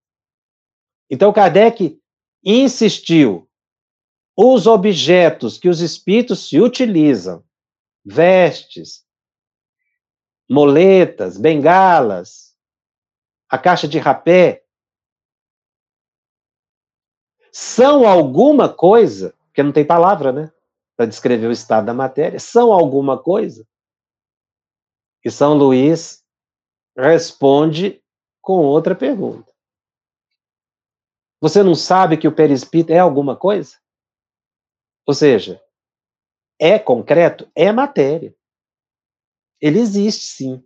Então 1.10 1.32
Kardec 1.32 1.98
insistiu 2.44 3.47
os 4.40 4.68
objetos 4.68 5.58
que 5.58 5.68
os 5.68 5.80
espíritos 5.80 6.48
se 6.48 6.60
utilizam, 6.60 7.42
vestes, 8.04 9.04
moletas, 10.48 11.36
bengalas, 11.36 12.56
a 13.48 13.58
caixa 13.58 13.88
de 13.88 13.98
rapé, 13.98 14.64
são 17.50 18.06
alguma 18.06 18.72
coisa, 18.72 19.34
porque 19.46 19.60
não 19.60 19.72
tem 19.72 19.84
palavra, 19.84 20.30
né? 20.30 20.52
Para 20.96 21.06
descrever 21.06 21.48
o 21.48 21.52
estado 21.52 21.86
da 21.86 21.94
matéria, 21.94 22.38
são 22.38 22.72
alguma 22.72 23.20
coisa? 23.20 23.66
E 25.24 25.32
São 25.32 25.54
Luís 25.54 26.24
responde 26.96 28.00
com 28.40 28.58
outra 28.58 28.94
pergunta. 28.94 29.52
Você 31.40 31.60
não 31.60 31.74
sabe 31.74 32.16
que 32.16 32.28
o 32.28 32.34
perispírito 32.34 32.92
é 32.92 33.00
alguma 33.00 33.34
coisa? 33.34 33.76
Ou 35.08 35.14
seja, 35.14 35.58
é 36.60 36.78
concreto? 36.78 37.50
É 37.54 37.72
matéria. 37.72 38.36
Ele 39.58 39.78
existe, 39.78 40.22
sim. 40.22 40.62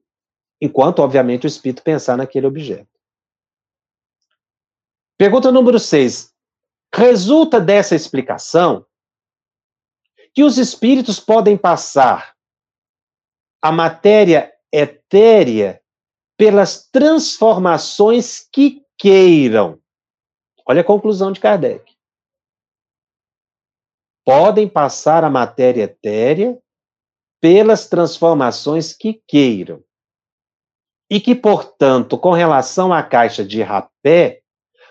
Enquanto, 0.60 0.98
obviamente, 0.98 1.46
o 1.46 1.46
espírito 1.46 1.84
pensar 1.84 2.16
naquele 2.16 2.48
objeto. 2.48 2.90
Pergunta 5.16 5.52
número 5.52 5.78
6. 5.78 6.34
Resulta 6.92 7.60
dessa 7.60 7.94
explicação 7.94 8.84
que 10.34 10.42
os 10.42 10.58
espíritos 10.58 11.20
podem 11.20 11.56
passar 11.56 12.36
a 13.62 13.70
matéria 13.70 14.52
etérea 14.72 15.80
pelas 16.36 16.88
transformações 16.90 18.48
que 18.52 18.84
queiram. 18.98 19.80
Olha 20.66 20.80
a 20.80 20.84
conclusão 20.84 21.30
de 21.30 21.38
Kardec 21.38 21.91
podem 24.24 24.68
passar 24.68 25.24
a 25.24 25.30
matéria 25.30 25.84
etérea 25.84 26.58
pelas 27.40 27.88
transformações 27.88 28.94
que 28.94 29.20
queiram. 29.26 29.82
E 31.10 31.20
que, 31.20 31.34
portanto, 31.34 32.16
com 32.16 32.30
relação 32.30 32.92
à 32.92 33.02
caixa 33.02 33.44
de 33.44 33.60
rapé, 33.60 34.42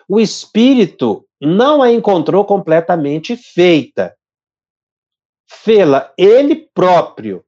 o 0.07 0.19
espírito 0.19 1.27
não 1.39 1.81
a 1.81 1.91
encontrou 1.91 2.45
completamente 2.45 3.35
feita. 3.35 4.15
Fê-la 5.49 6.13
ele 6.17 6.69
próprio, 6.73 7.43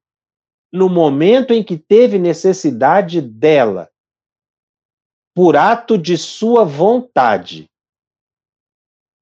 no 0.71 0.89
momento 0.89 1.53
em 1.53 1.63
que 1.63 1.77
teve 1.77 2.17
necessidade 2.17 3.21
dela, 3.21 3.91
por 5.35 5.55
ato 5.55 5.97
de 5.97 6.17
sua 6.17 6.63
vontade. 6.63 7.69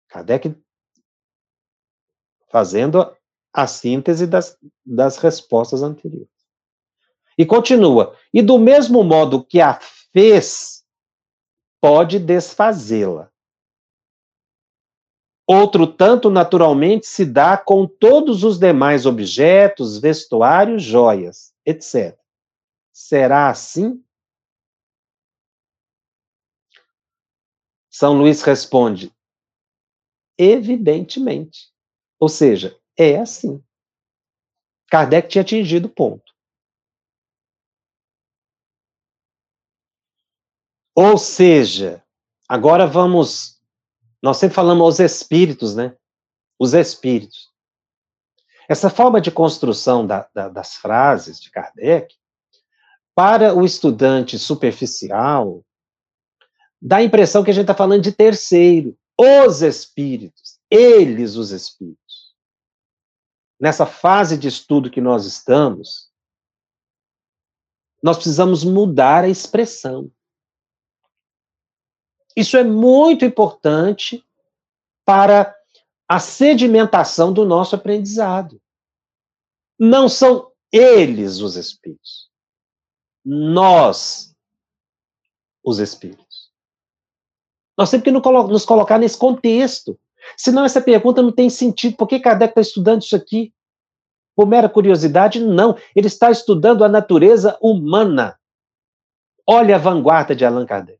Kardec 0.09 0.55
fazendo 2.51 3.15
a 3.53 3.67
síntese 3.67 4.27
das, 4.27 4.57
das 4.85 5.17
respostas 5.17 5.81
anteriores. 5.81 6.29
E 7.37 7.45
continua: 7.45 8.15
e 8.33 8.41
do 8.41 8.59
mesmo 8.59 9.03
modo 9.03 9.43
que 9.43 9.59
a 9.59 9.79
fez, 10.13 10.83
pode 11.79 12.19
desfazê-la. 12.19 13.31
Outro 15.47 15.85
tanto, 15.85 16.29
naturalmente, 16.29 17.07
se 17.07 17.25
dá 17.25 17.57
com 17.57 17.85
todos 17.85 18.43
os 18.43 18.57
demais 18.57 19.05
objetos, 19.05 19.97
vestuários, 19.97 20.83
joias, 20.83 21.53
etc. 21.65 22.17
Será 22.93 23.49
assim? 23.49 24.03
São 27.89 28.17
Luís 28.17 28.41
responde: 28.41 29.13
evidentemente. 30.37 31.70
Ou 32.21 32.29
seja, 32.29 32.79
é 32.95 33.17
assim. 33.17 33.63
Kardec 34.91 35.27
tinha 35.27 35.41
atingido 35.41 35.87
o 35.87 35.91
ponto. 35.91 36.31
Ou 40.93 41.17
seja, 41.17 42.03
agora 42.47 42.85
vamos. 42.85 43.59
Nós 44.21 44.37
sempre 44.37 44.55
falamos 44.55 44.83
aos 44.83 44.99
espíritos, 44.99 45.75
né? 45.75 45.97
Os 46.59 46.75
espíritos. 46.75 47.49
Essa 48.69 48.89
forma 48.89 49.19
de 49.19 49.31
construção 49.31 50.05
da, 50.05 50.29
da, 50.31 50.47
das 50.47 50.75
frases 50.75 51.41
de 51.41 51.49
Kardec, 51.49 52.15
para 53.15 53.55
o 53.55 53.65
estudante 53.65 54.37
superficial, 54.37 55.65
dá 56.79 56.97
a 56.97 57.03
impressão 57.03 57.43
que 57.43 57.49
a 57.49 57.53
gente 57.53 57.63
está 57.63 57.73
falando 57.73 58.03
de 58.03 58.11
terceiro. 58.11 58.95
Os 59.17 59.63
espíritos, 59.63 60.59
eles, 60.69 61.35
os 61.35 61.49
espíritos. 61.51 62.00
Nessa 63.61 63.85
fase 63.85 64.39
de 64.39 64.47
estudo 64.47 64.89
que 64.89 64.99
nós 64.99 65.27
estamos, 65.27 66.11
nós 68.01 68.17
precisamos 68.17 68.63
mudar 68.63 69.23
a 69.23 69.29
expressão. 69.29 70.11
Isso 72.35 72.57
é 72.57 72.63
muito 72.63 73.23
importante 73.23 74.25
para 75.05 75.55
a 76.07 76.19
sedimentação 76.19 77.31
do 77.31 77.45
nosso 77.45 77.75
aprendizado. 77.75 78.59
Não 79.77 80.09
são 80.09 80.51
eles 80.71 81.39
os 81.39 81.55
espíritos. 81.55 82.31
Nós, 83.23 84.35
os 85.63 85.77
espíritos. 85.77 86.51
Nós 87.77 87.91
temos 87.91 88.05
que 88.05 88.11
nos 88.11 88.65
colocar 88.65 88.97
nesse 88.97 89.17
contexto. 89.17 89.99
Senão 90.37 90.65
essa 90.65 90.81
pergunta 90.81 91.21
não 91.21 91.31
tem 91.31 91.49
sentido. 91.49 91.95
Por 91.95 92.07
que 92.07 92.19
Kardec 92.19 92.51
está 92.51 92.61
estudando 92.61 93.01
isso 93.01 93.15
aqui? 93.15 93.53
Por 94.35 94.47
mera 94.47 94.69
curiosidade? 94.69 95.39
Não. 95.39 95.77
Ele 95.95 96.07
está 96.07 96.31
estudando 96.31 96.83
a 96.83 96.89
natureza 96.89 97.57
humana. 97.61 98.39
Olha 99.47 99.75
a 99.75 99.79
vanguarda 99.79 100.35
de 100.35 100.45
Allan 100.45 100.65
Kardec. 100.65 100.99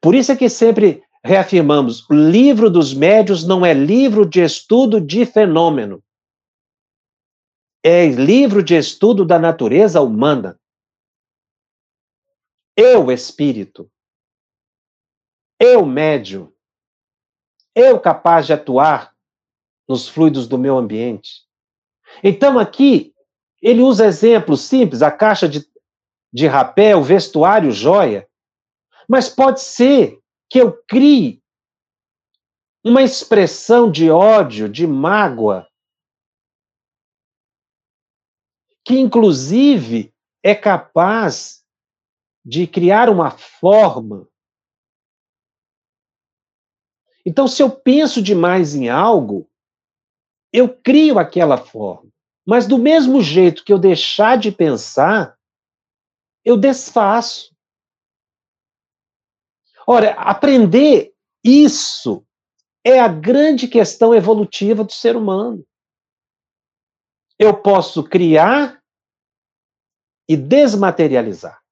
Por 0.00 0.14
isso 0.14 0.32
é 0.32 0.36
que 0.36 0.48
sempre 0.48 1.02
reafirmamos: 1.24 2.08
o 2.08 2.14
livro 2.14 2.70
dos 2.70 2.94
médios 2.94 3.46
não 3.46 3.64
é 3.64 3.72
livro 3.72 4.26
de 4.26 4.40
estudo 4.40 5.00
de 5.00 5.24
fenômeno. 5.26 6.02
É 7.82 8.06
livro 8.06 8.62
de 8.62 8.74
estudo 8.74 9.24
da 9.24 9.38
natureza 9.38 10.00
humana. 10.00 10.58
Eu, 12.76 13.10
espírito. 13.10 13.90
Eu, 15.60 15.84
médio. 15.84 16.54
Eu, 17.78 18.00
capaz 18.00 18.46
de 18.46 18.52
atuar 18.52 19.14
nos 19.88 20.08
fluidos 20.08 20.48
do 20.48 20.58
meu 20.58 20.76
ambiente. 20.76 21.42
Então, 22.22 22.58
aqui, 22.58 23.14
ele 23.62 23.80
usa 23.80 24.06
exemplos 24.06 24.62
simples: 24.62 25.02
a 25.02 25.10
caixa 25.10 25.48
de, 25.48 25.66
de 26.32 26.46
rapé, 26.46 26.94
o 26.94 27.02
vestuário, 27.02 27.70
joia. 27.70 28.28
Mas 29.08 29.28
pode 29.28 29.60
ser 29.60 30.20
que 30.50 30.58
eu 30.58 30.72
crie 30.86 31.42
uma 32.84 33.02
expressão 33.02 33.90
de 33.90 34.10
ódio, 34.10 34.68
de 34.68 34.86
mágoa, 34.86 35.68
que 38.84 38.98
inclusive 38.98 40.14
é 40.42 40.54
capaz 40.54 41.64
de 42.44 42.66
criar 42.66 43.08
uma 43.08 43.30
forma. 43.30 44.27
Então, 47.28 47.46
se 47.46 47.62
eu 47.62 47.70
penso 47.70 48.22
demais 48.22 48.74
em 48.74 48.88
algo, 48.88 49.46
eu 50.50 50.66
crio 50.66 51.18
aquela 51.18 51.58
forma. 51.58 52.10
Mas 52.46 52.66
do 52.66 52.78
mesmo 52.78 53.20
jeito 53.20 53.62
que 53.62 53.70
eu 53.70 53.78
deixar 53.78 54.38
de 54.38 54.50
pensar, 54.50 55.38
eu 56.42 56.56
desfaço. 56.56 57.54
Ora, 59.86 60.12
aprender 60.12 61.14
isso 61.44 62.26
é 62.82 62.98
a 62.98 63.08
grande 63.08 63.68
questão 63.68 64.14
evolutiva 64.14 64.82
do 64.82 64.92
ser 64.92 65.14
humano. 65.14 65.62
Eu 67.38 67.60
posso 67.60 68.02
criar 68.02 68.82
e 70.26 70.34
desmaterializar. 70.34 71.62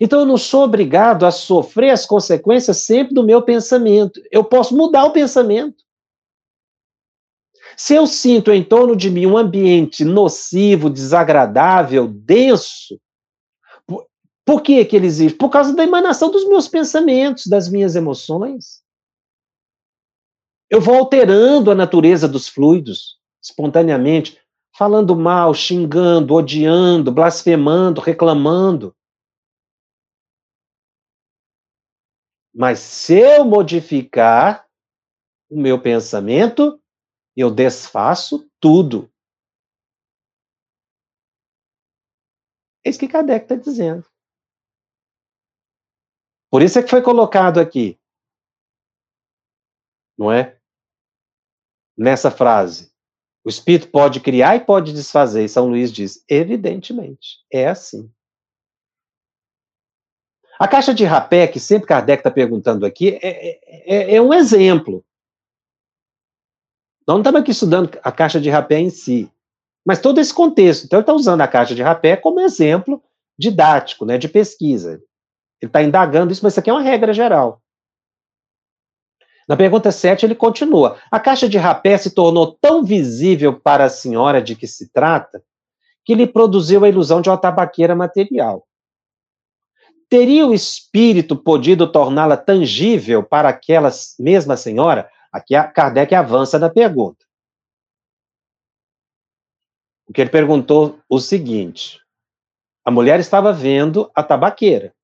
Então 0.00 0.20
eu 0.20 0.26
não 0.26 0.36
sou 0.36 0.64
obrigado 0.64 1.24
a 1.24 1.30
sofrer 1.30 1.90
as 1.90 2.06
consequências 2.06 2.78
sempre 2.78 3.14
do 3.14 3.24
meu 3.24 3.42
pensamento. 3.42 4.20
Eu 4.30 4.44
posso 4.44 4.76
mudar 4.76 5.04
o 5.04 5.12
pensamento. 5.12 5.84
Se 7.76 7.94
eu 7.94 8.06
sinto 8.06 8.52
em 8.52 8.62
torno 8.62 8.94
de 8.94 9.10
mim 9.10 9.26
um 9.26 9.36
ambiente 9.36 10.04
nocivo, 10.04 10.88
desagradável, 10.90 12.06
denso, 12.06 13.00
por 14.44 14.60
que, 14.60 14.84
que 14.84 14.96
ele 14.96 15.06
existe? 15.06 15.38
Por 15.38 15.48
causa 15.48 15.74
da 15.74 15.82
emanação 15.82 16.30
dos 16.30 16.46
meus 16.46 16.68
pensamentos, 16.68 17.46
das 17.46 17.68
minhas 17.68 17.96
emoções. 17.96 18.82
Eu 20.70 20.80
vou 20.80 20.96
alterando 20.96 21.70
a 21.70 21.74
natureza 21.74 22.28
dos 22.28 22.48
fluidos 22.48 23.18
espontaneamente, 23.42 24.38
falando 24.76 25.14
mal, 25.14 25.54
xingando, 25.54 26.34
odiando, 26.34 27.12
blasfemando, 27.12 28.00
reclamando. 28.00 28.94
Mas 32.54 32.78
se 32.78 33.18
eu 33.18 33.44
modificar 33.44 34.64
o 35.50 35.60
meu 35.60 35.82
pensamento, 35.82 36.80
eu 37.36 37.50
desfaço 37.50 38.48
tudo. 38.60 39.10
É 42.84 42.90
isso 42.90 42.98
que 42.98 43.08
Kardec 43.08 43.44
está 43.44 43.56
dizendo. 43.56 44.06
Por 46.48 46.62
isso 46.62 46.78
é 46.78 46.82
que 46.82 46.90
foi 46.90 47.02
colocado 47.02 47.58
aqui, 47.58 47.98
não 50.16 50.30
é? 50.30 50.56
Nessa 51.98 52.30
frase. 52.30 52.94
O 53.44 53.48
espírito 53.48 53.90
pode 53.90 54.20
criar 54.20 54.54
e 54.54 54.64
pode 54.64 54.92
desfazer. 54.92 55.44
E 55.44 55.48
São 55.48 55.66
Luís 55.66 55.92
diz: 55.92 56.24
evidentemente, 56.28 57.44
é 57.52 57.66
assim. 57.66 58.13
A 60.58 60.68
caixa 60.68 60.94
de 60.94 61.04
rapé, 61.04 61.46
que 61.46 61.58
sempre 61.58 61.88
Kardec 61.88 62.20
está 62.20 62.30
perguntando 62.30 62.86
aqui, 62.86 63.18
é, 63.20 63.58
é, 63.86 64.14
é, 64.14 64.22
um 64.22 64.32
exemplo. 64.32 65.04
Nós 67.06 67.16
não 67.16 67.20
estamos 67.20 67.40
aqui 67.40 67.50
estudando 67.50 67.98
a 68.02 68.12
caixa 68.12 68.40
de 68.40 68.48
rapé 68.48 68.78
em 68.78 68.90
si, 68.90 69.30
mas 69.84 70.00
todo 70.00 70.20
esse 70.20 70.32
contexto. 70.32 70.84
Então, 70.84 70.98
ele 70.98 71.02
está 71.02 71.12
usando 71.12 71.40
a 71.40 71.48
caixa 71.48 71.74
de 71.74 71.82
rapé 71.82 72.16
como 72.16 72.40
exemplo 72.40 73.02
didático, 73.38 74.04
né, 74.04 74.16
de 74.16 74.28
pesquisa. 74.28 75.02
Ele 75.60 75.68
está 75.68 75.82
indagando 75.82 76.32
isso, 76.32 76.42
mas 76.42 76.52
isso 76.52 76.60
aqui 76.60 76.70
é 76.70 76.72
uma 76.72 76.82
regra 76.82 77.12
geral. 77.12 77.60
Na 79.46 79.56
pergunta 79.56 79.92
7, 79.92 80.24
ele 80.24 80.34
continua. 80.34 80.98
A 81.10 81.20
caixa 81.20 81.48
de 81.48 81.58
rapé 81.58 81.98
se 81.98 82.10
tornou 82.10 82.52
tão 82.52 82.82
visível 82.82 83.58
para 83.58 83.84
a 83.84 83.90
senhora 83.90 84.40
de 84.40 84.56
que 84.56 84.66
se 84.66 84.90
trata 84.90 85.42
que 86.04 86.14
lhe 86.14 86.26
produziu 86.26 86.84
a 86.84 86.88
ilusão 86.88 87.20
de 87.20 87.28
uma 87.28 87.38
tabaqueira 87.38 87.94
material. 87.94 88.66
Teria 90.14 90.46
o 90.46 90.54
espírito 90.54 91.34
podido 91.36 91.90
torná-la 91.90 92.36
tangível 92.36 93.20
para 93.20 93.48
aquela 93.48 93.90
mesma 94.16 94.56
senhora? 94.56 95.10
Aqui 95.32 95.54
Kardec 95.74 96.14
avança 96.14 96.56
na 96.56 96.70
pergunta. 96.70 97.26
O 100.06 100.12
que 100.12 100.20
ele 100.20 100.30
perguntou 100.30 101.00
o 101.08 101.18
seguinte: 101.18 101.98
a 102.84 102.92
mulher 102.92 103.18
estava 103.18 103.52
vendo 103.52 104.08
a 104.14 104.22
tabaqueira 104.22 104.94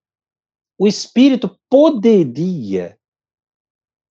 o 0.80 0.88
espírito 0.88 1.58
poderia 1.68 2.98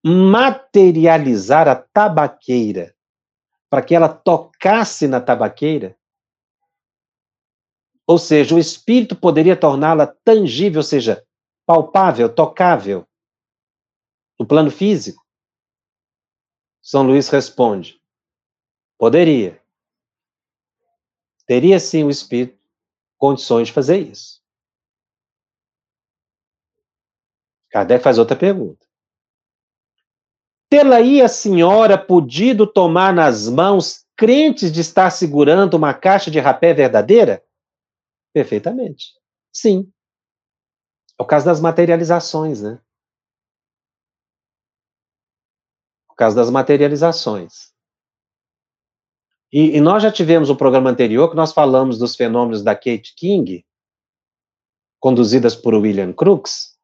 materializar 0.05 1.67
a 1.67 1.75
tabaqueira 1.75 2.93
para 3.71 3.81
que 3.81 3.95
ela 3.95 4.07
tocasse 4.07 5.07
na 5.07 5.19
tabaqueira? 5.19 5.97
Ou 8.09 8.17
seja, 8.17 8.55
o 8.55 8.59
espírito 8.59 9.15
poderia 9.15 9.55
torná-la 9.55 10.07
tangível, 10.07 10.79
ou 10.79 10.83
seja, 10.83 11.23
palpável, 11.63 12.27
tocável, 12.27 13.07
no 14.39 14.47
plano 14.47 14.71
físico? 14.71 15.23
São 16.81 17.03
Luís 17.03 17.29
responde: 17.29 18.01
poderia. 18.97 19.61
Teria 21.45 21.79
sim 21.79 22.03
o 22.03 22.09
espírito 22.09 22.57
condições 23.15 23.67
de 23.67 23.73
fazer 23.73 23.99
isso. 23.99 24.41
Kardec 27.69 28.03
faz 28.03 28.17
outra 28.17 28.35
pergunta. 28.35 28.87
Tê-la-ia 30.67 31.25
a 31.25 31.29
senhora 31.29 31.95
podido 31.95 32.65
tomar 32.65 33.13
nas 33.13 33.47
mãos, 33.47 34.03
crentes 34.15 34.71
de 34.71 34.81
estar 34.81 35.11
segurando 35.11 35.75
uma 35.75 35.93
caixa 35.93 36.31
de 36.31 36.39
rapé 36.39 36.73
verdadeira? 36.73 37.47
Perfeitamente. 38.33 39.13
Sim. 39.51 39.91
É 41.19 41.23
o 41.23 41.25
caso 41.25 41.45
das 41.45 41.59
materializações, 41.59 42.61
né? 42.61 42.81
O 46.09 46.15
caso 46.15 46.35
das 46.35 46.49
materializações. 46.49 47.73
E, 49.51 49.77
e 49.77 49.81
nós 49.81 50.03
já 50.03 50.11
tivemos 50.11 50.49
um 50.49 50.55
programa 50.55 50.89
anterior 50.89 51.29
que 51.29 51.35
nós 51.35 51.51
falamos 51.51 51.97
dos 51.97 52.15
fenômenos 52.15 52.63
da 52.63 52.75
Kate 52.75 53.15
King, 53.15 53.65
conduzidas 54.99 55.55
por 55.55 55.73
William 55.73 56.13
Crookes, 56.13 56.77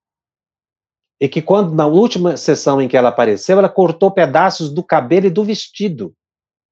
e 1.19 1.29
que 1.29 1.41
quando 1.41 1.73
na 1.73 1.85
última 1.85 2.35
sessão 2.35 2.81
em 2.81 2.87
que 2.87 2.97
ela 2.97 3.09
apareceu, 3.09 3.57
ela 3.57 3.69
cortou 3.69 4.11
pedaços 4.11 4.73
do 4.73 4.83
cabelo 4.83 5.27
e 5.27 5.29
do 5.29 5.43
vestido 5.43 6.15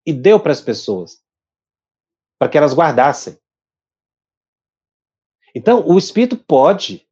e 0.05 0.11
deu 0.11 0.39
para 0.39 0.51
as 0.51 0.61
pessoas 0.61 1.21
para 2.39 2.49
que 2.49 2.57
elas 2.57 2.73
guardassem. 2.73 3.37
Então, 5.55 5.87
o 5.87 5.97
espírito 5.97 6.37
pode 6.37 7.07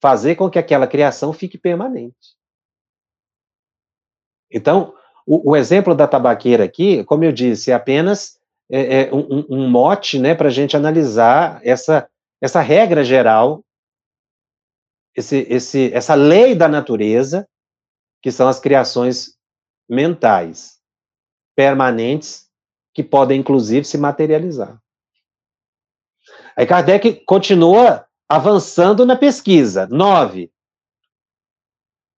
fazer 0.00 0.36
com 0.36 0.50
que 0.50 0.58
aquela 0.58 0.86
criação 0.86 1.32
fique 1.32 1.56
permanente. 1.56 2.36
Então, 4.50 4.94
o, 5.26 5.50
o 5.50 5.56
exemplo 5.56 5.94
da 5.94 6.06
tabaqueira 6.06 6.64
aqui, 6.64 7.02
como 7.04 7.24
eu 7.24 7.32
disse, 7.32 7.70
é 7.70 7.74
apenas 7.74 8.38
é, 8.70 9.02
é 9.02 9.14
um, 9.14 9.46
um, 9.48 9.68
mote 9.68 10.18
né, 10.18 10.34
para 10.34 10.48
a 10.48 10.52
gente 10.52 10.76
analisar 10.76 11.60
essa, 11.64 12.08
essa 12.40 12.60
regra 12.60 13.02
geral, 13.02 13.64
esse, 15.14 15.46
esse, 15.48 15.92
essa 15.92 16.14
lei 16.14 16.54
da 16.54 16.68
natureza, 16.68 17.48
que 18.22 18.30
são 18.30 18.48
as 18.48 18.60
criações 18.60 19.36
mentais, 19.88 20.78
permanentes, 21.56 22.48
que 22.92 23.02
podem, 23.02 23.40
inclusive, 23.40 23.86
se 23.86 23.96
materializar. 23.96 24.80
Aí 26.56 26.66
Kardec 26.66 27.24
continua 27.24 28.08
avançando 28.28 29.04
na 29.04 29.16
pesquisa. 29.16 29.86
Nove. 29.86 30.52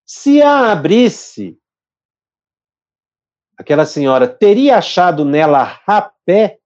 Se 0.07 0.41
a 0.41 0.73
abrisse 0.73 1.61
aquela 3.59 3.85
senhora 3.85 4.29
teria 4.29 4.79
achado 4.79 5.25
nela 5.25 5.65
rapé, 5.65 6.61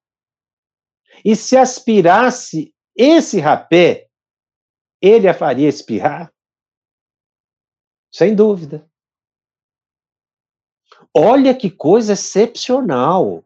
e 1.25 1.35
se 1.35 1.57
aspirasse 1.57 2.75
esse 2.95 3.41
rapé, 3.41 4.09
ele 5.01 5.29
a 5.29 5.35
faria 5.35 5.69
espirrar? 5.69 6.33
Sem 8.13 8.35
dúvida. 8.35 8.89
Olha 11.15 11.57
que 11.57 11.71
coisa 11.71 12.13
excepcional. 12.13 13.45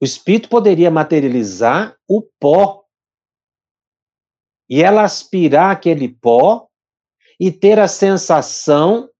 O 0.00 0.04
espírito 0.04 0.48
poderia 0.48 0.90
materializar 0.90 1.98
o 2.08 2.22
pó. 2.22 2.83
E 4.68 4.82
ela 4.82 5.02
aspirar 5.02 5.70
aquele 5.70 6.08
pó 6.08 6.68
e 7.38 7.50
ter 7.52 7.78
a 7.78 7.88
sensação 7.88 9.10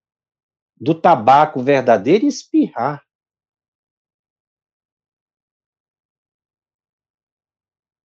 do 0.76 0.94
tabaco 0.94 1.62
verdadeiro 1.62 2.24
e 2.24 2.28
espirrar. 2.28 3.04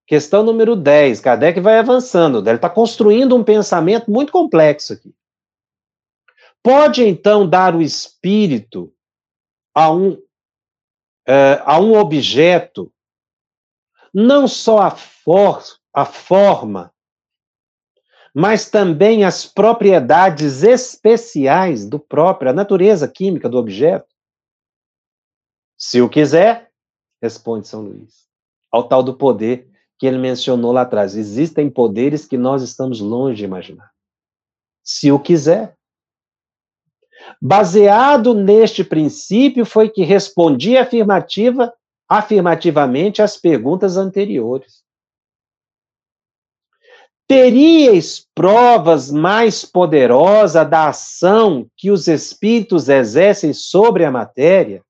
Questão 0.07 0.41
número 0.41 0.75
10. 0.75 1.21
Kardec 1.21 1.59
vai 1.59 1.77
avançando. 1.77 2.39
Ele 2.39 2.55
está 2.55 2.69
construindo 2.69 3.35
um 3.35 3.43
pensamento 3.43 4.09
muito 4.09 4.31
complexo 4.31 4.93
aqui. 4.93 5.13
Pode, 6.63 7.03
então, 7.03 7.47
dar 7.47 7.75
o 7.75 7.81
espírito 7.81 8.93
a 9.73 9.91
um, 9.91 10.13
uh, 10.13 11.61
a 11.63 11.79
um 11.79 11.95
objeto 11.95 12.91
não 14.13 14.47
só 14.47 14.79
a, 14.79 14.91
for, 14.91 15.63
a 15.93 16.05
forma, 16.05 16.93
mas 18.39 18.69
também 18.69 19.25
as 19.25 19.45
propriedades 19.45 20.63
especiais 20.63 21.85
do 21.85 21.99
próprio, 21.99 22.51
a 22.51 22.53
natureza 22.53 23.05
química 23.05 23.49
do 23.49 23.57
objeto? 23.57 24.07
Se 25.77 26.01
o 26.01 26.07
quiser, 26.07 26.71
responde 27.21 27.67
São 27.67 27.81
Luís, 27.81 28.29
ao 28.71 28.87
tal 28.87 29.03
do 29.03 29.13
poder 29.13 29.69
que 29.97 30.07
ele 30.07 30.17
mencionou 30.17 30.71
lá 30.71 30.83
atrás. 30.83 31.17
Existem 31.17 31.69
poderes 31.69 32.25
que 32.25 32.37
nós 32.37 32.63
estamos 32.63 33.01
longe 33.01 33.39
de 33.39 33.43
imaginar. 33.43 33.91
Se 34.81 35.11
o 35.11 35.19
quiser. 35.19 35.75
Baseado 37.41 38.33
neste 38.33 38.85
princípio, 38.85 39.65
foi 39.65 39.89
que 39.89 40.05
respondi 40.05 40.77
afirmativa, 40.77 41.73
afirmativamente 42.07 43.21
às 43.21 43.35
perguntas 43.35 43.97
anteriores. 43.97 44.81
Teríeis 47.29 48.27
provas 48.33 49.11
mais 49.11 49.63
poderosas 49.63 50.67
da 50.67 50.89
ação 50.89 51.69
que 51.77 51.91
os 51.91 52.07
espíritos 52.07 52.89
exercem 52.89 53.53
sobre 53.53 54.03
a 54.03 54.09
matéria? 54.09 54.83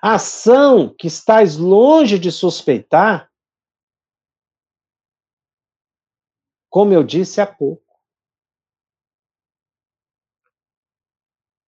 ação 0.00 0.94
que 0.94 1.06
estás 1.06 1.56
longe 1.56 2.18
de 2.18 2.30
suspeitar, 2.30 3.30
como 6.70 6.92
eu 6.92 7.02
disse 7.02 7.40
há 7.40 7.46
pouco. 7.46 7.84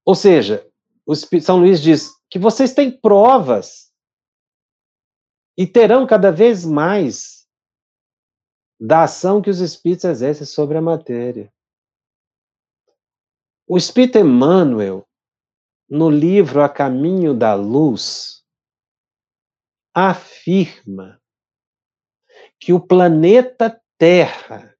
Ou 0.04 0.14
seja, 0.14 0.68
o 1.06 1.14
São 1.14 1.58
Luís 1.58 1.80
diz 1.80 2.10
que 2.28 2.38
vocês 2.38 2.72
têm 2.72 2.90
provas 2.90 3.89
e 5.60 5.66
terão 5.66 6.06
cada 6.06 6.32
vez 6.32 6.64
mais 6.64 7.46
da 8.80 9.02
ação 9.02 9.42
que 9.42 9.50
os 9.50 9.60
espíritos 9.60 10.06
exercem 10.06 10.46
sobre 10.46 10.78
a 10.78 10.80
matéria. 10.80 11.52
O 13.68 13.76
espírito 13.76 14.16
Emmanuel, 14.16 15.06
no 15.86 16.08
livro 16.08 16.62
A 16.62 16.68
Caminho 16.70 17.34
da 17.34 17.52
Luz, 17.52 18.42
afirma 19.94 21.20
que 22.58 22.72
o 22.72 22.80
planeta 22.80 23.78
Terra 23.98 24.74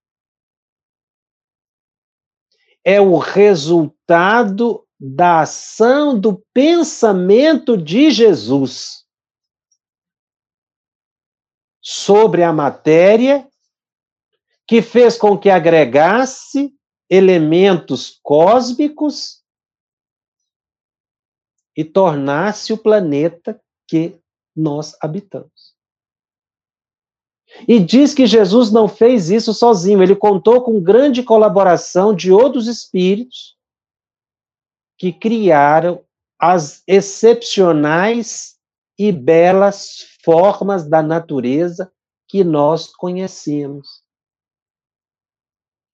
é 2.83 2.99
o 3.03 3.18
resultado 3.18 4.89
da 4.99 5.43
ação 5.43 6.18
do 6.18 6.43
pensamento 6.55 7.76
de 7.76 8.11
Jesus 8.11 8.99
sobre 11.81 12.43
a 12.43 12.53
matéria, 12.53 13.49
que 14.66 14.83
fez 14.83 15.16
com 15.16 15.37
que 15.39 15.51
agregasse 15.51 16.72
elementos 17.09 18.20
cósmicos 18.22 19.43
e 21.76 21.85
tornasse 21.85 22.72
o 22.72 22.78
planeta 22.78 23.61
que 23.89 24.16
nós 24.55 24.97
habitamos. 25.01 25.74
E 27.66 27.81
diz 27.81 28.14
que 28.14 28.26
Jesus 28.26 28.70
não 28.70 28.87
fez 28.87 29.28
isso 29.28 29.53
sozinho, 29.53 30.03
ele 30.03 30.14
contou 30.14 30.62
com 30.62 30.81
grande 30.81 31.22
colaboração 31.22 32.14
de 32.14 32.31
outros 32.31 32.68
espíritos 32.68 33.57
que 34.97 35.12
criaram 35.12 36.05
as 36.39 36.83
excepcionais 36.87 38.59
e 39.03 39.11
belas 39.11 40.18
formas 40.22 40.86
da 40.86 41.03
natureza 41.03 41.90
que 42.28 42.44
nós 42.44 42.94
conhecemos. 42.94 44.05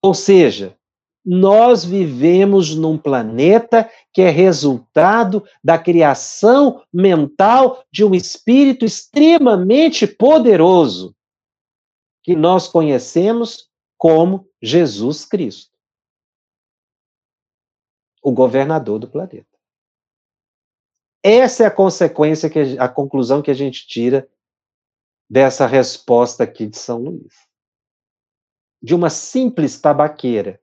Ou 0.03 0.13
seja, 0.13 0.77
nós 1.25 1.85
vivemos 1.85 2.75
num 2.75 2.99
planeta 2.99 3.89
que 4.13 4.23
é 4.23 4.29
resultado 4.29 5.47
da 5.63 5.79
criação 5.79 6.85
mental 6.93 7.85
de 7.93 8.05
um 8.05 8.13
espírito 8.13 8.85
extremamente 8.85 10.05
poderoso, 10.05 11.15
que 12.25 12.35
nós 12.35 12.67
conhecemos 12.67 13.71
como 13.97 14.51
Jesus 14.61 15.25
Cristo, 15.25 15.79
o 18.21 18.33
governador 18.33 18.99
do 18.99 19.09
planeta. 19.09 19.56
Essa 21.29 21.65
é 21.65 21.67
a 21.67 21.73
consequência, 21.73 22.49
que 22.49 22.79
a 22.79 22.89
conclusão 22.89 23.43
que 23.43 23.51
a 23.51 23.55
gente 23.55 23.85
tira 23.85 24.31
dessa 25.29 25.67
resposta 25.67 26.45
aqui 26.45 26.69
de 26.69 26.79
São 26.79 27.03
Luís. 27.03 27.35
De 28.81 28.95
uma 28.95 29.11
simples 29.11 29.81
tabaqueira 29.81 30.63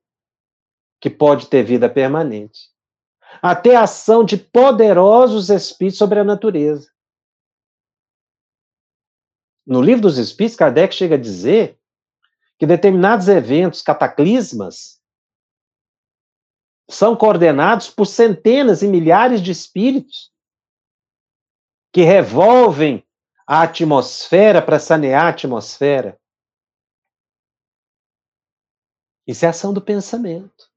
que 1.02 1.10
pode 1.10 1.48
ter 1.48 1.64
vida 1.64 1.90
permanente, 1.90 2.72
até 3.42 3.76
a 3.76 3.84
ação 3.84 4.24
de 4.24 4.38
poderosos 4.38 5.50
espíritos 5.50 5.98
sobre 5.98 6.20
a 6.20 6.24
natureza. 6.24 6.90
No 9.68 9.82
livro 9.82 10.04
dos 10.04 10.18
Espíritos, 10.18 10.56
Kardec 10.56 10.96
chega 10.96 11.16
a 11.16 11.20
dizer 11.20 11.78
que 12.58 12.66
determinados 12.66 13.28
eventos, 13.28 13.82
cataclismas, 13.82 15.02
são 16.90 17.18
coordenados 17.18 17.90
por 17.90 18.06
centenas 18.06 18.82
e 18.82 18.88
milhares 18.88 19.42
de 19.42 19.52
espíritos 19.52 20.33
que 21.94 22.02
revolvem 22.02 23.06
a 23.46 23.62
atmosfera 23.62 24.62
para 24.62 24.80
sanear 24.80 25.26
a 25.26 25.30
atmosfera. 25.30 26.20
Isso 29.28 29.46
é 29.46 29.50
ação 29.50 29.72
do 29.72 29.80
pensamento. 29.80 30.72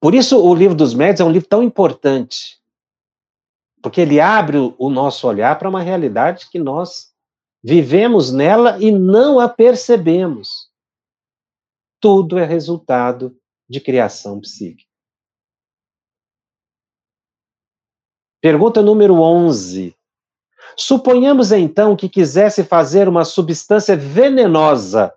Por 0.00 0.14
isso, 0.14 0.42
o 0.42 0.54
livro 0.54 0.74
dos 0.74 0.94
médios 0.94 1.20
é 1.20 1.24
um 1.24 1.30
livro 1.30 1.48
tão 1.48 1.62
importante, 1.62 2.60
porque 3.82 4.00
ele 4.00 4.18
abre 4.18 4.56
o 4.78 4.88
nosso 4.88 5.28
olhar 5.28 5.58
para 5.58 5.68
uma 5.68 5.82
realidade 5.82 6.48
que 6.48 6.58
nós 6.58 7.14
vivemos 7.62 8.32
nela 8.32 8.78
e 8.78 8.90
não 8.90 9.38
a 9.38 9.48
percebemos. 9.48 10.70
Tudo 12.00 12.38
é 12.38 12.44
resultado 12.44 13.36
de 13.68 13.80
criação 13.80 14.40
psíquica. 14.40 14.85
Pergunta 18.46 18.80
número 18.80 19.14
11. 19.14 19.92
Suponhamos 20.76 21.50
então 21.50 21.96
que 21.96 22.08
quisesse 22.08 22.62
fazer 22.62 23.08
uma 23.08 23.24
substância 23.24 23.96
venenosa. 23.96 25.12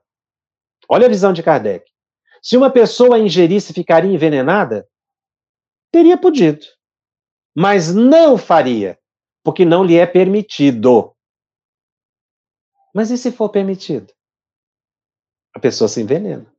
Olha 0.89 1.05
a 1.05 1.09
visão 1.09 1.31
de 1.31 1.43
Kardec. 1.43 1.87
Se 2.41 2.57
uma 2.57 2.71
pessoa 2.71 3.19
ingerisse, 3.19 3.71
ficaria 3.71 4.11
envenenada? 4.11 4.89
Teria 5.91 6.17
podido. 6.17 6.65
Mas 7.55 7.93
não 7.93 8.35
faria, 8.35 8.99
porque 9.43 9.63
não 9.63 9.83
lhe 9.83 9.95
é 9.95 10.07
permitido. 10.07 11.15
Mas 12.95 13.11
e 13.11 13.17
se 13.19 13.31
for 13.31 13.49
permitido? 13.49 14.11
A 15.53 15.59
pessoa 15.59 15.87
se 15.87 16.01
envenena. 16.01 16.51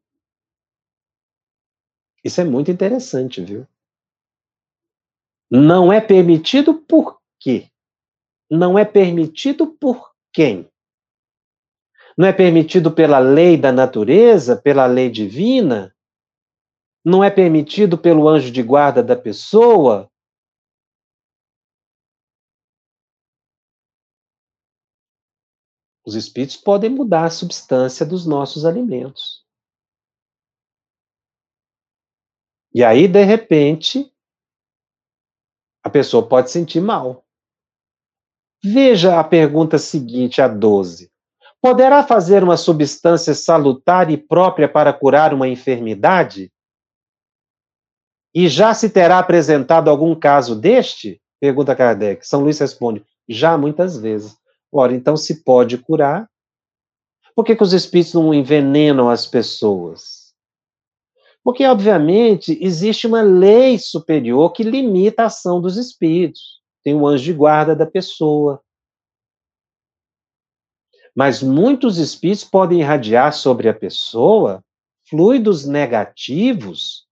Isso 2.23 2.41
é 2.41 2.45
muito 2.45 2.71
interessante, 2.71 3.43
viu? 3.43 3.67
Não 5.51 5.93
é 5.93 6.01
permitido 6.01 6.75
por 6.75 7.21
quê? 7.41 7.69
Não 8.49 8.79
é 8.79 8.85
permitido 8.85 9.67
por 9.67 10.15
quem? 10.33 10.71
Não 12.17 12.27
é 12.27 12.33
permitido 12.33 12.93
pela 12.93 13.19
lei 13.19 13.57
da 13.57 13.73
natureza, 13.73 14.61
pela 14.61 14.87
lei 14.87 15.11
divina? 15.11 15.95
Não 17.05 17.25
é 17.25 17.31
permitido 17.31 17.99
pelo 17.99 18.29
anjo 18.29 18.53
de 18.53 18.63
guarda 18.63 19.03
da 19.03 19.17
pessoa? 19.17 20.09
Os 26.05 26.15
espíritos 26.15 26.57
podem 26.57 26.91
mudar 26.91 27.25
a 27.25 27.31
substância 27.31 28.05
dos 28.05 28.27
nossos 28.27 28.65
alimentos. 28.65 29.45
E 32.73 32.85
aí, 32.85 33.09
de 33.09 33.25
repente, 33.25 34.13
a 35.83 35.91
pessoa 35.91 36.27
pode 36.27 36.51
sentir 36.51 36.81
mal. 36.81 37.25
Veja 38.63 39.19
a 39.19 39.25
pergunta 39.25 39.79
seguinte, 39.79 40.43
a 40.43 40.49
12. 40.49 41.11
Poderá 41.63 42.03
fazer 42.03 42.43
uma 42.43 42.57
substância 42.57 43.35
salutar 43.35 44.11
e 44.11 44.17
própria 44.17 44.69
para 44.69 44.93
curar 44.93 45.33
uma 45.33 45.49
enfermidade? 45.49 46.51
E 48.35 48.49
já 48.49 48.73
se 48.75 48.89
terá 48.89 49.19
apresentado 49.19 49.91
algum 49.91 50.15
caso 50.15 50.55
deste? 50.55 51.21
Pergunta 51.41 51.75
Kardec. 51.75 52.27
São 52.27 52.43
Luís 52.43 52.59
responde: 52.59 53.05
já 53.29 53.57
muitas 53.57 53.97
vezes. 53.97 54.37
Ora, 54.73 54.95
então 54.95 55.17
se 55.17 55.43
pode 55.43 55.79
curar. 55.79 56.29
Por 57.35 57.45
que, 57.45 57.57
que 57.57 57.63
os 57.63 57.73
espíritos 57.73 58.15
não 58.15 58.35
envenenam 58.35 59.09
as 59.09 59.27
pessoas? 59.27 60.20
Porque, 61.43 61.65
obviamente, 61.65 62.59
existe 62.61 63.07
uma 63.07 63.23
lei 63.23 63.79
superior 63.79 64.53
que 64.53 64.63
limita 64.63 65.23
a 65.23 65.27
ação 65.27 65.61
dos 65.61 65.77
espíritos. 65.77 66.61
Tem 66.83 66.95
o 66.95 67.07
anjo 67.07 67.25
de 67.25 67.33
guarda 67.33 67.75
da 67.75 67.87
pessoa. 67.87 68.63
Mas 71.15 71.43
muitos 71.43 71.99
espíritos 71.99 72.45
podem 72.45 72.81
irradiar 72.81 73.33
sobre 73.33 73.69
a 73.69 73.75
pessoa 73.75 74.63
fluidos 75.09 75.67
negativos, 75.67 77.07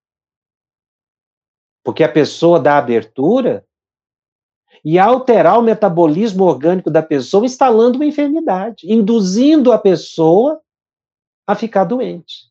porque 1.83 2.05
a 2.05 2.13
pessoa 2.13 2.61
dá 2.61 2.79
abertura 2.79 3.67
e 4.85 4.99
alterar 4.99 5.59
o 5.59 5.63
metabolismo 5.63 6.45
orgânico 6.45 6.91
da 6.91 7.03
pessoa, 7.03 7.45
instalando 7.45 7.97
uma 7.97 8.07
enfermidade, 8.07 8.91
induzindo 8.91 9.73
a 9.73 9.79
pessoa 9.79 10.61
a 11.45 11.57
ficar 11.57 11.85
doente. 11.85 12.48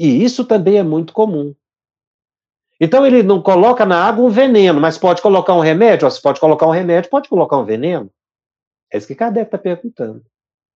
E 0.00 0.24
isso 0.24 0.46
também 0.46 0.78
é 0.78 0.82
muito 0.82 1.12
comum. 1.12 1.54
Então 2.80 3.06
ele 3.06 3.22
não 3.22 3.42
coloca 3.42 3.84
na 3.84 4.02
água 4.02 4.24
um 4.24 4.30
veneno, 4.30 4.80
mas 4.80 4.96
pode 4.96 5.20
colocar 5.20 5.54
um 5.54 5.60
remédio? 5.60 6.10
Se 6.10 6.22
pode 6.22 6.40
colocar 6.40 6.66
um 6.66 6.70
remédio, 6.70 7.10
pode 7.10 7.28
colocar 7.28 7.58
um 7.58 7.66
veneno? 7.66 8.10
É 8.90 8.96
isso 8.96 9.06
que 9.06 9.14
Kardec 9.14 9.48
está 9.48 9.58
perguntando. 9.58 10.24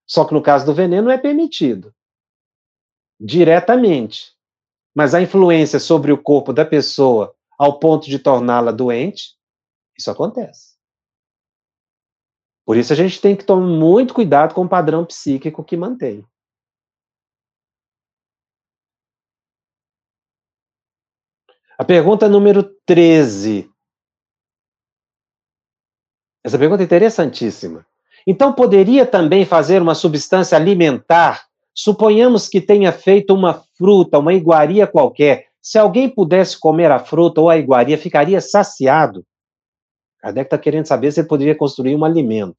Só 0.06 0.26
que 0.26 0.34
no 0.34 0.42
caso 0.42 0.66
do 0.66 0.74
veneno 0.74 1.08
é 1.08 1.16
permitido. 1.16 1.94
Diretamente. 3.18 4.34
Mas 4.94 5.14
a 5.14 5.22
influência 5.22 5.80
sobre 5.80 6.12
o 6.12 6.22
corpo 6.22 6.52
da 6.52 6.66
pessoa 6.66 7.34
ao 7.58 7.78
ponto 7.78 8.06
de 8.06 8.18
torná-la 8.18 8.72
doente, 8.72 9.38
isso 9.96 10.10
acontece. 10.10 10.74
Por 12.66 12.76
isso 12.76 12.92
a 12.92 12.96
gente 12.96 13.18
tem 13.22 13.34
que 13.34 13.44
tomar 13.44 13.66
muito 13.66 14.12
cuidado 14.12 14.52
com 14.52 14.66
o 14.66 14.68
padrão 14.68 15.02
psíquico 15.06 15.64
que 15.64 15.78
mantém. 15.78 16.26
A 21.76 21.84
pergunta 21.84 22.28
número 22.28 22.62
13. 22.86 23.68
Essa 26.44 26.58
pergunta 26.58 26.82
é 26.82 26.84
interessantíssima. 26.84 27.84
Então, 28.26 28.52
poderia 28.52 29.04
também 29.04 29.44
fazer 29.44 29.82
uma 29.82 29.94
substância 29.94 30.56
alimentar? 30.56 31.44
Suponhamos 31.74 32.48
que 32.48 32.60
tenha 32.60 32.92
feito 32.92 33.34
uma 33.34 33.64
fruta, 33.76 34.18
uma 34.18 34.32
iguaria 34.32 34.86
qualquer. 34.86 35.48
Se 35.60 35.78
alguém 35.78 36.08
pudesse 36.08 36.58
comer 36.58 36.90
a 36.90 37.00
fruta 37.00 37.40
ou 37.40 37.50
a 37.50 37.56
iguaria, 37.56 37.98
ficaria 37.98 38.40
saciado? 38.40 39.24
Kardec 40.20 40.46
está 40.46 40.58
querendo 40.58 40.86
saber 40.86 41.10
se 41.10 41.20
ele 41.20 41.28
poderia 41.28 41.56
construir 41.56 41.96
um 41.96 42.04
alimento. 42.04 42.56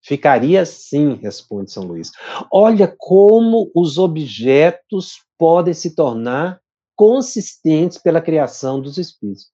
Ficaria 0.00 0.64
sim, 0.64 1.14
responde 1.14 1.72
São 1.72 1.84
Luís. 1.84 2.12
Olha 2.52 2.86
como 2.96 3.70
os 3.74 3.98
objetos 3.98 5.24
podem 5.36 5.74
se 5.74 5.94
tornar 5.94 6.60
consistentes 6.98 7.96
pela 7.96 8.20
criação 8.20 8.80
dos 8.80 8.98
espíritos, 8.98 9.52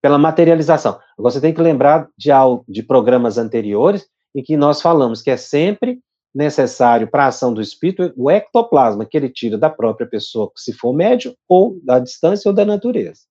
pela 0.00 0.16
materialização. 0.16 1.00
Agora 1.18 1.32
você 1.32 1.40
tem 1.40 1.52
que 1.52 1.60
lembrar 1.60 2.08
de, 2.16 2.30
de 2.68 2.80
programas 2.80 3.38
anteriores 3.38 4.08
em 4.32 4.40
que 4.40 4.56
nós 4.56 4.80
falamos 4.80 5.20
que 5.20 5.28
é 5.28 5.36
sempre 5.36 5.98
necessário 6.32 7.10
para 7.10 7.24
a 7.24 7.28
ação 7.28 7.52
do 7.52 7.60
espírito 7.60 8.12
o 8.16 8.30
ectoplasma 8.30 9.04
que 9.04 9.16
ele 9.16 9.28
tira 9.28 9.58
da 9.58 9.68
própria 9.68 10.06
pessoa, 10.06 10.52
se 10.54 10.72
for 10.72 10.92
médio, 10.92 11.36
ou 11.48 11.80
da 11.82 11.98
distância 11.98 12.48
ou 12.48 12.54
da 12.54 12.64
natureza. 12.64 13.22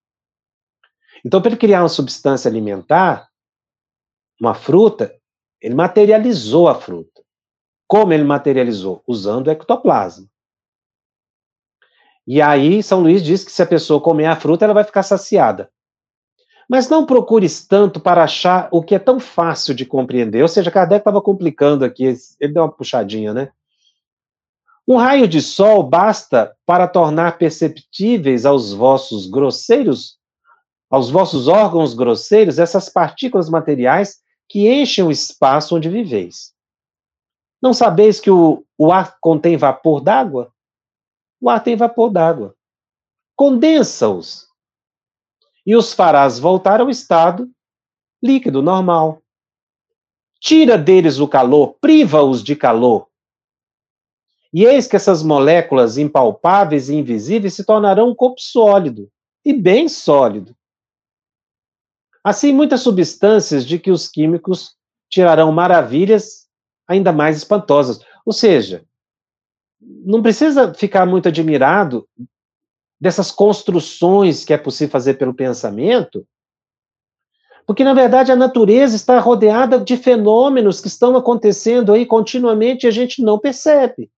Então, 1.24 1.41
para 1.41 1.51
ele 1.51 1.58
criar 1.58 1.82
uma 1.82 1.89
substância 1.89 2.49
alimentar, 2.49 3.30
uma 4.41 4.53
fruta, 4.53 5.16
ele 5.62 5.76
materializou 5.76 6.68
a 6.68 6.76
fruta. 6.76 7.24
Como 7.88 8.12
ele 8.12 8.26
materializou? 8.26 9.01
Usando 9.08 9.47
o 9.47 9.51
ectoplasma. 9.51 10.28
E 12.28 12.41
aí, 12.41 12.82
São 12.82 13.01
Luís 13.01 13.23
diz 13.23 13.43
que 13.43 13.51
se 13.51 13.61
a 13.61 13.67
pessoa 13.67 14.01
comer 14.01 14.26
a 14.26 14.36
fruta, 14.36 14.65
ela 14.65 14.73
vai 14.73 14.84
ficar 14.84 15.03
saciada. 15.03 15.69
Mas 16.67 16.89
não 16.89 17.05
procures 17.05 17.65
tanto 17.67 17.99
para 17.99 18.23
achar 18.23 18.67
o 18.71 18.82
que 18.82 18.95
é 18.95 18.99
tão 18.99 19.19
fácil 19.19 19.76
de 19.76 19.86
compreender. 19.86 20.41
Ou 20.41 20.47
seja, 20.47 20.71
Kardec 20.71 21.01
estava 21.01 21.21
complicando 21.21 21.86
aqui, 21.86 22.05
ele 22.39 22.53
deu 22.53 22.63
uma 22.63 22.71
puxadinha, 22.71 23.34
né? 23.34 23.51
Um 24.88 24.97
raio 24.97 25.28
de 25.28 25.41
sol 25.41 25.84
basta 25.84 26.55
para 26.65 26.88
tornar 26.88 27.38
perceptíveis 27.38 28.45
aos 28.45 28.71
vossos 28.73 29.28
grosseiros, 29.28 30.17
aos 30.89 31.09
vossos 31.09 31.47
órgãos 31.47 31.93
grosseiros, 31.93 32.59
essas 32.59 32.88
partículas 32.89 33.49
materiais 33.49 34.17
que 34.47 34.67
enchem 34.69 35.03
o 35.03 35.11
espaço 35.11 35.76
onde 35.76 35.89
viveis. 35.89 36.53
Não 37.61 37.73
sabeis 37.73 38.19
que 38.19 38.30
o, 38.30 38.63
o 38.78 38.91
ar 38.91 39.17
contém 39.19 39.57
vapor 39.57 40.01
d'água? 40.01 40.51
O 41.39 41.49
ar 41.49 41.63
tem 41.63 41.75
vapor 41.75 42.09
d'água. 42.09 42.55
Condensa-os 43.36 44.47
e 45.65 45.75
os 45.75 45.93
farás 45.93 46.39
voltar 46.39 46.79
ao 46.79 46.89
estado 46.89 47.49
líquido, 48.25 48.61
normal. 48.61 49.21
Tira 50.39 50.77
deles 50.77 51.19
o 51.19 51.27
calor, 51.27 51.75
priva-os 51.79 52.43
de 52.43 52.55
calor. 52.55 53.07
E 54.53 54.63
eis 54.63 54.88
que 54.88 54.95
essas 54.95 55.21
moléculas 55.21 55.97
impalpáveis 55.97 56.89
e 56.89 56.95
invisíveis 56.95 57.53
se 57.53 57.63
tornarão 57.63 58.09
um 58.09 58.15
corpo 58.15 58.39
sólido, 58.41 59.11
e 59.43 59.53
bem 59.53 59.88
sólido. 59.88 60.55
Assim, 62.23 62.51
muitas 62.51 62.81
substâncias 62.81 63.65
de 63.65 63.77
que 63.77 63.91
os 63.91 64.07
químicos 64.07 64.75
tirarão 65.09 65.51
maravilhas 65.51 66.47
ainda 66.88 67.11
mais 67.11 67.38
espantosas. 67.38 67.99
Ou 68.25 68.33
seja, 68.33 68.83
não 70.05 70.21
precisa 70.21 70.73
ficar 70.73 71.05
muito 71.05 71.27
admirado 71.27 72.07
dessas 72.99 73.31
construções 73.31 74.43
que 74.43 74.53
é 74.53 74.57
possível 74.57 74.91
fazer 74.91 75.15
pelo 75.15 75.33
pensamento, 75.33 76.27
porque 77.65 77.83
na 77.83 77.93
verdade 77.93 78.31
a 78.31 78.36
natureza 78.36 78.95
está 78.95 79.19
rodeada 79.19 79.79
de 79.79 79.97
fenômenos 79.97 80.79
que 80.79 80.88
estão 80.88 81.15
acontecendo 81.15 81.93
aí 81.93 82.05
continuamente 82.05 82.86
e 82.86 82.88
a 82.88 82.91
gente 82.91 83.21
não 83.21 83.39
percebe. 83.39 84.09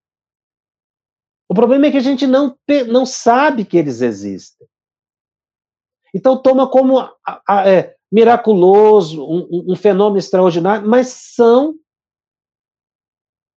O 1.49 1.53
problema 1.53 1.87
é 1.87 1.91
que 1.91 1.97
a 1.97 2.01
gente 2.01 2.27
não, 2.27 2.57
não 2.87 3.05
sabe 3.05 3.63
que 3.63 3.77
eles 3.77 4.01
existem. 4.01 4.67
Então 6.13 6.41
toma 6.41 6.69
como 6.69 6.99
a, 6.99 7.11
a, 7.47 7.69
é, 7.69 7.95
miraculoso, 8.11 9.23
um, 9.23 9.71
um 9.71 9.75
fenômeno 9.75 10.17
extraordinário, 10.17 10.87
mas 10.87 11.07
são 11.07 11.75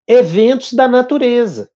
eventos 0.06 0.72
da 0.72 0.86
natureza. 0.86 1.70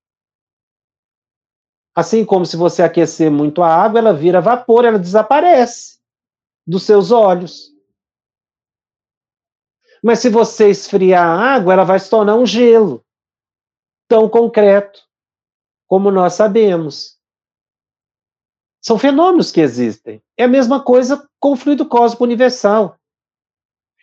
Assim 1.94 2.24
como 2.24 2.44
se 2.44 2.56
você 2.56 2.82
aquecer 2.82 3.30
muito 3.30 3.62
a 3.62 3.68
água, 3.68 4.00
ela 4.00 4.12
vira 4.12 4.40
vapor, 4.40 4.84
ela 4.84 4.98
desaparece 4.98 6.00
dos 6.66 6.82
seus 6.82 7.10
olhos. 7.10 7.72
Mas 10.02 10.18
se 10.18 10.28
você 10.28 10.68
esfriar 10.68 11.24
a 11.24 11.54
água, 11.54 11.72
ela 11.72 11.84
vai 11.84 11.98
se 11.98 12.10
tornar 12.10 12.34
um 12.34 12.44
gelo 12.44 13.04
tão 14.08 14.28
concreto 14.28 15.02
como 15.86 16.10
nós 16.10 16.34
sabemos. 16.34 17.18
São 18.82 18.98
fenômenos 18.98 19.50
que 19.50 19.60
existem. 19.60 20.22
É 20.36 20.44
a 20.44 20.48
mesma 20.48 20.82
coisa 20.82 21.26
com 21.40 21.52
o 21.52 21.56
fluido 21.56 21.88
cósmico 21.88 22.24
universal. 22.24 22.98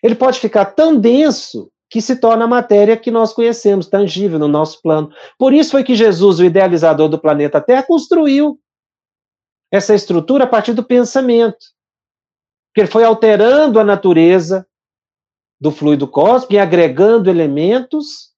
Ele 0.01 0.15
pode 0.15 0.39
ficar 0.39 0.65
tão 0.65 0.99
denso 0.99 1.70
que 1.91 2.01
se 2.01 2.15
torna 2.15 2.45
a 2.45 2.47
matéria 2.47 2.95
que 2.95 3.11
nós 3.11 3.33
conhecemos, 3.33 3.85
tangível 3.85 4.39
no 4.39 4.47
nosso 4.47 4.81
plano. 4.81 5.13
Por 5.37 5.53
isso 5.53 5.71
foi 5.71 5.83
que 5.83 5.93
Jesus, 5.93 6.39
o 6.39 6.45
idealizador 6.45 7.09
do 7.09 7.19
planeta 7.19 7.59
Terra, 7.59 7.83
construiu 7.83 8.57
essa 9.69 9.93
estrutura 9.93 10.45
a 10.45 10.47
partir 10.47 10.73
do 10.73 10.85
pensamento. 10.85 11.59
Porque 12.69 12.79
ele 12.79 12.87
foi 12.87 13.03
alterando 13.03 13.77
a 13.77 13.83
natureza 13.83 14.65
do 15.59 15.69
fluido 15.69 16.07
cósmico 16.07 16.53
e 16.53 16.59
agregando 16.59 17.29
elementos 17.29 18.31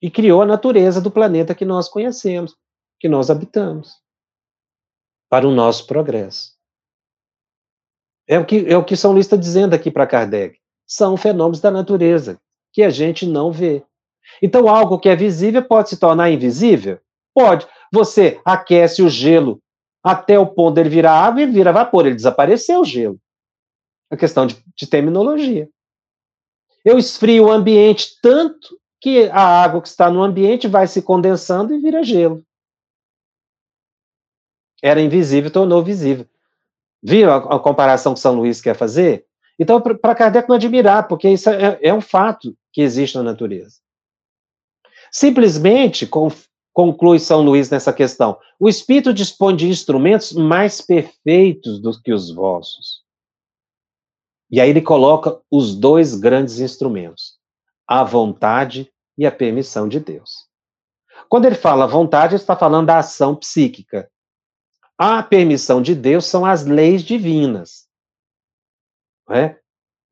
e 0.00 0.08
criou 0.08 0.40
a 0.40 0.46
natureza 0.46 1.00
do 1.00 1.10
planeta 1.10 1.52
que 1.52 1.64
nós 1.64 1.88
conhecemos, 1.88 2.54
que 3.00 3.08
nós 3.08 3.28
habitamos, 3.28 3.92
para 5.28 5.48
o 5.48 5.50
nosso 5.50 5.84
progresso. 5.84 6.54
É 8.28 8.38
o 8.38 8.46
que, 8.46 8.66
é 8.68 8.76
o 8.76 8.84
que 8.84 8.96
São 8.96 9.10
Luís 9.10 9.26
está 9.26 9.36
dizendo 9.36 9.74
aqui 9.74 9.90
para 9.90 10.06
Kardec. 10.06 10.63
São 10.86 11.16
fenômenos 11.16 11.60
da 11.60 11.70
natureza 11.70 12.40
que 12.72 12.82
a 12.82 12.90
gente 12.90 13.26
não 13.26 13.52
vê. 13.52 13.84
Então, 14.42 14.68
algo 14.68 14.98
que 14.98 15.08
é 15.08 15.16
visível 15.16 15.62
pode 15.64 15.90
se 15.90 15.96
tornar 15.96 16.30
invisível? 16.30 16.98
Pode. 17.34 17.66
Você 17.92 18.40
aquece 18.44 19.02
o 19.02 19.08
gelo 19.08 19.60
até 20.02 20.38
o 20.38 20.46
ponto 20.46 20.74
dele 20.74 20.88
virar 20.88 21.12
água 21.12 21.42
e 21.42 21.46
vira 21.46 21.72
vapor, 21.72 22.06
ele 22.06 22.14
desapareceu 22.14 22.80
o 22.80 22.84
gelo. 22.84 23.18
É 24.10 24.16
questão 24.16 24.46
de, 24.46 24.62
de 24.76 24.86
terminologia. 24.86 25.68
Eu 26.84 26.98
esfrio 26.98 27.46
o 27.46 27.50
ambiente 27.50 28.18
tanto 28.20 28.78
que 29.00 29.28
a 29.30 29.62
água 29.62 29.80
que 29.80 29.88
está 29.88 30.10
no 30.10 30.22
ambiente 30.22 30.68
vai 30.68 30.86
se 30.86 31.00
condensando 31.00 31.74
e 31.74 31.80
vira 31.80 32.02
gelo. 32.02 32.44
Era 34.82 35.00
invisível, 35.00 35.50
tornou 35.50 35.82
visível. 35.82 36.26
Viu 37.02 37.30
a, 37.30 37.36
a 37.56 37.58
comparação 37.58 38.12
que 38.12 38.20
São 38.20 38.34
Luís 38.34 38.60
quer 38.60 38.76
fazer? 38.76 39.26
Então, 39.58 39.80
para 39.80 40.14
Kardec 40.14 40.48
não 40.48 40.56
admirar, 40.56 41.06
porque 41.06 41.28
isso 41.28 41.48
é, 41.48 41.78
é, 41.80 41.94
um 41.94 42.00
fato 42.00 42.56
que 42.72 42.80
existe 42.80 43.16
na 43.16 43.22
natureza. 43.22 43.76
Simplesmente, 45.12 46.06
com, 46.06 46.28
conclui 46.72 47.20
São 47.20 47.40
Luís 47.40 47.70
nessa 47.70 47.92
questão, 47.92 48.36
o 48.58 48.68
espírito 48.68 49.14
dispõe 49.14 49.54
de 49.54 49.68
instrumentos 49.68 50.32
mais 50.32 50.80
perfeitos 50.80 51.80
do 51.80 52.00
que 52.02 52.12
os 52.12 52.34
vossos. 52.34 53.04
E 54.50 54.60
aí 54.60 54.70
ele 54.70 54.82
coloca 54.82 55.40
os 55.50 55.74
dois 55.74 56.16
grandes 56.16 56.58
instrumentos, 56.58 57.38
a 57.86 58.02
vontade 58.02 58.92
e 59.16 59.24
a 59.24 59.32
permissão 59.32 59.88
de 59.88 60.00
Deus. 60.00 60.48
Quando 61.28 61.44
ele 61.44 61.54
fala 61.54 61.86
vontade, 61.86 62.34
ele 62.34 62.42
está 62.42 62.56
falando 62.56 62.86
da 62.86 62.98
ação 62.98 63.36
psíquica, 63.36 64.10
a 64.98 65.22
permissão 65.22 65.82
de 65.82 65.94
Deus 65.94 66.26
são 66.26 66.44
as 66.44 66.64
leis 66.64 67.02
divinas. 67.02 67.83
É? 69.30 69.56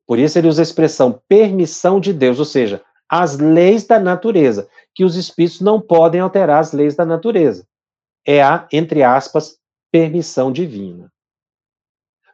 Por 0.07 0.19
isso 0.19 0.39
ele 0.39 0.49
usa 0.49 0.63
a 0.63 0.65
expressão 0.65 1.23
permissão 1.29 2.01
de 2.01 2.13
Deus, 2.13 2.39
ou 2.39 2.45
seja, 2.45 2.85
as 3.09 3.39
leis 3.39 3.87
da 3.87 3.99
natureza, 3.99 4.69
que 4.95 5.05
os 5.05 5.17
espíritos 5.17 5.61
não 5.61 5.81
podem 5.81 6.21
alterar 6.21 6.61
as 6.61 6.73
leis 6.73 6.97
da 6.97 7.05
natureza. 7.05 7.67
É 8.27 8.43
a, 8.43 8.67
entre 8.73 9.03
aspas, 9.03 9.59
permissão 9.91 10.51
divina. 10.51 11.13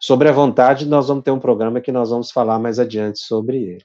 Sobre 0.01 0.29
a 0.29 0.33
vontade, 0.33 0.87
nós 0.87 1.09
vamos 1.09 1.25
ter 1.25 1.33
um 1.33 1.41
programa 1.41 1.81
que 1.81 1.91
nós 1.91 2.11
vamos 2.11 2.31
falar 2.31 2.59
mais 2.59 2.79
adiante 2.79 3.19
sobre 3.19 3.57
ele. 3.57 3.85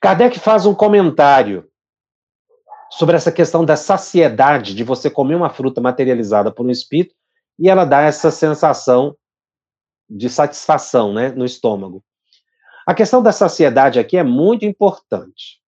Kardec 0.00 0.38
faz 0.38 0.64
um 0.66 0.74
comentário 0.74 1.68
sobre 2.90 3.16
essa 3.16 3.32
questão 3.32 3.64
da 3.64 3.76
saciedade, 3.76 4.74
de 4.74 4.84
você 4.84 5.10
comer 5.10 5.34
uma 5.34 5.50
fruta 5.50 5.80
materializada 5.80 6.52
por 6.52 6.66
um 6.66 6.70
espírito 6.70 7.14
e 7.58 7.68
ela 7.68 7.84
dá 7.84 8.02
essa 8.02 8.30
sensação 8.30 9.16
de 10.08 10.28
satisfação 10.28 11.12
né, 11.12 11.30
no 11.30 11.44
estômago. 11.44 12.04
A 12.86 12.94
questão 12.94 13.22
da 13.22 13.32
saciedade 13.32 13.98
aqui 13.98 14.16
é 14.16 14.22
muito 14.22 14.64
importante. 14.64 15.60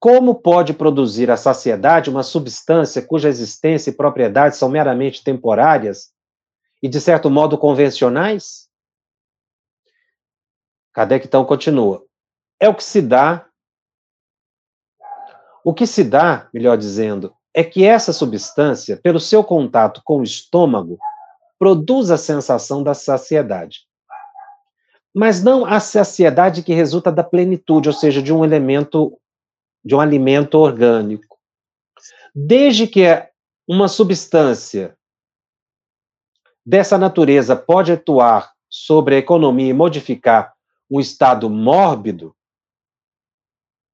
Como 0.00 0.36
pode 0.36 0.72
produzir 0.72 1.30
a 1.30 1.36
saciedade 1.36 2.08
uma 2.08 2.22
substância 2.22 3.02
cuja 3.02 3.28
existência 3.28 3.90
e 3.90 3.94
propriedades 3.94 4.58
são 4.58 4.68
meramente 4.68 5.24
temporárias 5.24 6.12
e, 6.82 6.88
de 6.88 7.00
certo 7.00 7.28
modo, 7.28 7.58
convencionais? 7.58 8.68
Kardec 10.92 11.26
então 11.26 11.44
continua. 11.44 12.04
É 12.60 12.68
o 12.68 12.74
que 12.74 12.84
se 12.84 13.02
dá 13.02 13.47
o 15.68 15.74
que 15.74 15.86
se 15.86 16.02
dá, 16.02 16.48
melhor 16.54 16.78
dizendo, 16.78 17.30
é 17.52 17.62
que 17.62 17.84
essa 17.84 18.10
substância, 18.10 18.96
pelo 18.96 19.20
seu 19.20 19.44
contato 19.44 20.00
com 20.02 20.20
o 20.20 20.22
estômago, 20.22 20.98
produz 21.58 22.10
a 22.10 22.16
sensação 22.16 22.82
da 22.82 22.94
saciedade. 22.94 23.80
Mas 25.14 25.44
não 25.44 25.66
a 25.66 25.78
saciedade 25.78 26.62
que 26.62 26.72
resulta 26.72 27.12
da 27.12 27.22
plenitude, 27.22 27.86
ou 27.86 27.94
seja, 27.94 28.22
de 28.22 28.32
um 28.32 28.42
elemento, 28.42 29.20
de 29.84 29.94
um 29.94 30.00
alimento 30.00 30.54
orgânico. 30.54 31.36
Desde 32.34 32.86
que 32.86 33.04
uma 33.68 33.88
substância 33.88 34.96
dessa 36.64 36.96
natureza 36.96 37.54
pode 37.54 37.92
atuar 37.92 38.52
sobre 38.70 39.16
a 39.16 39.18
economia 39.18 39.68
e 39.68 39.74
modificar 39.74 40.50
um 40.90 40.98
estado 40.98 41.50
mórbido, 41.50 42.34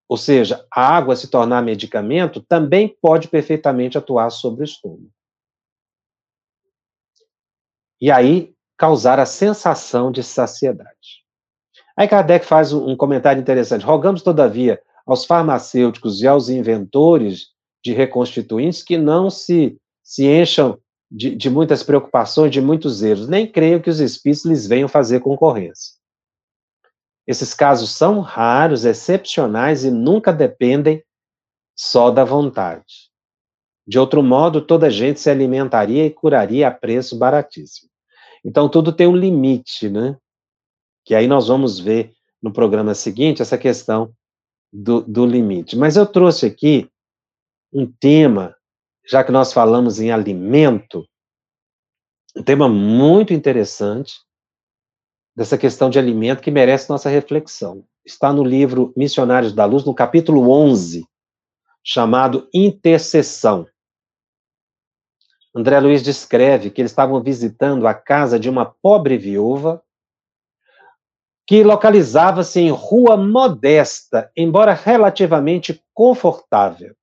ou 0.09 0.17
seja, 0.17 0.65
a 0.71 0.97
água 0.97 1.17
se 1.17 1.29
tornar 1.29 1.63
medicamento, 1.63 2.41
também 2.41 2.97
pode 3.01 3.29
perfeitamente 3.29 3.97
atuar 3.97 4.31
sobre 4.31 4.63
o 4.63 4.65
estômago. 4.65 5.11
E 8.01 8.11
aí 8.11 8.55
causar 8.77 9.19
a 9.19 9.27
sensação 9.27 10.13
de 10.13 10.23
saciedade. 10.23 11.25
Aí 11.97 12.09
Kardec 12.09 12.45
faz 12.45 12.73
um 12.73 12.97
comentário 12.97 13.41
interessante. 13.41 13.85
Rogamos, 13.85 14.21
todavia, 14.21 14.83
aos 15.07 15.25
farmacêuticos 15.25 16.21
e 16.21 16.27
aos 16.27 16.49
inventores 16.49 17.49
de 17.85 17.93
reconstituintes 17.93 18.83
que 18.83 18.99
não 18.99 19.31
se, 19.31 19.79
se 20.03 20.27
encham 20.27 20.79
de, 21.11 21.35
de 21.37 21.49
muitas 21.49 21.83
preocupações, 21.83 22.51
de 22.51 22.61
muitos 22.61 23.03
erros. 23.03 23.29
Nem 23.29 23.47
creio 23.47 23.81
que 23.81 23.91
os 23.91 24.01
espíritos 24.01 24.45
lhes 24.45 24.67
venham 24.67 24.89
fazer 24.89 25.21
concorrência. 25.21 25.94
Esses 27.27 27.55
casos 27.55 27.91
são 27.93 28.21
raros, 28.21 28.85
excepcionais 28.85 29.85
e 29.85 29.91
nunca 29.91 30.33
dependem 30.33 31.03
só 31.75 32.11
da 32.11 32.25
vontade. 32.25 33.11
De 33.87 33.99
outro 33.99 34.23
modo, 34.23 34.61
toda 34.61 34.91
gente 34.91 35.21
se 35.21 35.31
alimentaria 35.31 36.07
e 36.07 36.11
curaria 36.11 36.69
a 36.69 36.71
preço 36.71 37.19
baratíssimo. 37.19 37.91
Então, 38.45 38.69
tudo 38.69 38.93
tem 38.93 39.07
um 39.07 39.17
limite, 39.17 39.89
né? 39.89 40.17
Que 41.05 41.15
aí 41.15 41.27
nós 41.27 41.49
vamos 41.49 41.79
ver 41.79 42.13
no 42.43 42.53
programa 42.53 42.95
seguinte 42.95 43.43
essa 43.43 43.57
questão 43.57 44.13
do, 44.73 45.01
do 45.03 45.25
limite. 45.25 45.77
Mas 45.77 45.97
eu 45.97 46.07
trouxe 46.07 46.47
aqui 46.47 46.91
um 47.73 47.87
tema, 47.87 48.55
já 49.07 49.23
que 49.25 49.33
nós 49.33 49.53
falamos 49.53 50.01
em 50.01 50.11
alimento, 50.11 51.07
um 52.37 52.43
tema 52.43 52.69
muito 52.69 53.33
interessante, 53.33 54.15
dessa 55.35 55.59
questão 55.59 55.91
de 55.91 55.99
alimento 55.99 56.43
que 56.43 56.51
merece 56.51 56.89
nossa 56.89 57.09
reflexão. 57.09 57.85
Está 58.05 58.33
no 58.33 58.45
livro 58.45 58.93
Missionários 58.97 59.53
da 59.53 59.65
Luz, 59.65 59.85
no 59.85 59.95
capítulo 59.95 60.51
11, 60.51 61.07
chamado 61.83 62.49
Intercessão. 62.55 63.67
André 65.55 65.81
Luiz 65.81 66.03
descreve 66.03 66.71
que 66.71 66.81
eles 66.81 66.91
estavam 66.91 67.23
visitando 67.23 67.87
a 67.87 67.95
casa 67.95 68.39
de 68.39 68.49
uma 68.49 68.65
pobre 68.65 69.17
viúva 69.17 69.83
que 71.47 71.63
localizava-se 71.63 72.61
em 72.61 72.71
rua 72.71 73.17
modesta, 73.17 74.31
embora 74.37 74.73
relativamente 74.73 75.83
confortável. 75.93 76.95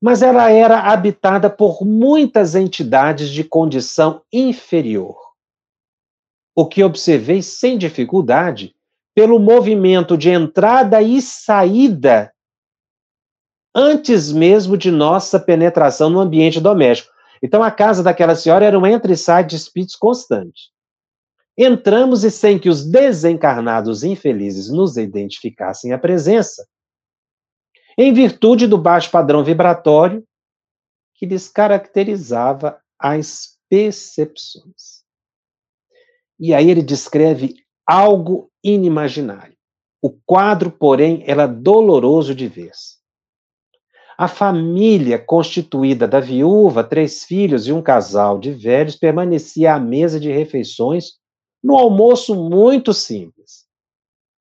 Mas 0.00 0.22
ela 0.22 0.50
era 0.50 0.80
habitada 0.80 1.50
por 1.50 1.84
muitas 1.84 2.54
entidades 2.54 3.30
de 3.30 3.42
condição 3.42 4.22
inferior 4.32 5.25
o 6.56 6.66
que 6.66 6.82
observei 6.82 7.42
sem 7.42 7.76
dificuldade 7.76 8.74
pelo 9.14 9.38
movimento 9.38 10.16
de 10.16 10.30
entrada 10.30 11.02
e 11.02 11.20
saída 11.20 12.32
antes 13.74 14.32
mesmo 14.32 14.74
de 14.74 14.90
nossa 14.90 15.38
penetração 15.38 16.08
no 16.08 16.18
ambiente 16.18 16.58
doméstico. 16.58 17.12
Então, 17.42 17.62
a 17.62 17.70
casa 17.70 18.02
daquela 18.02 18.34
senhora 18.34 18.64
era 18.64 18.78
um 18.78 18.86
entra 18.86 19.12
e 19.12 19.16
sai 19.16 19.44
de 19.44 19.54
espíritos 19.54 19.94
constante. 19.94 20.72
Entramos 21.58 22.24
e 22.24 22.30
sem 22.30 22.58
que 22.58 22.70
os 22.70 22.84
desencarnados 22.84 24.02
infelizes 24.02 24.70
nos 24.70 24.96
identificassem 24.96 25.92
a 25.92 25.98
presença, 25.98 26.66
em 27.98 28.12
virtude 28.14 28.66
do 28.66 28.78
baixo 28.78 29.10
padrão 29.10 29.44
vibratório 29.44 30.26
que 31.14 31.26
lhes 31.26 31.48
caracterizava 31.48 32.80
a 32.98 33.12
percepções. 33.68 34.95
E 36.38 36.52
aí 36.54 36.70
ele 36.70 36.82
descreve 36.82 37.54
algo 37.86 38.50
inimaginário. 38.62 39.56
O 40.02 40.10
quadro, 40.10 40.70
porém, 40.70 41.24
era 41.26 41.46
doloroso 41.46 42.34
de 42.34 42.46
ver. 42.46 42.72
A 44.18 44.28
família 44.28 45.18
constituída 45.18 46.08
da 46.08 46.20
viúva, 46.20 46.82
três 46.82 47.24
filhos 47.24 47.66
e 47.66 47.72
um 47.72 47.82
casal 47.82 48.38
de 48.38 48.50
velhos 48.50 48.96
permanecia 48.96 49.74
à 49.74 49.78
mesa 49.78 50.18
de 50.18 50.30
refeições 50.30 51.14
no 51.62 51.76
almoço 51.76 52.34
muito 52.34 52.94
simples. 52.94 53.66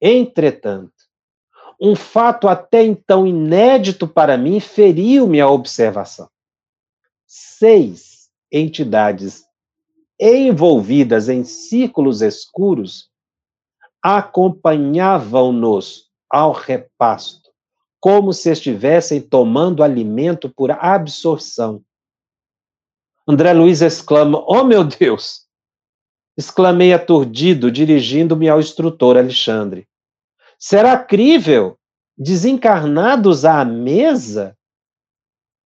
Entretanto, 0.02 0.94
um 1.82 1.96
fato 1.96 2.48
até 2.48 2.84
então 2.84 3.28
inédito 3.28 4.08
para 4.08 4.38
mim 4.38 4.60
feriu-me 4.60 5.42
a 5.42 5.50
observação. 5.50 6.30
Seis 7.26 8.30
entidades 8.52 9.44
envolvidas 10.20 11.30
em 11.30 11.44
círculos 11.44 12.22
escuros 12.22 13.10
acompanhavam-nos 14.02 16.10
ao 16.30 16.52
repasto 16.52 17.46
como 18.06 18.32
se 18.34 18.52
estivessem 18.52 19.20
tomando 19.20 19.82
alimento 19.82 20.48
por 20.48 20.70
absorção. 20.70 21.84
André 23.28 23.52
Luiz 23.52 23.82
exclama: 23.82 24.44
Oh, 24.46 24.64
meu 24.64 24.84
Deus! 24.84 25.48
Exclamei 26.38 26.94
aturdido, 26.94 27.72
dirigindo-me 27.72 28.48
ao 28.48 28.60
instrutor 28.60 29.18
Alexandre. 29.18 29.88
Será 30.60 31.00
crível? 31.00 31.80
Desencarnados 32.16 33.44
à 33.44 33.66
mesa? 33.66 34.56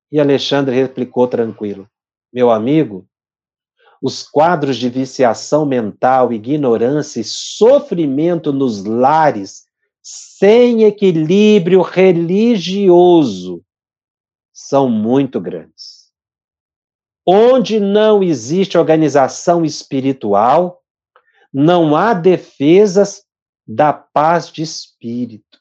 E 0.09 0.17
Alexandre 0.17 0.73
replicou 0.73 1.27
tranquilo: 1.27 1.89
Meu 2.31 2.49
amigo, 2.49 3.05
os 4.01 4.23
quadros 4.23 4.77
de 4.77 4.89
viciação 4.89 5.65
mental, 5.65 6.31
ignorância 6.31 7.19
e 7.19 7.23
sofrimento 7.23 8.53
nos 8.53 8.83
lares 8.83 9.65
sem 10.01 10.83
equilíbrio 10.83 11.81
religioso 11.81 13.63
são 14.53 14.89
muito 14.89 15.39
grandes. 15.39 16.09
Onde 17.25 17.79
não 17.79 18.23
existe 18.23 18.77
organização 18.77 19.63
espiritual, 19.63 20.81
não 21.53 21.95
há 21.95 22.13
defesas 22.13 23.23
da 23.67 23.93
paz 23.93 24.51
de 24.51 24.63
espírito. 24.63 25.59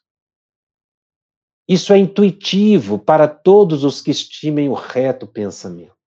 Isso 1.67 1.93
é 1.93 1.97
intuitivo 1.99 2.97
para 2.97 3.27
todos 3.27 3.83
os 3.83 4.01
que 4.01 4.09
estimem 4.09 4.69
o 4.69 4.73
reto 4.73 5.27
pensamento. 5.27 5.98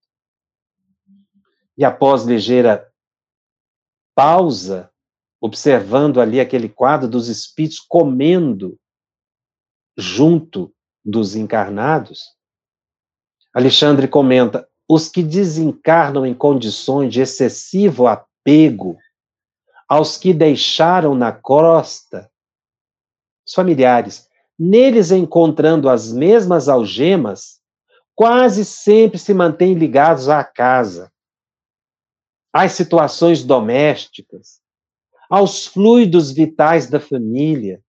E 1.77 1.83
após 1.83 2.23
ligeira 2.23 2.87
pausa, 4.15 4.91
observando 5.41 6.21
ali 6.21 6.39
aquele 6.39 6.69
quadro 6.69 7.07
dos 7.07 7.27
espíritos 7.27 7.79
comendo 7.79 8.79
junto 9.97 10.73
dos 11.03 11.35
encarnados, 11.35 12.33
Alexandre 13.53 14.07
comenta: 14.07 14.67
os 14.89 15.07
que 15.07 15.23
desencarnam 15.23 16.25
em 16.25 16.33
condições 16.33 17.13
de 17.13 17.21
excessivo 17.21 18.07
apego 18.07 18.97
aos 19.87 20.17
que 20.17 20.33
deixaram 20.33 21.13
na 21.13 21.31
crosta, 21.31 22.31
os 23.45 23.53
familiares, 23.53 24.27
neles 24.57 25.11
encontrando 25.11 25.87
as 25.87 26.11
mesmas 26.11 26.67
algemas, 26.67 27.59
quase 28.15 28.65
sempre 28.65 29.19
se 29.19 29.33
mantêm 29.33 29.73
ligados 29.73 30.29
à 30.29 30.43
casa, 30.43 31.12
às 32.53 32.73
situações 32.73 33.43
domésticas, 33.43 34.61
aos 35.29 35.65
fluidos 35.65 36.31
vitais 36.31 36.87
da 36.87 36.99
família, 36.99 37.81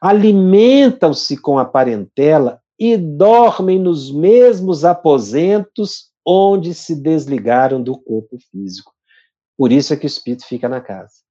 alimentam-se 0.00 1.36
com 1.36 1.58
a 1.58 1.64
parentela 1.64 2.62
e 2.78 2.96
dormem 2.96 3.78
nos 3.78 4.12
mesmos 4.12 4.84
aposentos 4.84 6.12
onde 6.24 6.74
se 6.74 6.94
desligaram 6.94 7.82
do 7.82 7.98
corpo 7.98 8.38
físico. 8.50 8.94
Por 9.56 9.72
isso 9.72 9.92
é 9.92 9.96
que 9.96 10.04
o 10.04 10.08
espírito 10.08 10.46
fica 10.46 10.68
na 10.68 10.80
casa. 10.80 11.24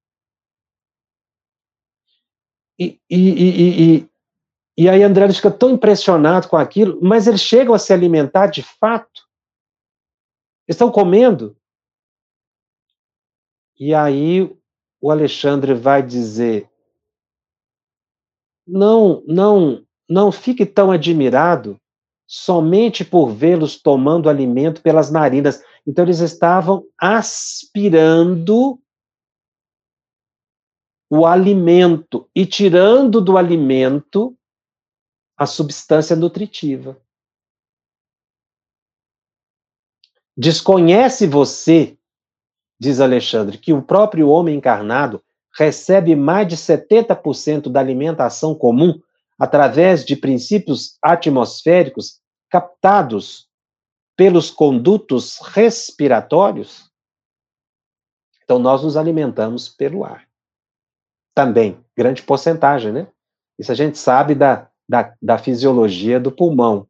E, 2.78 3.00
e, 3.10 3.30
e, 3.30 3.98
e, 3.98 4.10
e 4.78 4.90
aí 4.90 5.04
André 5.04 5.32
fica 5.32 5.52
tão 5.52 5.70
impressionado 5.72 6.50
com 6.50 6.58
aquilo, 6.58 7.00
mas 7.02 7.28
eles 7.28 7.42
chegam 7.42 7.74
a 7.74 7.80
se 7.80 7.94
alimentar 7.94 8.48
de 8.48 8.64
fato. 8.64 9.24
Estão 10.68 10.92
comendo. 10.92 11.56
E 13.80 13.94
aí 13.94 14.56
o 15.02 15.12
Alexandre 15.12 15.74
vai 15.74 16.02
dizer: 16.02 16.70
não, 18.66 19.24
não, 19.28 19.86
não 20.10 20.32
fique 20.32 20.66
tão 20.66 20.92
admirado 20.92 21.80
somente 22.28 23.06
por 23.06 23.30
vê-los 23.30 23.80
tomando 23.80 24.30
alimento 24.30 24.82
pelas 24.82 25.12
narinas. 25.12 25.62
Então 25.86 26.04
eles 26.04 26.20
estavam 26.20 26.88
aspirando 26.98 28.80
o 31.10 31.26
alimento 31.26 32.28
e 32.34 32.46
tirando 32.46 33.22
do 33.22 33.38
alimento 33.38 34.36
a 35.38 35.46
substância 35.46 36.16
nutritiva. 36.16 37.00
Desconhece 40.36 41.28
você 41.28 41.98
diz 42.80 43.00
Alexandre, 43.00 43.58
que 43.58 43.74
o 43.74 43.82
próprio 43.82 44.30
homem 44.30 44.58
encarnado 44.58 45.24
recebe 45.58 46.16
mais 46.16 46.48
de 46.48 46.58
70% 46.58 47.70
da 47.70 47.80
alimentação 47.80 48.54
comum 48.54 49.00
através 49.40 50.04
de 50.04 50.16
princípios 50.16 50.98
atmosféricos 51.02 52.20
captados 52.50 53.50
pelos 54.16 54.52
condutos 54.52 55.40
respiratórios? 55.40 56.92
Então, 58.44 58.60
nós 58.60 58.84
nos 58.84 58.96
alimentamos 58.96 59.68
pelo 59.68 60.04
ar. 60.06 60.28
Também, 61.34 61.84
grande 61.98 62.22
porcentagem, 62.22 62.92
né? 62.92 63.08
Isso 63.58 63.72
a 63.72 63.76
gente 63.76 63.98
sabe 63.98 64.36
da, 64.36 64.70
da, 64.88 65.16
da 65.22 65.38
fisiologia 65.38 66.20
do 66.20 66.32
pulmão. 66.32 66.88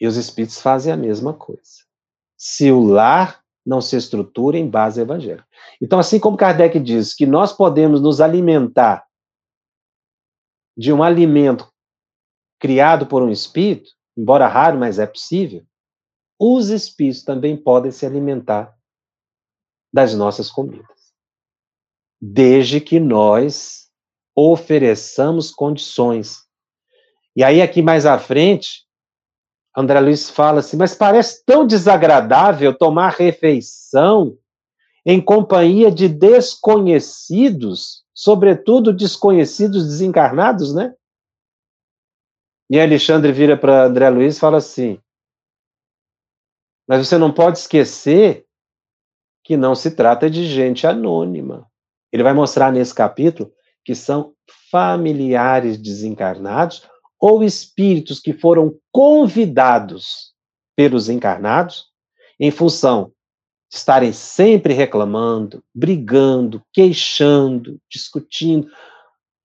E 0.00 0.06
os 0.06 0.16
espíritos 0.16 0.60
fazem 0.60 0.92
a 0.92 0.96
mesma 0.96 1.32
coisa. 1.34 1.84
Se 2.36 2.70
o 2.70 2.82
lar 2.82 3.43
não 3.64 3.80
se 3.80 3.96
estrutura 3.96 4.58
em 4.58 4.68
base 4.68 5.00
evangélica. 5.00 5.46
Então, 5.80 5.98
assim 5.98 6.20
como 6.20 6.36
Kardec 6.36 6.78
diz 6.78 7.14
que 7.14 7.26
nós 7.26 7.52
podemos 7.52 8.00
nos 8.00 8.20
alimentar 8.20 9.06
de 10.76 10.92
um 10.92 11.02
alimento 11.02 11.72
criado 12.58 13.06
por 13.06 13.22
um 13.22 13.30
espírito, 13.30 13.90
embora 14.16 14.48
raro, 14.48 14.78
mas 14.78 14.98
é 14.98 15.06
possível, 15.06 15.64
os 16.38 16.68
espíritos 16.68 17.22
também 17.22 17.56
podem 17.56 17.90
se 17.90 18.04
alimentar 18.04 18.76
das 19.92 20.14
nossas 20.14 20.50
comidas. 20.50 21.12
Desde 22.20 22.80
que 22.80 22.98
nós 22.98 23.84
ofereçamos 24.34 25.50
condições. 25.50 26.38
E 27.36 27.44
aí, 27.44 27.62
aqui 27.62 27.80
mais 27.80 28.04
à 28.04 28.18
frente, 28.18 28.83
André 29.76 29.98
Luiz 29.98 30.30
fala 30.30 30.60
assim, 30.60 30.76
mas 30.76 30.94
parece 30.94 31.44
tão 31.44 31.66
desagradável 31.66 32.76
tomar 32.76 33.10
refeição 33.10 34.38
em 35.04 35.20
companhia 35.20 35.90
de 35.90 36.08
desconhecidos, 36.08 38.04
sobretudo 38.14 38.92
desconhecidos 38.92 39.84
desencarnados, 39.84 40.72
né? 40.72 40.94
E 42.70 42.80
Alexandre 42.80 43.32
vira 43.32 43.56
para 43.56 43.84
André 43.84 44.08
Luiz 44.08 44.36
e 44.36 44.40
fala 44.40 44.58
assim: 44.58 44.98
Mas 46.88 47.06
você 47.06 47.18
não 47.18 47.32
pode 47.32 47.58
esquecer 47.58 48.46
que 49.42 49.56
não 49.56 49.74
se 49.74 49.90
trata 49.90 50.30
de 50.30 50.46
gente 50.46 50.86
anônima. 50.86 51.70
Ele 52.10 52.22
vai 52.22 52.32
mostrar 52.32 52.72
nesse 52.72 52.94
capítulo 52.94 53.52
que 53.84 53.94
são 53.94 54.34
familiares 54.70 55.76
desencarnados 55.76 56.88
ou 57.26 57.42
espíritos 57.42 58.20
que 58.20 58.34
foram 58.34 58.78
convidados 58.92 60.34
pelos 60.76 61.08
encarnados 61.08 61.86
em 62.38 62.50
função 62.50 63.14
de 63.70 63.78
estarem 63.78 64.12
sempre 64.12 64.74
reclamando, 64.74 65.64
brigando, 65.74 66.62
queixando, 66.70 67.80
discutindo, 67.90 68.70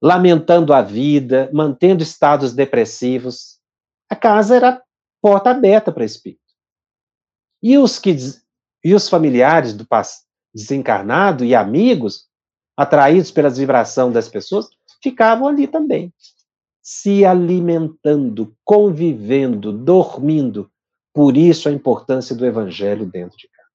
lamentando 0.02 0.74
a 0.74 0.82
vida, 0.82 1.50
mantendo 1.54 2.04
estados 2.04 2.52
depressivos. 2.52 3.62
A 4.10 4.16
casa 4.16 4.58
era 4.58 4.84
porta 5.22 5.52
aberta 5.52 5.90
para 5.90 6.04
espírito. 6.04 6.42
E 7.64 7.78
os 7.78 7.98
que 7.98 8.14
e 8.84 8.94
os 8.94 9.08
familiares 9.08 9.74
do 9.74 9.88
desencarnado 10.54 11.46
e 11.46 11.56
amigos, 11.56 12.28
atraídos 12.76 13.32
pelas 13.32 13.58
vibrações 13.58 14.14
das 14.14 14.28
pessoas, 14.28 14.68
ficavam 15.02 15.48
ali 15.48 15.66
também 15.66 16.14
se 16.92 17.24
alimentando, 17.24 18.52
convivendo, 18.66 19.72
dormindo. 19.72 20.72
Por 21.14 21.38
isso 21.38 21.70
a 21.70 21.72
importância 21.72 22.36
do 22.36 22.44
evangelho 22.44 23.06
dentro 23.06 23.38
de 23.38 23.48
casa. 23.48 23.70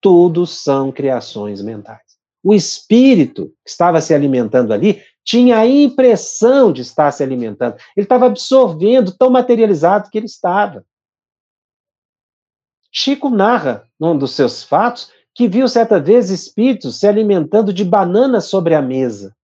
tudo 0.00 0.46
são 0.46 0.90
criações 0.90 1.60
mentais. 1.60 2.00
O 2.42 2.54
espírito 2.54 3.48
que 3.62 3.68
estava 3.68 4.00
se 4.00 4.14
alimentando 4.14 4.72
ali 4.72 5.02
tinha 5.22 5.58
a 5.58 5.66
impressão 5.66 6.72
de 6.72 6.80
estar 6.80 7.12
se 7.12 7.22
alimentando. 7.22 7.76
Ele 7.94 8.06
estava 8.06 8.24
absorvendo, 8.24 9.12
tão 9.12 9.28
materializado 9.28 10.08
que 10.08 10.16
ele 10.16 10.26
estava. 10.26 10.82
Chico 12.90 13.28
narra, 13.28 13.86
num 14.00 14.16
dos 14.16 14.32
seus 14.32 14.62
fatos, 14.62 15.10
que 15.34 15.46
viu 15.46 15.68
certa 15.68 16.00
vez 16.00 16.30
espíritos 16.30 16.98
se 16.98 17.06
alimentando 17.06 17.70
de 17.70 17.84
bananas 17.84 18.46
sobre 18.46 18.74
a 18.74 18.80
mesa. 18.80 19.36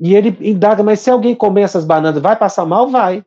E 0.00 0.14
ele 0.14 0.28
indaga, 0.48 0.82
mas 0.82 1.00
se 1.00 1.10
alguém 1.10 1.34
comer 1.34 1.62
essas 1.62 1.84
bananas, 1.84 2.22
vai 2.22 2.38
passar 2.38 2.64
mal? 2.64 2.88
Vai. 2.88 3.24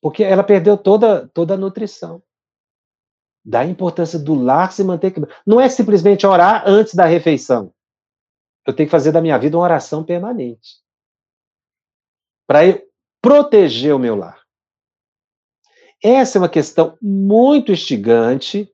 Porque 0.00 0.22
ela 0.22 0.44
perdeu 0.44 0.78
toda, 0.78 1.26
toda 1.28 1.54
a 1.54 1.56
nutrição. 1.56 2.22
Da 3.44 3.64
importância 3.64 4.18
do 4.18 4.34
lar 4.34 4.72
se 4.72 4.84
manter. 4.84 5.12
Não 5.44 5.60
é 5.60 5.68
simplesmente 5.68 6.26
orar 6.26 6.62
antes 6.66 6.94
da 6.94 7.04
refeição. 7.04 7.72
Eu 8.64 8.74
tenho 8.74 8.88
que 8.88 8.92
fazer 8.92 9.12
da 9.12 9.20
minha 9.20 9.38
vida 9.38 9.56
uma 9.56 9.64
oração 9.64 10.04
permanente. 10.04 10.80
Para 12.46 12.60
proteger 13.20 13.94
o 13.94 13.98
meu 13.98 14.14
lar. 14.14 14.40
Essa 16.02 16.38
é 16.38 16.40
uma 16.40 16.48
questão 16.48 16.96
muito 17.00 17.72
instigante 17.72 18.72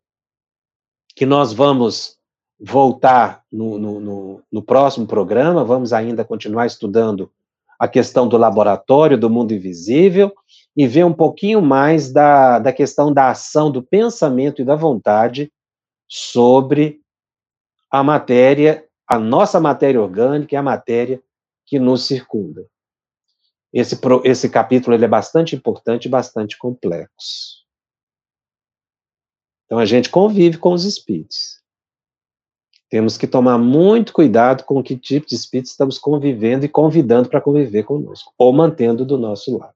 que 1.15 1.25
nós 1.25 1.53
vamos 1.53 2.19
voltar 2.65 3.43
no, 3.51 3.77
no, 3.77 4.01
no, 4.01 4.43
no, 4.51 4.63
próximo 4.63 5.05
programa, 5.05 5.65
vamos 5.65 5.93
ainda 5.93 6.25
continuar 6.25 6.65
estudando 6.65 7.29
a 7.77 7.89
questão 7.89 8.29
do 8.29 8.37
laboratório, 8.37 9.19
do 9.19 9.29
mundo 9.29 9.53
invisível, 9.53 10.33
e 10.77 10.87
ver 10.87 11.05
um 11.05 11.13
pouquinho 11.13 11.61
mais 11.61 12.13
da, 12.13 12.61
da 12.61 12.73
questão 12.73 13.13
da 13.13 13.31
ação 13.31 13.71
do 13.71 13.83
pensamento 13.83 14.63
e 14.63 14.65
da 14.65 14.77
vontade 14.77 15.53
sobre 16.09 17.01
a 17.91 18.03
matéria, 18.05 18.87
a 19.09 19.19
nossa 19.19 19.59
matéria 19.59 20.01
orgânica 20.01 20.55
e 20.55 20.57
a 20.57 20.63
matéria 20.63 21.21
que 21.67 21.81
nos 21.81 22.05
circunda. 22.05 22.65
Esse, 23.73 23.99
esse 24.25 24.49
capítulo 24.49 24.95
ele 24.95 25.05
é 25.05 25.09
bastante 25.09 25.57
importante 25.57 26.05
e 26.05 26.11
bastante 26.11 26.57
complexo. 26.57 27.63
Então 29.67 29.79
a 29.79 29.85
gente 29.85 30.09
convive 30.09 30.59
com 30.59 30.73
os 30.73 30.85
espíritos. 30.85 31.62
Temos 32.93 33.17
que 33.17 33.27
tomar 33.27 33.57
muito 33.57 34.13
cuidado 34.13 34.65
com 34.65 34.83
que 34.83 34.99
tipo 34.99 35.27
de 35.27 35.35
espírito 35.35 35.69
estamos 35.69 35.99
convivendo 35.99 36.67
e 36.67 36.69
convidando 36.69 37.27
para 37.27 37.41
conviver 37.41 37.85
conosco, 37.85 38.35
ou 38.37 38.53
mantendo 38.53 39.03
do 39.03 39.17
nosso 39.17 39.57
lado. 39.57 39.73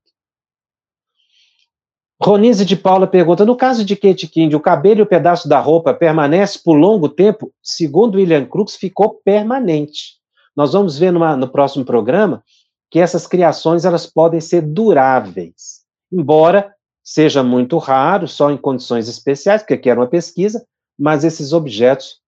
Ronise 2.22 2.62
de 2.62 2.76
Paula 2.76 3.06
pergunta: 3.06 3.42
no 3.42 3.56
caso 3.56 3.86
de 3.86 3.96
Kate 3.96 4.28
King, 4.28 4.54
o 4.54 4.60
cabelo 4.60 5.00
e 5.00 5.02
o 5.02 5.06
pedaço 5.06 5.48
da 5.48 5.58
roupa 5.58 5.94
permanece 5.94 6.60
por 6.62 6.74
longo 6.74 7.08
tempo? 7.08 7.50
Segundo 7.62 8.16
William 8.16 8.44
Crookes, 8.44 8.76
ficou 8.76 9.18
permanente. 9.24 10.18
Nós 10.54 10.74
vamos 10.74 10.98
ver 10.98 11.10
numa, 11.10 11.34
no 11.38 11.48
próximo 11.48 11.86
programa 11.86 12.44
que 12.90 13.00
essas 13.00 13.26
criações 13.26 13.86
elas 13.86 14.04
podem 14.04 14.42
ser 14.42 14.60
duráveis, 14.60 15.86
embora 16.12 16.70
seja 17.02 17.42
muito 17.42 17.78
raro, 17.78 18.28
só 18.28 18.50
em 18.50 18.58
condições 18.58 19.08
especiais, 19.08 19.62
porque 19.62 19.72
aqui 19.72 19.88
era 19.88 20.00
uma 20.00 20.06
pesquisa, 20.06 20.66
mas 20.98 21.24
esses 21.24 21.54
objetos 21.54 22.20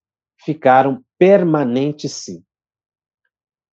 ficaram 0.49 1.05
permanentes 1.19 2.11
sim. 2.13 2.43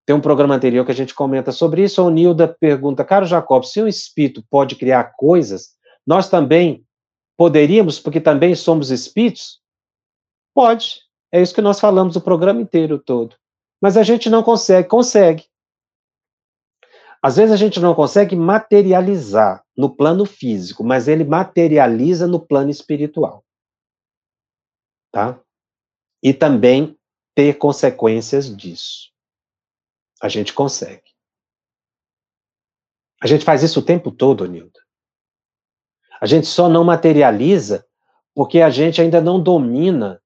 Tem 0.06 0.14
um 0.14 0.20
programa 0.20 0.56
anterior 0.56 0.86
que 0.86 0.92
a 0.92 0.96
gente 0.96 1.16
comenta 1.16 1.54
sobre 1.54 1.82
isso. 1.82 2.06
A 2.06 2.12
Nilda 2.12 2.50
pergunta, 2.50 3.06
caro 3.06 3.26
Jacob, 3.26 3.64
se 3.64 3.82
um 3.82 3.88
espírito 3.88 4.44
pode 4.50 4.76
criar 4.76 5.14
coisas, 5.16 5.70
nós 6.06 6.30
também 6.30 6.86
poderíamos, 7.38 7.98
porque 7.98 8.20
também 8.20 8.54
somos 8.56 8.92
espíritos? 8.92 9.62
Pode. 10.54 11.00
É 11.32 11.42
isso 11.42 11.56
que 11.56 11.62
nós 11.62 11.80
falamos 11.80 12.18
o 12.18 12.22
programa 12.22 12.60
inteiro 12.60 13.00
todo. 13.00 13.38
Mas 13.82 13.96
a 13.96 14.04
gente 14.04 14.30
não 14.30 14.44
consegue. 14.44 14.90
Consegue. 14.90 15.46
Às 17.24 17.38
vezes 17.38 17.54
a 17.54 17.58
gente 17.58 17.80
não 17.80 17.96
consegue 17.96 18.36
materializar 18.36 19.64
no 19.78 19.90
plano 19.90 20.26
físico, 20.26 20.84
mas 20.84 21.08
ele 21.08 21.24
materializa 21.24 22.28
no 22.28 22.46
plano 22.46 22.70
espiritual. 22.70 23.46
Tá? 25.10 25.40
E 26.26 26.34
também 26.34 26.98
ter 27.36 27.60
consequências 27.60 28.50
disso. 28.58 29.12
A 30.20 30.28
gente 30.28 30.54
consegue. 30.54 31.04
A 33.22 33.28
gente 33.28 33.46
faz 33.46 33.62
isso 33.62 33.80
o 33.80 33.86
tempo 33.86 34.12
todo, 34.12 34.48
Nilda. 34.48 34.80
A 36.20 36.26
gente 36.26 36.48
só 36.48 36.68
não 36.68 36.84
materializa 36.84 37.86
porque 38.34 38.60
a 38.62 38.72
gente 38.72 39.00
ainda 39.00 39.22
não 39.22 39.40
domina 39.40 40.20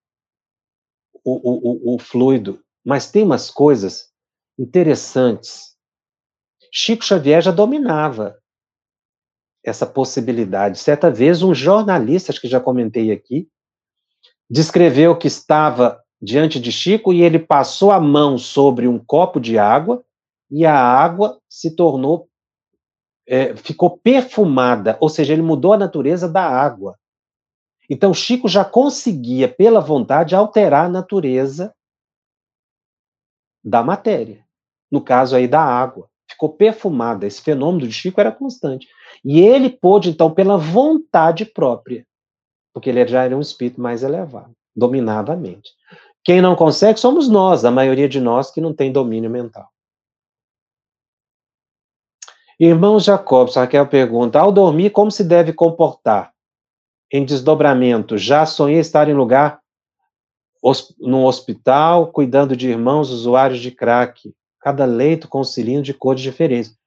o, 1.22 1.92
o, 1.92 1.96
o, 1.96 2.00
fluido. 2.00 2.64
Mas 2.82 3.12
tem 3.12 3.24
umas 3.24 3.52
coisas 3.52 4.10
interessantes. 4.58 5.76
Chico 6.72 7.04
Xavier 7.04 7.42
já 7.42 7.52
dominava 7.52 8.42
essa 9.66 9.86
possibilidade. 9.86 10.80
Certa 10.80 11.12
vez, 11.12 11.42
um 11.44 11.54
jornalista, 11.54 12.32
acho 12.32 12.40
que 12.40 12.48
já 12.48 12.62
comentei 12.62 13.12
aqui, 13.12 13.52
descreveu 14.50 15.16
que 15.18 15.28
estava 15.28 16.02
diante 16.22 16.60
de 16.60 16.72
Chico 16.72 17.14
e 17.14 17.22
ele 17.22 17.40
passou 17.40 17.92
a 17.92 18.00
mão 18.00 18.38
sobre 18.38 18.88
um 18.88 18.98
copo 18.98 19.40
de 19.40 19.58
água 19.58 20.04
e 20.50 20.66
a 20.66 20.76
água 20.76 21.40
se 21.48 21.76
tornou, 21.76 22.28
é, 23.28 23.56
ficou 23.56 23.98
perfumada, 23.98 24.98
ou 25.00 25.08
seja, 25.08 25.34
ele 25.34 25.42
mudou 25.42 25.74
a 25.74 25.78
natureza 25.78 26.28
da 26.28 26.44
água. 26.44 26.98
Então, 27.90 28.14
Chico 28.14 28.48
já 28.48 28.66
conseguia, 28.66 29.48
pela 29.48 29.80
vontade, 29.80 30.36
alterar 30.36 30.86
a 30.86 30.90
natureza 30.90 31.74
da 33.64 33.84
matéria. 33.84 34.46
No 34.92 35.02
caso 35.02 35.36
aí 35.36 35.48
da 35.48 35.62
água. 35.62 36.08
Ficou 36.30 36.50
perfumada. 36.50 37.26
Esse 37.26 37.42
fenômeno 37.42 37.88
de 37.88 37.94
Chico 37.94 38.20
era 38.22 38.32
constante. 38.32 38.88
E 39.26 39.40
ele 39.40 39.70
pôde, 39.70 40.10
então, 40.10 40.32
pela 40.32 40.58
vontade 40.58 41.46
própria, 41.46 42.06
porque 42.80 42.90
ele 42.90 43.06
já 43.06 43.26
era 43.26 43.36
um 43.36 43.42
espírito 43.42 43.82
mais 43.82 44.04
elevado, 44.04 44.56
dominava 44.74 45.34
a 45.34 45.36
mente. 45.36 45.70
Quem 46.24 46.42
não 46.42 46.56
consegue 46.56 46.98
somos 46.98 47.28
nós, 47.28 47.66
a 47.66 47.72
maioria 47.72 48.08
de 48.08 48.22
nós 48.22 48.52
que 48.52 48.62
não 48.62 48.74
tem 48.74 48.90
domínio 48.90 49.30
mental. 49.30 49.70
Irmão 52.58 52.98
Jacobs, 52.98 53.56
Raquel 53.56 53.86
pergunta: 53.88 54.40
ao 54.40 54.50
dormir, 54.50 54.92
como 54.92 55.12
se 55.12 55.26
deve 55.26 55.52
comportar? 55.52 56.32
Em 57.12 57.26
desdobramento, 57.26 58.18
já 58.18 58.46
sonhei 58.46 58.80
estar 58.80 59.10
em 59.10 59.14
lugar 59.14 59.60
num 61.00 61.26
hospital, 61.26 62.14
cuidando 62.14 62.56
de 62.56 62.70
irmãos 62.70 63.10
usuários 63.10 63.60
de 63.60 63.72
crack, 63.72 64.34
cada 64.62 64.86
leito 64.86 65.28
com 65.28 65.42
um 65.42 65.44
cilindro 65.44 65.84
de 65.84 65.94
cores 65.94 66.22
diferentes. 66.22 66.78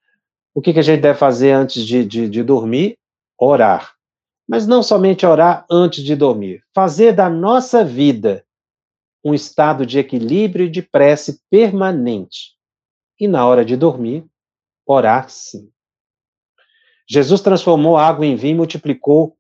O 0.55 0.62
que, 0.62 0.72
que 0.72 0.78
a 0.78 0.82
gente 0.82 1.03
deve 1.03 1.18
fazer 1.18 1.53
antes 1.53 1.84
de, 1.84 2.03
de, 2.05 2.28
de 2.30 2.43
dormir? 2.43 2.97
Orar. 3.38 3.95
Mas 4.53 4.67
não 4.67 4.83
somente 4.83 5.25
orar 5.25 5.65
antes 5.71 6.05
de 6.05 6.15
dormir, 6.15 6.63
fazer 6.75 7.15
da 7.15 7.31
nossa 7.31 7.83
vida 7.83 8.45
um 9.25 9.33
estado 9.33 9.87
de 9.87 9.99
equilíbrio 9.99 10.67
e 10.67 10.71
de 10.71 10.83
prece 10.83 11.41
permanente. 11.49 12.51
E 13.19 13.27
na 13.27 13.47
hora 13.47 13.65
de 13.65 13.79
dormir, 13.79 14.27
orar 14.85 15.31
sim. 15.31 15.71
Jesus 17.09 17.41
transformou 17.41 17.97
água 17.97 18.27
em 18.27 18.37
vinho 18.37 18.59
multiplicou 18.59 19.39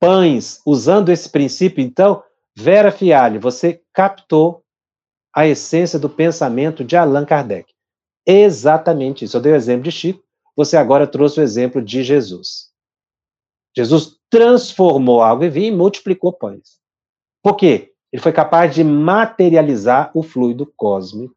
pães. 0.00 0.62
Usando 0.64 1.10
esse 1.10 1.28
princípio, 1.28 1.84
então, 1.84 2.22
Vera 2.56 2.90
Fialho, 2.90 3.38
você 3.38 3.82
captou 3.92 4.64
a 5.34 5.46
essência 5.46 5.98
do 5.98 6.08
pensamento 6.08 6.82
de 6.82 6.96
Allan 6.96 7.26
Kardec. 7.26 7.70
Exatamente 8.26 9.26
isso. 9.26 9.36
Eu 9.36 9.42
dei 9.42 9.52
o 9.52 9.56
exemplo 9.56 9.82
de 9.82 9.92
Chico, 9.92 10.24
você 10.56 10.78
agora 10.78 11.06
trouxe 11.06 11.40
o 11.40 11.42
exemplo 11.42 11.82
de 11.82 12.02
Jesus. 12.02 12.74
Jesus 13.76 14.16
transformou 14.30 15.22
água 15.22 15.46
em 15.46 15.50
vinho 15.50 15.74
e 15.74 15.76
multiplicou 15.76 16.32
pães. 16.32 16.80
Por 17.42 17.56
quê? 17.56 17.92
Ele 18.12 18.22
foi 18.22 18.32
capaz 18.32 18.74
de 18.74 18.82
materializar 18.82 20.10
o 20.14 20.22
fluido 20.22 20.72
cósmico 20.76 21.34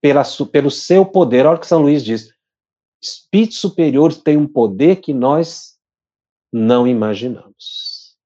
pela, 0.00 0.22
pelo 0.50 0.70
seu 0.70 1.06
poder. 1.06 1.46
Olha 1.46 1.56
o 1.56 1.60
que 1.60 1.66
São 1.66 1.82
Luís 1.82 2.04
diz. 2.04 2.32
Espíritos 3.00 3.58
superiores 3.58 4.16
têm 4.18 4.36
um 4.36 4.46
poder 4.46 4.96
que 4.96 5.14
nós 5.14 5.76
não 6.52 6.86
imaginamos. 6.86 8.16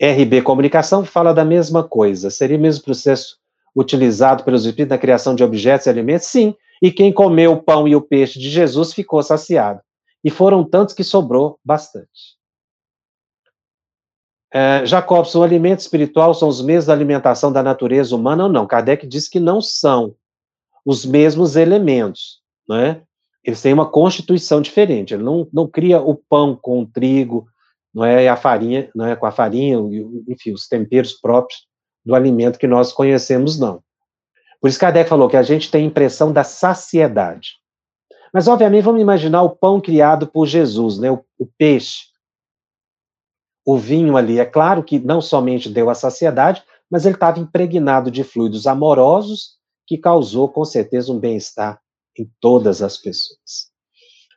RB 0.00 0.42
Comunicação 0.42 1.04
fala 1.04 1.32
da 1.32 1.44
mesma 1.44 1.82
coisa. 1.82 2.30
Seria 2.30 2.56
o 2.56 2.60
mesmo 2.60 2.84
processo 2.84 3.38
utilizado 3.74 4.44
pelos 4.44 4.64
espíritos 4.64 4.90
na 4.90 5.00
criação 5.00 5.34
de 5.34 5.42
objetos 5.42 5.86
e 5.86 5.90
alimentos? 5.90 6.28
Sim. 6.28 6.54
E 6.80 6.92
quem 6.92 7.12
comeu 7.12 7.52
o 7.52 7.62
pão 7.62 7.88
e 7.88 7.96
o 7.96 8.00
peixe 8.00 8.38
de 8.38 8.48
Jesus 8.50 8.92
ficou 8.92 9.22
saciado. 9.22 9.80
E 10.24 10.30
foram 10.30 10.64
tantos 10.64 10.94
que 10.94 11.04
sobrou 11.04 11.58
bastante. 11.64 12.36
É, 14.52 14.84
Jacobson, 14.86 15.40
o 15.40 15.42
alimento 15.42 15.80
espiritual 15.80 16.34
são 16.34 16.48
os 16.48 16.60
mesmos 16.60 16.86
da 16.86 16.92
alimentação 16.92 17.52
da 17.52 17.62
natureza 17.62 18.16
humana 18.16 18.44
ou 18.44 18.48
não? 18.48 18.66
Kardec 18.66 19.06
diz 19.06 19.28
que 19.28 19.38
não 19.38 19.60
são 19.60 20.14
os 20.84 21.04
mesmos 21.04 21.54
elementos, 21.54 22.40
não 22.66 22.76
é? 22.76 23.02
eles 23.48 23.62
têm 23.62 23.72
uma 23.72 23.90
constituição 23.90 24.60
diferente. 24.60 25.14
Ele 25.14 25.22
não, 25.22 25.48
não 25.50 25.66
cria 25.66 26.00
o 26.00 26.14
pão 26.14 26.54
com 26.54 26.82
o 26.82 26.86
trigo, 26.86 27.48
não 27.94 28.04
é 28.04 28.28
a 28.28 28.36
farinha, 28.36 28.90
não 28.94 29.06
é 29.06 29.16
com 29.16 29.24
a 29.24 29.32
farinha, 29.32 29.78
enfim, 30.28 30.52
os 30.52 30.68
temperos 30.68 31.14
próprios 31.14 31.66
do 32.04 32.14
alimento 32.14 32.58
que 32.58 32.66
nós 32.66 32.92
conhecemos, 32.92 33.58
não. 33.58 33.82
Por 34.60 34.68
isso 34.68 34.78
Kardec 34.78 35.08
falou 35.08 35.30
que 35.30 35.36
a 35.36 35.42
gente 35.42 35.70
tem 35.70 35.84
a 35.84 35.86
impressão 35.86 36.30
da 36.30 36.44
saciedade. 36.44 37.52
Mas, 38.32 38.48
obviamente, 38.48 38.84
vamos 38.84 39.00
imaginar 39.00 39.42
o 39.42 39.50
pão 39.50 39.80
criado 39.80 40.26
por 40.26 40.46
Jesus, 40.46 40.98
né? 40.98 41.10
o, 41.10 41.24
o 41.38 41.46
peixe. 41.58 42.06
O 43.64 43.76
vinho 43.76 44.16
ali, 44.16 44.38
é 44.38 44.44
claro 44.44 44.82
que 44.82 44.98
não 44.98 45.20
somente 45.20 45.68
deu 45.68 45.90
a 45.90 45.94
saciedade, 45.94 46.62
mas 46.90 47.04
ele 47.04 47.14
estava 47.14 47.38
impregnado 47.38 48.10
de 48.10 48.24
fluidos 48.24 48.66
amorosos 48.66 49.58
que 49.86 49.98
causou, 49.98 50.48
com 50.48 50.64
certeza, 50.64 51.12
um 51.12 51.18
bem-estar 51.18 51.80
em 52.18 52.30
todas 52.40 52.82
as 52.82 52.96
pessoas. 52.96 53.68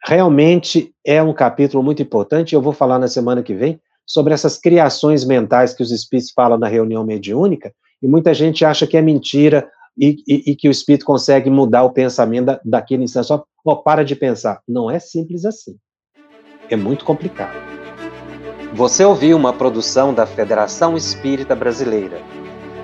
Realmente 0.03 0.93
é 1.05 1.21
um 1.21 1.33
capítulo 1.33 1.83
muito 1.83 2.01
importante, 2.01 2.55
eu 2.55 2.61
vou 2.61 2.73
falar 2.73 2.97
na 2.99 3.07
semana 3.07 3.43
que 3.43 3.53
vem 3.53 3.79
sobre 4.05 4.33
essas 4.33 4.57
criações 4.57 5.23
mentais 5.23 5.73
que 5.73 5.83
os 5.83 5.91
espíritos 5.91 6.31
falam 6.31 6.57
na 6.57 6.67
reunião 6.67 7.03
mediúnica, 7.03 7.73
e 8.01 8.07
muita 8.07 8.33
gente 8.33 8.65
acha 8.65 8.87
que 8.87 8.97
é 8.97 9.01
mentira 9.01 9.69
e, 9.97 10.17
e, 10.27 10.51
e 10.51 10.55
que 10.55 10.67
o 10.67 10.71
espírito 10.71 11.05
consegue 11.05 11.49
mudar 11.49 11.83
o 11.83 11.91
pensamento 11.91 12.45
da, 12.45 12.61
daquele 12.65 13.03
instante, 13.03 13.27
só 13.27 13.43
oh, 13.63 13.77
para 13.77 14.03
de 14.03 14.15
pensar. 14.15 14.61
Não 14.67 14.89
é 14.89 14.99
simples 14.99 15.45
assim. 15.45 15.77
É 16.69 16.75
muito 16.75 17.05
complicado. 17.05 17.55
Você 18.73 19.03
ouviu 19.03 19.35
uma 19.35 19.51
produção 19.51 20.13
da 20.13 20.25
Federação 20.25 20.95
Espírita 20.95 21.55
Brasileira. 21.55 22.21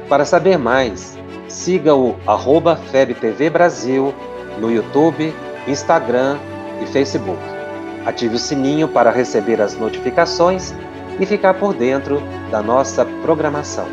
Para 0.09 0.25
saber 0.25 0.57
mais, 0.57 1.17
siga 1.47 1.95
o 1.95 2.15
arroba 2.25 2.75
FebTV 2.75 3.49
Brasil 3.49 4.13
no 4.59 4.71
YouTube, 4.71 5.33
Instagram 5.67 6.37
e 6.81 6.85
Facebook. 6.87 7.41
Ative 8.05 8.35
o 8.35 8.39
sininho 8.39 8.87
para 8.87 9.11
receber 9.11 9.61
as 9.61 9.75
notificações 9.75 10.73
e 11.19 11.25
ficar 11.25 11.55
por 11.55 11.73
dentro 11.73 12.21
da 12.51 12.61
nossa 12.61 13.05
programação. 13.21 13.87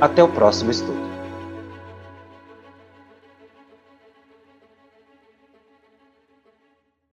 Até 0.00 0.22
o 0.22 0.28
próximo 0.28 0.70
estudo. 0.70 1.07